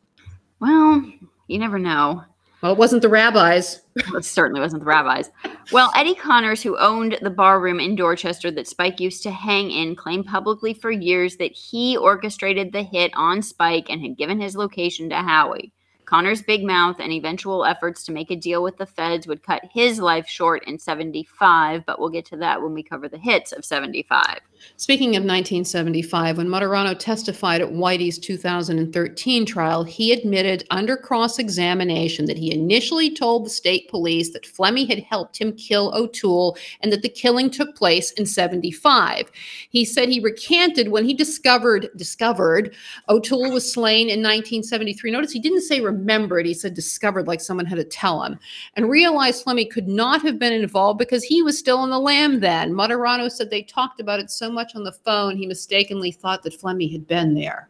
Well, 0.60 1.10
you 1.48 1.58
never 1.58 1.80
know. 1.80 2.26
Well, 2.62 2.72
it 2.72 2.78
wasn't 2.78 3.02
the 3.02 3.10
rabbis. 3.10 3.82
It 4.16 4.26
certainly 4.26 4.62
wasn't 4.62 4.82
the 4.82 4.88
rabbis. 4.88 5.32
Well, 5.72 5.92
Eddie 5.96 6.14
Connors, 6.14 6.62
who 6.62 6.78
owned 6.78 7.18
the 7.22 7.32
bar 7.32 7.60
room 7.60 7.80
in 7.80 7.96
Dorchester 7.96 8.52
that 8.52 8.68
Spike 8.68 9.00
used 9.00 9.24
to 9.24 9.32
hang 9.32 9.72
in, 9.72 9.96
claimed 9.96 10.28
publicly 10.28 10.74
for 10.76 10.92
years 10.92 11.38
that 11.38 11.52
he 11.52 11.98
orchestrated 11.98 12.72
the 12.72 12.84
hit 12.84 13.12
on 13.16 13.42
Spike 13.42 13.90
and 13.90 14.02
had 14.02 14.18
given 14.18 14.40
his 14.40 14.56
location 14.56 15.10
to 15.10 15.16
Howie. 15.16 15.74
Connor's 16.08 16.42
big 16.42 16.64
mouth 16.64 17.00
and 17.00 17.12
eventual 17.12 17.66
efforts 17.66 18.04
to 18.06 18.14
make 18.14 18.32
a 18.32 18.36
deal 18.36 18.64
with 18.64 18.78
the 18.78 18.86
feds 18.86 19.28
would 19.28 19.44
cut 19.44 19.62
his 19.74 20.00
life 20.00 20.28
short 20.28 20.64
in 20.66 20.80
75, 20.80 21.86
but 21.86 22.00
we'll 22.00 22.10
get 22.10 22.26
to 22.28 22.38
that 22.38 22.62
when 22.62 22.74
we 22.74 22.82
cover 22.82 23.10
the 23.10 23.18
hits 23.18 23.52
of 23.52 23.66
75. 23.66 24.40
Speaking 24.76 25.16
of 25.16 25.24
1975, 25.24 26.38
when 26.38 26.48
Martorano 26.48 26.98
testified 26.98 27.62
at 27.62 27.72
Whitey's 27.72 28.20
2013 28.20 29.46
trial, 29.46 29.84
he 29.84 30.12
admitted 30.12 30.66
under 30.70 30.96
cross 30.96 31.40
examination 31.40 32.26
that 32.26 32.38
he 32.38 32.54
initially 32.54 33.10
told 33.10 33.46
the 33.46 33.50
state 33.50 33.90
police 33.90 34.34
that 34.34 34.46
Flemmi 34.46 34.88
had 34.88 35.00
helped 35.00 35.38
him 35.38 35.54
kill 35.54 35.94
O'Toole 35.96 36.58
and 36.82 36.92
that 36.92 37.02
the 37.02 37.10
killing 37.10 37.50
took 37.50 37.76
place 37.76 38.12
in 38.12 38.26
75. 38.26 39.32
He 39.70 39.84
said 39.84 40.10
he 40.10 40.20
recanted 40.20 40.90
when 40.90 41.06
he 41.06 41.14
discovered 41.14 41.90
discovered 41.96 42.76
O'Toole 43.10 43.52
was 43.52 43.72
slain 43.72 44.10
in 44.10 44.20
1973. 44.20 45.12
Notice 45.12 45.32
he 45.32 45.40
didn't 45.40 45.62
say 45.62 45.82
remembered, 45.82 46.46
he 46.46 46.54
said 46.54 46.74
discovered 46.74 47.28
like 47.28 47.42
someone 47.42 47.66
had 47.66 47.78
to 47.78 47.84
tell 47.84 48.24
him, 48.24 48.40
and 48.76 48.90
realized 48.90 49.44
Flemmi 49.44 49.70
could 49.70 49.88
not 49.88 50.22
have 50.22 50.38
been 50.38 50.54
involved 50.54 51.00
because 51.00 51.24
he 51.24 51.42
was 51.42 51.58
still 51.58 51.84
in 51.84 51.90
the 51.90 52.00
lam 52.00 52.40
then. 52.40 52.74
Martorano 52.74 53.32
said 53.32 53.50
they 53.50 53.64
talked 53.64 54.00
about 54.00 54.20
it 54.20 54.30
so 54.30 54.47
much 54.52 54.76
on 54.76 54.84
the 54.84 54.92
phone, 54.92 55.38
he 55.38 55.46
mistakenly 55.46 56.12
thought 56.12 56.44
that 56.44 56.60
Flemmi 56.60 56.92
had 56.92 57.08
been 57.08 57.34
there. 57.34 57.70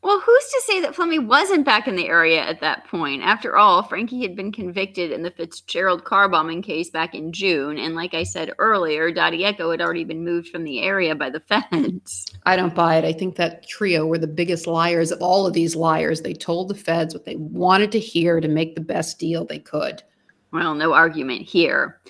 Well, 0.00 0.20
who's 0.20 0.44
to 0.44 0.62
say 0.64 0.80
that 0.80 0.94
Flemmi 0.94 1.24
wasn't 1.24 1.66
back 1.66 1.88
in 1.88 1.96
the 1.96 2.06
area 2.06 2.40
at 2.40 2.60
that 2.60 2.86
point? 2.86 3.20
After 3.22 3.56
all, 3.56 3.82
Frankie 3.82 4.22
had 4.22 4.36
been 4.36 4.52
convicted 4.52 5.10
in 5.10 5.24
the 5.24 5.32
Fitzgerald 5.32 6.04
car 6.04 6.28
bombing 6.28 6.62
case 6.62 6.88
back 6.88 7.16
in 7.16 7.32
June, 7.32 7.78
and 7.78 7.96
like 7.96 8.14
I 8.14 8.22
said 8.22 8.54
earlier, 8.58 9.12
Daddeico 9.12 9.72
had 9.72 9.80
already 9.80 10.04
been 10.04 10.24
moved 10.24 10.50
from 10.50 10.62
the 10.62 10.82
area 10.82 11.16
by 11.16 11.30
the 11.30 11.40
feds. 11.72 12.26
I 12.46 12.54
don't 12.54 12.76
buy 12.76 12.96
it. 12.96 13.04
I 13.04 13.12
think 13.12 13.34
that 13.36 13.66
trio 13.68 14.06
were 14.06 14.18
the 14.18 14.28
biggest 14.28 14.68
liars 14.68 15.10
of 15.10 15.20
all 15.20 15.48
of 15.48 15.52
these 15.52 15.74
liars. 15.74 16.20
They 16.20 16.34
told 16.34 16.68
the 16.68 16.76
feds 16.76 17.12
what 17.12 17.24
they 17.24 17.36
wanted 17.36 17.90
to 17.92 17.98
hear 17.98 18.40
to 18.40 18.48
make 18.48 18.76
the 18.76 18.80
best 18.80 19.18
deal 19.18 19.44
they 19.44 19.58
could. 19.58 20.04
Well, 20.52 20.76
no 20.76 20.92
argument 20.92 21.42
here. 21.42 22.00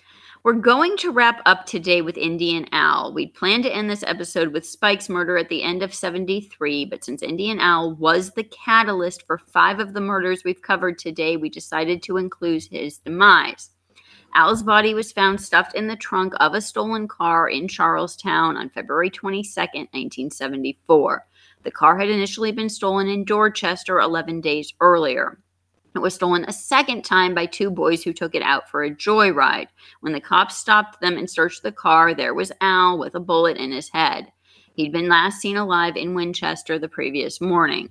We're 0.44 0.52
going 0.52 0.96
to 0.98 1.10
wrap 1.10 1.42
up 1.46 1.66
today 1.66 2.00
with 2.00 2.16
Indian 2.16 2.66
Al. 2.70 3.12
We'd 3.12 3.34
planned 3.34 3.64
to 3.64 3.74
end 3.74 3.90
this 3.90 4.04
episode 4.04 4.52
with 4.52 4.64
Spike's 4.64 5.08
murder 5.08 5.36
at 5.36 5.48
the 5.48 5.64
end 5.64 5.82
of 5.82 5.92
73, 5.92 6.84
but 6.84 7.02
since 7.02 7.22
Indian 7.22 7.58
Al 7.58 7.96
was 7.96 8.30
the 8.30 8.44
catalyst 8.44 9.26
for 9.26 9.38
five 9.38 9.80
of 9.80 9.94
the 9.94 10.00
murders 10.00 10.44
we've 10.44 10.62
covered 10.62 10.96
today, 10.96 11.36
we 11.36 11.48
decided 11.48 12.04
to 12.04 12.18
include 12.18 12.62
his 12.70 12.98
demise. 12.98 13.70
Al's 14.32 14.62
body 14.62 14.94
was 14.94 15.10
found 15.10 15.40
stuffed 15.40 15.74
in 15.74 15.88
the 15.88 15.96
trunk 15.96 16.34
of 16.38 16.54
a 16.54 16.60
stolen 16.60 17.08
car 17.08 17.48
in 17.48 17.66
Charlestown 17.66 18.56
on 18.56 18.70
February 18.70 19.10
22nd, 19.10 19.88
1974. 19.92 21.26
The 21.64 21.70
car 21.72 21.98
had 21.98 22.10
initially 22.10 22.52
been 22.52 22.68
stolen 22.68 23.08
in 23.08 23.24
Dorchester 23.24 23.98
11 23.98 24.40
days 24.40 24.72
earlier. 24.80 25.40
It 25.94 26.00
was 26.00 26.14
stolen 26.14 26.44
a 26.44 26.52
second 26.52 27.04
time 27.04 27.34
by 27.34 27.46
two 27.46 27.70
boys 27.70 28.02
who 28.02 28.12
took 28.12 28.34
it 28.34 28.42
out 28.42 28.68
for 28.68 28.84
a 28.84 28.90
joyride. 28.90 29.68
When 30.00 30.12
the 30.12 30.20
cops 30.20 30.56
stopped 30.56 31.00
them 31.00 31.16
and 31.16 31.28
searched 31.28 31.62
the 31.62 31.72
car, 31.72 32.14
there 32.14 32.34
was 32.34 32.52
Al 32.60 32.98
with 32.98 33.14
a 33.14 33.20
bullet 33.20 33.56
in 33.56 33.72
his 33.72 33.88
head. 33.88 34.30
He'd 34.74 34.92
been 34.92 35.08
last 35.08 35.40
seen 35.40 35.56
alive 35.56 35.96
in 35.96 36.14
Winchester 36.14 36.78
the 36.78 36.88
previous 36.88 37.40
morning. 37.40 37.90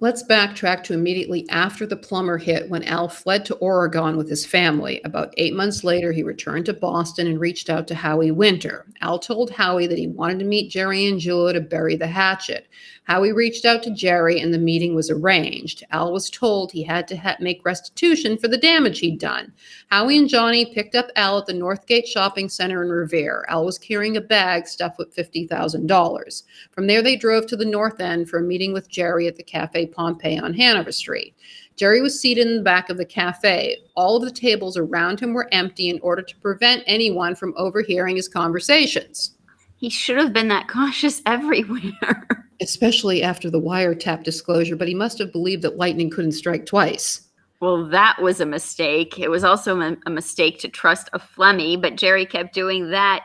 Let's 0.00 0.22
backtrack 0.22 0.84
to 0.84 0.94
immediately 0.94 1.44
after 1.50 1.84
the 1.84 1.96
Plummer 1.96 2.38
hit 2.38 2.70
when 2.70 2.84
Al 2.84 3.08
fled 3.08 3.44
to 3.46 3.56
Oregon 3.56 4.16
with 4.16 4.28
his 4.28 4.46
family. 4.46 5.00
About 5.04 5.34
eight 5.36 5.56
months 5.56 5.82
later, 5.82 6.12
he 6.12 6.22
returned 6.22 6.66
to 6.66 6.72
Boston 6.72 7.26
and 7.26 7.40
reached 7.40 7.68
out 7.68 7.88
to 7.88 7.96
Howie 7.96 8.30
Winter. 8.30 8.86
Al 9.00 9.18
told 9.18 9.50
Howie 9.50 9.88
that 9.88 9.98
he 9.98 10.06
wanted 10.06 10.38
to 10.38 10.44
meet 10.44 10.70
Jerry 10.70 11.00
Angiulo 11.00 11.52
to 11.52 11.60
bury 11.60 11.96
the 11.96 12.06
hatchet. 12.06 12.68
Howie 13.08 13.32
reached 13.32 13.64
out 13.64 13.82
to 13.84 13.90
Jerry 13.90 14.38
and 14.38 14.52
the 14.52 14.58
meeting 14.58 14.94
was 14.94 15.10
arranged. 15.10 15.82
Al 15.92 16.12
was 16.12 16.28
told 16.28 16.70
he 16.70 16.82
had 16.82 17.08
to 17.08 17.16
ha- 17.16 17.36
make 17.40 17.64
restitution 17.64 18.36
for 18.36 18.48
the 18.48 18.58
damage 18.58 18.98
he'd 18.98 19.18
done. 19.18 19.50
Howie 19.90 20.18
and 20.18 20.28
Johnny 20.28 20.66
picked 20.74 20.94
up 20.94 21.10
Al 21.16 21.38
at 21.38 21.46
the 21.46 21.54
Northgate 21.54 22.06
Shopping 22.06 22.50
Center 22.50 22.82
in 22.82 22.90
Revere. 22.90 23.46
Al 23.48 23.64
was 23.64 23.78
carrying 23.78 24.18
a 24.18 24.20
bag 24.20 24.68
stuffed 24.68 24.98
with 24.98 25.16
$50,000. 25.16 26.42
From 26.70 26.86
there, 26.86 27.00
they 27.00 27.16
drove 27.16 27.46
to 27.46 27.56
the 27.56 27.64
North 27.64 27.98
End 27.98 28.28
for 28.28 28.40
a 28.40 28.42
meeting 28.42 28.74
with 28.74 28.90
Jerry 28.90 29.26
at 29.26 29.36
the 29.36 29.42
Cafe 29.42 29.86
Pompeii 29.86 30.38
on 30.38 30.52
Hanover 30.52 30.92
Street. 30.92 31.34
Jerry 31.76 32.02
was 32.02 32.20
seated 32.20 32.46
in 32.46 32.56
the 32.56 32.62
back 32.62 32.90
of 32.90 32.98
the 32.98 33.06
cafe. 33.06 33.78
All 33.94 34.16
of 34.16 34.24
the 34.24 34.30
tables 34.30 34.76
around 34.76 35.20
him 35.20 35.32
were 35.32 35.48
empty 35.50 35.88
in 35.88 35.98
order 36.00 36.22
to 36.22 36.36
prevent 36.38 36.82
anyone 36.86 37.34
from 37.34 37.54
overhearing 37.56 38.16
his 38.16 38.28
conversations. 38.28 39.34
He 39.76 39.88
should 39.88 40.18
have 40.18 40.34
been 40.34 40.48
that 40.48 40.68
cautious 40.68 41.22
everywhere. 41.26 42.47
Especially 42.60 43.22
after 43.22 43.50
the 43.50 43.60
wiretap 43.60 44.24
disclosure, 44.24 44.76
but 44.76 44.88
he 44.88 44.94
must 44.94 45.18
have 45.18 45.32
believed 45.32 45.62
that 45.62 45.76
lightning 45.76 46.10
couldn't 46.10 46.32
strike 46.32 46.66
twice. 46.66 47.28
Well, 47.60 47.88
that 47.88 48.20
was 48.22 48.40
a 48.40 48.46
mistake. 48.46 49.18
It 49.18 49.28
was 49.28 49.44
also 49.44 49.80
a, 49.80 50.10
mistake 50.10 50.60
to 50.60 50.68
trust 50.68 51.10
a 51.12 51.18
Flemmi, 51.18 51.80
but 51.80 51.96
Jerry 51.96 52.24
kept 52.24 52.54
doing 52.54 52.90
that 52.90 53.24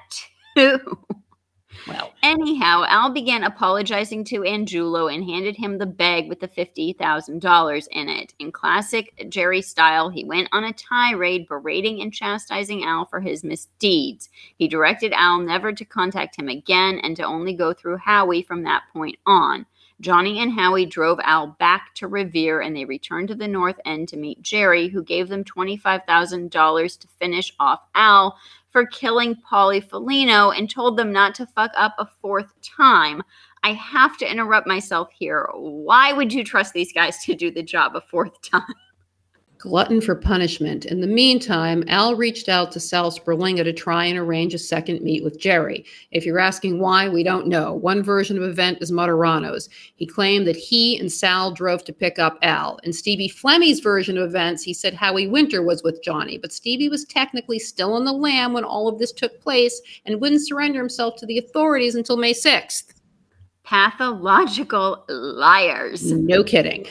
too. 0.57 0.79
Well, 1.87 2.13
Anyhow, 2.23 2.85
Al 2.87 3.09
began 3.09 3.43
apologizing 3.43 4.23
to 4.25 4.39
Angiulo 4.39 5.13
and 5.13 5.25
handed 5.25 5.57
him 5.57 5.77
the 5.77 5.85
bag 5.85 6.29
with 6.29 6.39
the 6.39 6.47
$50,000 6.47 7.87
in 7.91 8.09
it. 8.09 8.33
In 8.39 8.51
classic 8.51 9.25
Jerry 9.29 9.61
style, 9.61 10.09
he 10.09 10.23
went 10.23 10.47
on 10.53 10.63
a 10.63 10.71
tirade 10.71 11.45
berating 11.47 12.01
and 12.01 12.13
chastising 12.13 12.85
Al 12.85 13.05
for 13.05 13.19
his 13.19 13.43
misdeeds. 13.43 14.29
He 14.57 14.69
directed 14.69 15.11
Al 15.11 15.41
never 15.41 15.73
to 15.73 15.83
contact 15.83 16.37
him 16.37 16.47
again 16.47 16.99
and 17.03 17.17
to 17.17 17.23
only 17.23 17.53
go 17.53 17.73
through 17.73 17.97
Howie 17.97 18.41
from 18.41 18.63
that 18.63 18.83
point 18.93 19.17
on. 19.25 19.65
Johnny 19.99 20.39
and 20.39 20.51
Howie 20.51 20.85
drove 20.85 21.19
Al 21.23 21.47
back 21.59 21.93
to 21.95 22.07
Revere 22.07 22.61
and 22.61 22.75
they 22.75 22.85
returned 22.85 23.27
to 23.27 23.35
the 23.35 23.47
North 23.47 23.79
End 23.85 24.07
to 24.09 24.17
meet 24.17 24.41
Jerry, 24.41 24.87
who 24.87 25.03
gave 25.03 25.29
them 25.29 25.43
$25,000 25.43 26.99
to 26.99 27.07
finish 27.19 27.53
off 27.59 27.81
Al 27.95 28.37
for 28.73 28.85
killing 28.87 29.35
Polly 29.35 29.79
Felino 29.79 30.57
and 30.57 30.69
told 30.69 30.97
them 30.97 31.13
not 31.13 31.33
to 31.35 31.45
fuck 31.45 31.71
up 31.77 31.93
a 31.97 32.07
fourth 32.21 32.51
time. 32.61 33.21
I 33.63 33.71
have 33.73 34.17
to 34.17 34.29
interrupt 34.29 34.67
myself 34.67 35.07
here. 35.17 35.47
Why 35.53 36.11
would 36.11 36.33
you 36.33 36.43
trust 36.43 36.73
these 36.73 36.91
guys 36.91 37.23
to 37.23 37.35
do 37.35 37.49
the 37.49 37.63
job 37.63 37.95
a 37.95 38.01
fourth 38.01 38.41
time? 38.49 38.63
Glutton 39.63 40.01
for 40.01 40.13
punishment. 40.13 40.83
In 40.83 40.99
the 40.99 41.07
meantime, 41.07 41.85
Al 41.87 42.17
reached 42.17 42.49
out 42.49 42.69
to 42.73 42.81
Sal 42.81 43.09
Sperlinga 43.09 43.63
to 43.63 43.71
try 43.71 44.03
and 44.03 44.19
arrange 44.19 44.53
a 44.53 44.59
second 44.59 45.01
meet 45.01 45.23
with 45.23 45.39
Jerry. 45.39 45.85
If 46.11 46.25
you're 46.25 46.37
asking 46.37 46.79
why, 46.79 47.07
we 47.07 47.23
don't 47.23 47.47
know. 47.47 47.71
One 47.71 48.03
version 48.03 48.35
of 48.35 48.43
event 48.43 48.79
is 48.81 48.91
Martorano's. 48.91 49.69
He 49.95 50.05
claimed 50.05 50.45
that 50.47 50.57
he 50.57 50.99
and 50.99 51.09
Sal 51.09 51.53
drove 51.53 51.85
to 51.85 51.93
pick 51.93 52.19
up 52.19 52.37
Al. 52.41 52.77
In 52.83 52.91
Stevie 52.91 53.29
Flemmi's 53.29 53.79
version 53.79 54.17
of 54.17 54.27
events, 54.27 54.63
he 54.63 54.73
said 54.73 54.93
Howie 54.93 55.27
Winter 55.27 55.63
was 55.63 55.81
with 55.81 56.03
Johnny, 56.03 56.37
but 56.37 56.51
Stevie 56.51 56.89
was 56.89 57.05
technically 57.05 57.57
still 57.57 57.93
on 57.93 58.03
the 58.03 58.11
lam 58.11 58.51
when 58.51 58.65
all 58.65 58.89
of 58.89 58.99
this 58.99 59.13
took 59.13 59.39
place 59.39 59.81
and 60.05 60.19
wouldn't 60.19 60.45
surrender 60.45 60.79
himself 60.79 61.15
to 61.19 61.25
the 61.25 61.37
authorities 61.37 61.95
until 61.95 62.17
May 62.17 62.33
6th. 62.33 62.95
Pathological 63.63 65.05
liars. 65.07 66.11
No 66.11 66.43
kidding. 66.43 66.85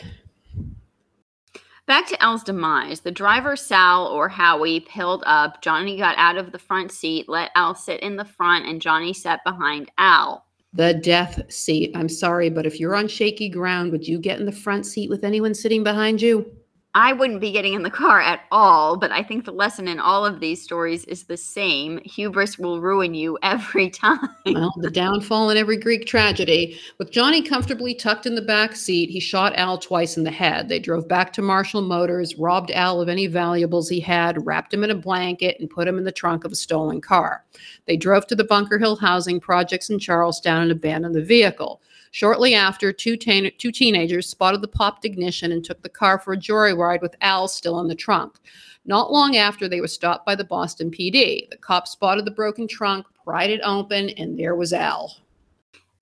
Back 1.86 2.06
to 2.08 2.22
Al's 2.22 2.44
demise. 2.44 3.00
The 3.00 3.10
driver, 3.10 3.56
Sal 3.56 4.06
or 4.06 4.28
Howie, 4.28 4.80
pilled 4.80 5.24
up. 5.26 5.62
Johnny 5.62 5.96
got 5.96 6.16
out 6.16 6.36
of 6.36 6.52
the 6.52 6.58
front 6.58 6.92
seat, 6.92 7.28
let 7.28 7.50
Al 7.56 7.74
sit 7.74 8.00
in 8.00 8.16
the 8.16 8.24
front, 8.24 8.66
and 8.66 8.80
Johnny 8.80 9.12
sat 9.12 9.40
behind 9.44 9.90
Al. 9.98 10.46
The 10.72 10.94
death 10.94 11.52
seat. 11.52 11.90
I'm 11.94 12.08
sorry, 12.08 12.50
but 12.50 12.66
if 12.66 12.78
you're 12.78 12.94
on 12.94 13.08
shaky 13.08 13.48
ground, 13.48 13.90
would 13.90 14.06
you 14.06 14.18
get 14.18 14.38
in 14.38 14.46
the 14.46 14.52
front 14.52 14.86
seat 14.86 15.10
with 15.10 15.24
anyone 15.24 15.54
sitting 15.54 15.82
behind 15.82 16.22
you? 16.22 16.50
I 16.94 17.14
wouldn't 17.14 17.40
be 17.40 17.52
getting 17.52 17.72
in 17.72 17.84
the 17.84 17.90
car 17.90 18.20
at 18.20 18.40
all, 18.50 18.98
but 18.98 19.10
I 19.10 19.22
think 19.22 19.46
the 19.46 19.52
lesson 19.52 19.88
in 19.88 19.98
all 19.98 20.26
of 20.26 20.40
these 20.40 20.60
stories 20.60 21.06
is 21.06 21.24
the 21.24 21.38
same. 21.38 21.98
Hubris 22.04 22.58
will 22.58 22.82
ruin 22.82 23.14
you 23.14 23.38
every 23.42 23.88
time. 23.90 24.28
Well, 24.44 24.74
the 24.76 24.90
downfall 24.90 25.48
in 25.48 25.56
every 25.56 25.78
Greek 25.78 26.04
tragedy. 26.04 26.78
With 26.98 27.10
Johnny 27.10 27.40
comfortably 27.40 27.94
tucked 27.94 28.26
in 28.26 28.34
the 28.34 28.42
back 28.42 28.76
seat, 28.76 29.08
he 29.08 29.20
shot 29.20 29.56
Al 29.56 29.78
twice 29.78 30.18
in 30.18 30.24
the 30.24 30.30
head. 30.30 30.68
They 30.68 30.78
drove 30.78 31.08
back 31.08 31.32
to 31.34 31.42
Marshall 31.42 31.80
Motors, 31.80 32.36
robbed 32.36 32.70
Al 32.70 33.00
of 33.00 33.08
any 33.08 33.26
valuables 33.26 33.88
he 33.88 34.00
had, 34.00 34.44
wrapped 34.46 34.74
him 34.74 34.84
in 34.84 34.90
a 34.90 34.94
blanket, 34.94 35.56
and 35.60 35.70
put 35.70 35.88
him 35.88 35.96
in 35.96 36.04
the 36.04 36.12
trunk 36.12 36.44
of 36.44 36.52
a 36.52 36.56
stolen 36.56 37.00
car. 37.00 37.42
They 37.86 37.96
drove 37.96 38.26
to 38.26 38.36
the 38.36 38.44
Bunker 38.44 38.78
Hill 38.78 38.96
housing 38.96 39.40
projects 39.40 39.88
in 39.88 39.98
Charlestown 39.98 40.64
and 40.64 40.72
abandoned 40.72 41.14
the 41.14 41.24
vehicle. 41.24 41.80
Shortly 42.12 42.54
after, 42.54 42.92
two, 42.92 43.16
teen- 43.16 43.52
two 43.56 43.72
teenagers 43.72 44.28
spotted 44.28 44.60
the 44.60 44.68
popped 44.68 45.06
ignition 45.06 45.50
and 45.50 45.64
took 45.64 45.82
the 45.82 45.88
car 45.88 46.18
for 46.18 46.34
a 46.34 46.36
joyride 46.36 47.00
with 47.00 47.16
Al 47.22 47.48
still 47.48 47.80
in 47.80 47.88
the 47.88 47.94
trunk. 47.94 48.38
Not 48.84 49.10
long 49.10 49.36
after, 49.36 49.66
they 49.66 49.80
were 49.80 49.88
stopped 49.88 50.26
by 50.26 50.34
the 50.34 50.44
Boston 50.44 50.90
PD. 50.90 51.48
The 51.48 51.56
cops 51.56 51.92
spotted 51.92 52.26
the 52.26 52.30
broken 52.30 52.68
trunk, 52.68 53.06
pried 53.24 53.48
it 53.48 53.62
open, 53.64 54.10
and 54.10 54.38
there 54.38 54.54
was 54.54 54.74
Al. 54.74 55.16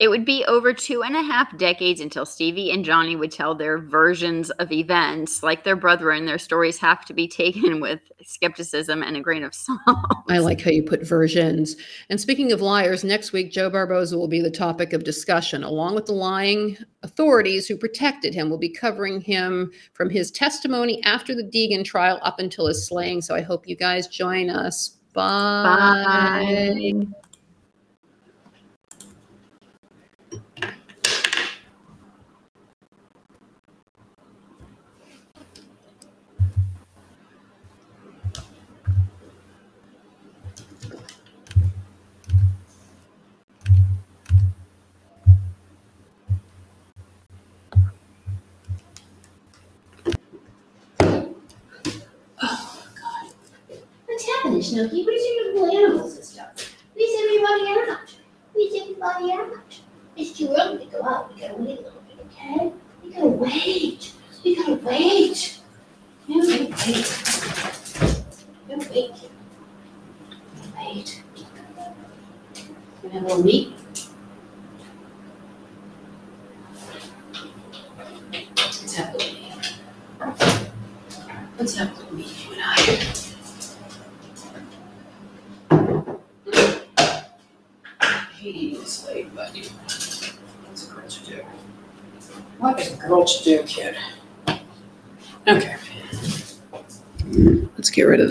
It 0.01 0.09
would 0.09 0.25
be 0.25 0.43
over 0.45 0.73
two 0.73 1.03
and 1.03 1.15
a 1.15 1.21
half 1.21 1.55
decades 1.59 2.01
until 2.01 2.25
Stevie 2.25 2.71
and 2.71 2.83
Johnny 2.83 3.15
would 3.15 3.31
tell 3.31 3.53
their 3.53 3.77
versions 3.77 4.49
of 4.49 4.71
events. 4.71 5.43
Like 5.43 5.63
their 5.63 5.75
brethren, 5.75 6.25
their 6.25 6.39
stories 6.39 6.79
have 6.79 7.05
to 7.05 7.13
be 7.13 7.27
taken 7.27 7.79
with 7.81 7.99
skepticism 8.23 9.03
and 9.03 9.15
a 9.15 9.21
grain 9.21 9.43
of 9.43 9.53
salt. 9.53 9.79
I 10.27 10.39
like 10.39 10.59
how 10.59 10.71
you 10.71 10.81
put 10.81 11.05
versions. 11.05 11.75
And 12.09 12.19
speaking 12.19 12.51
of 12.51 12.61
liars, 12.61 13.03
next 13.03 13.31
week, 13.31 13.51
Joe 13.51 13.69
Barboza 13.69 14.17
will 14.17 14.27
be 14.27 14.41
the 14.41 14.49
topic 14.49 14.91
of 14.91 15.03
discussion. 15.03 15.63
Along 15.63 15.93
with 15.93 16.07
the 16.07 16.13
lying 16.13 16.77
authorities 17.03 17.67
who 17.67 17.77
protected 17.77 18.33
him, 18.33 18.49
we'll 18.49 18.57
be 18.57 18.69
covering 18.69 19.21
him 19.21 19.71
from 19.93 20.09
his 20.09 20.31
testimony 20.31 21.03
after 21.03 21.35
the 21.35 21.43
Deegan 21.43 21.85
trial 21.85 22.17
up 22.23 22.39
until 22.39 22.65
his 22.65 22.87
slaying. 22.87 23.21
So 23.21 23.35
I 23.35 23.41
hope 23.41 23.67
you 23.67 23.75
guys 23.75 24.07
join 24.07 24.49
us. 24.49 24.97
Bye. 25.13 26.73
Bye. 26.73 27.07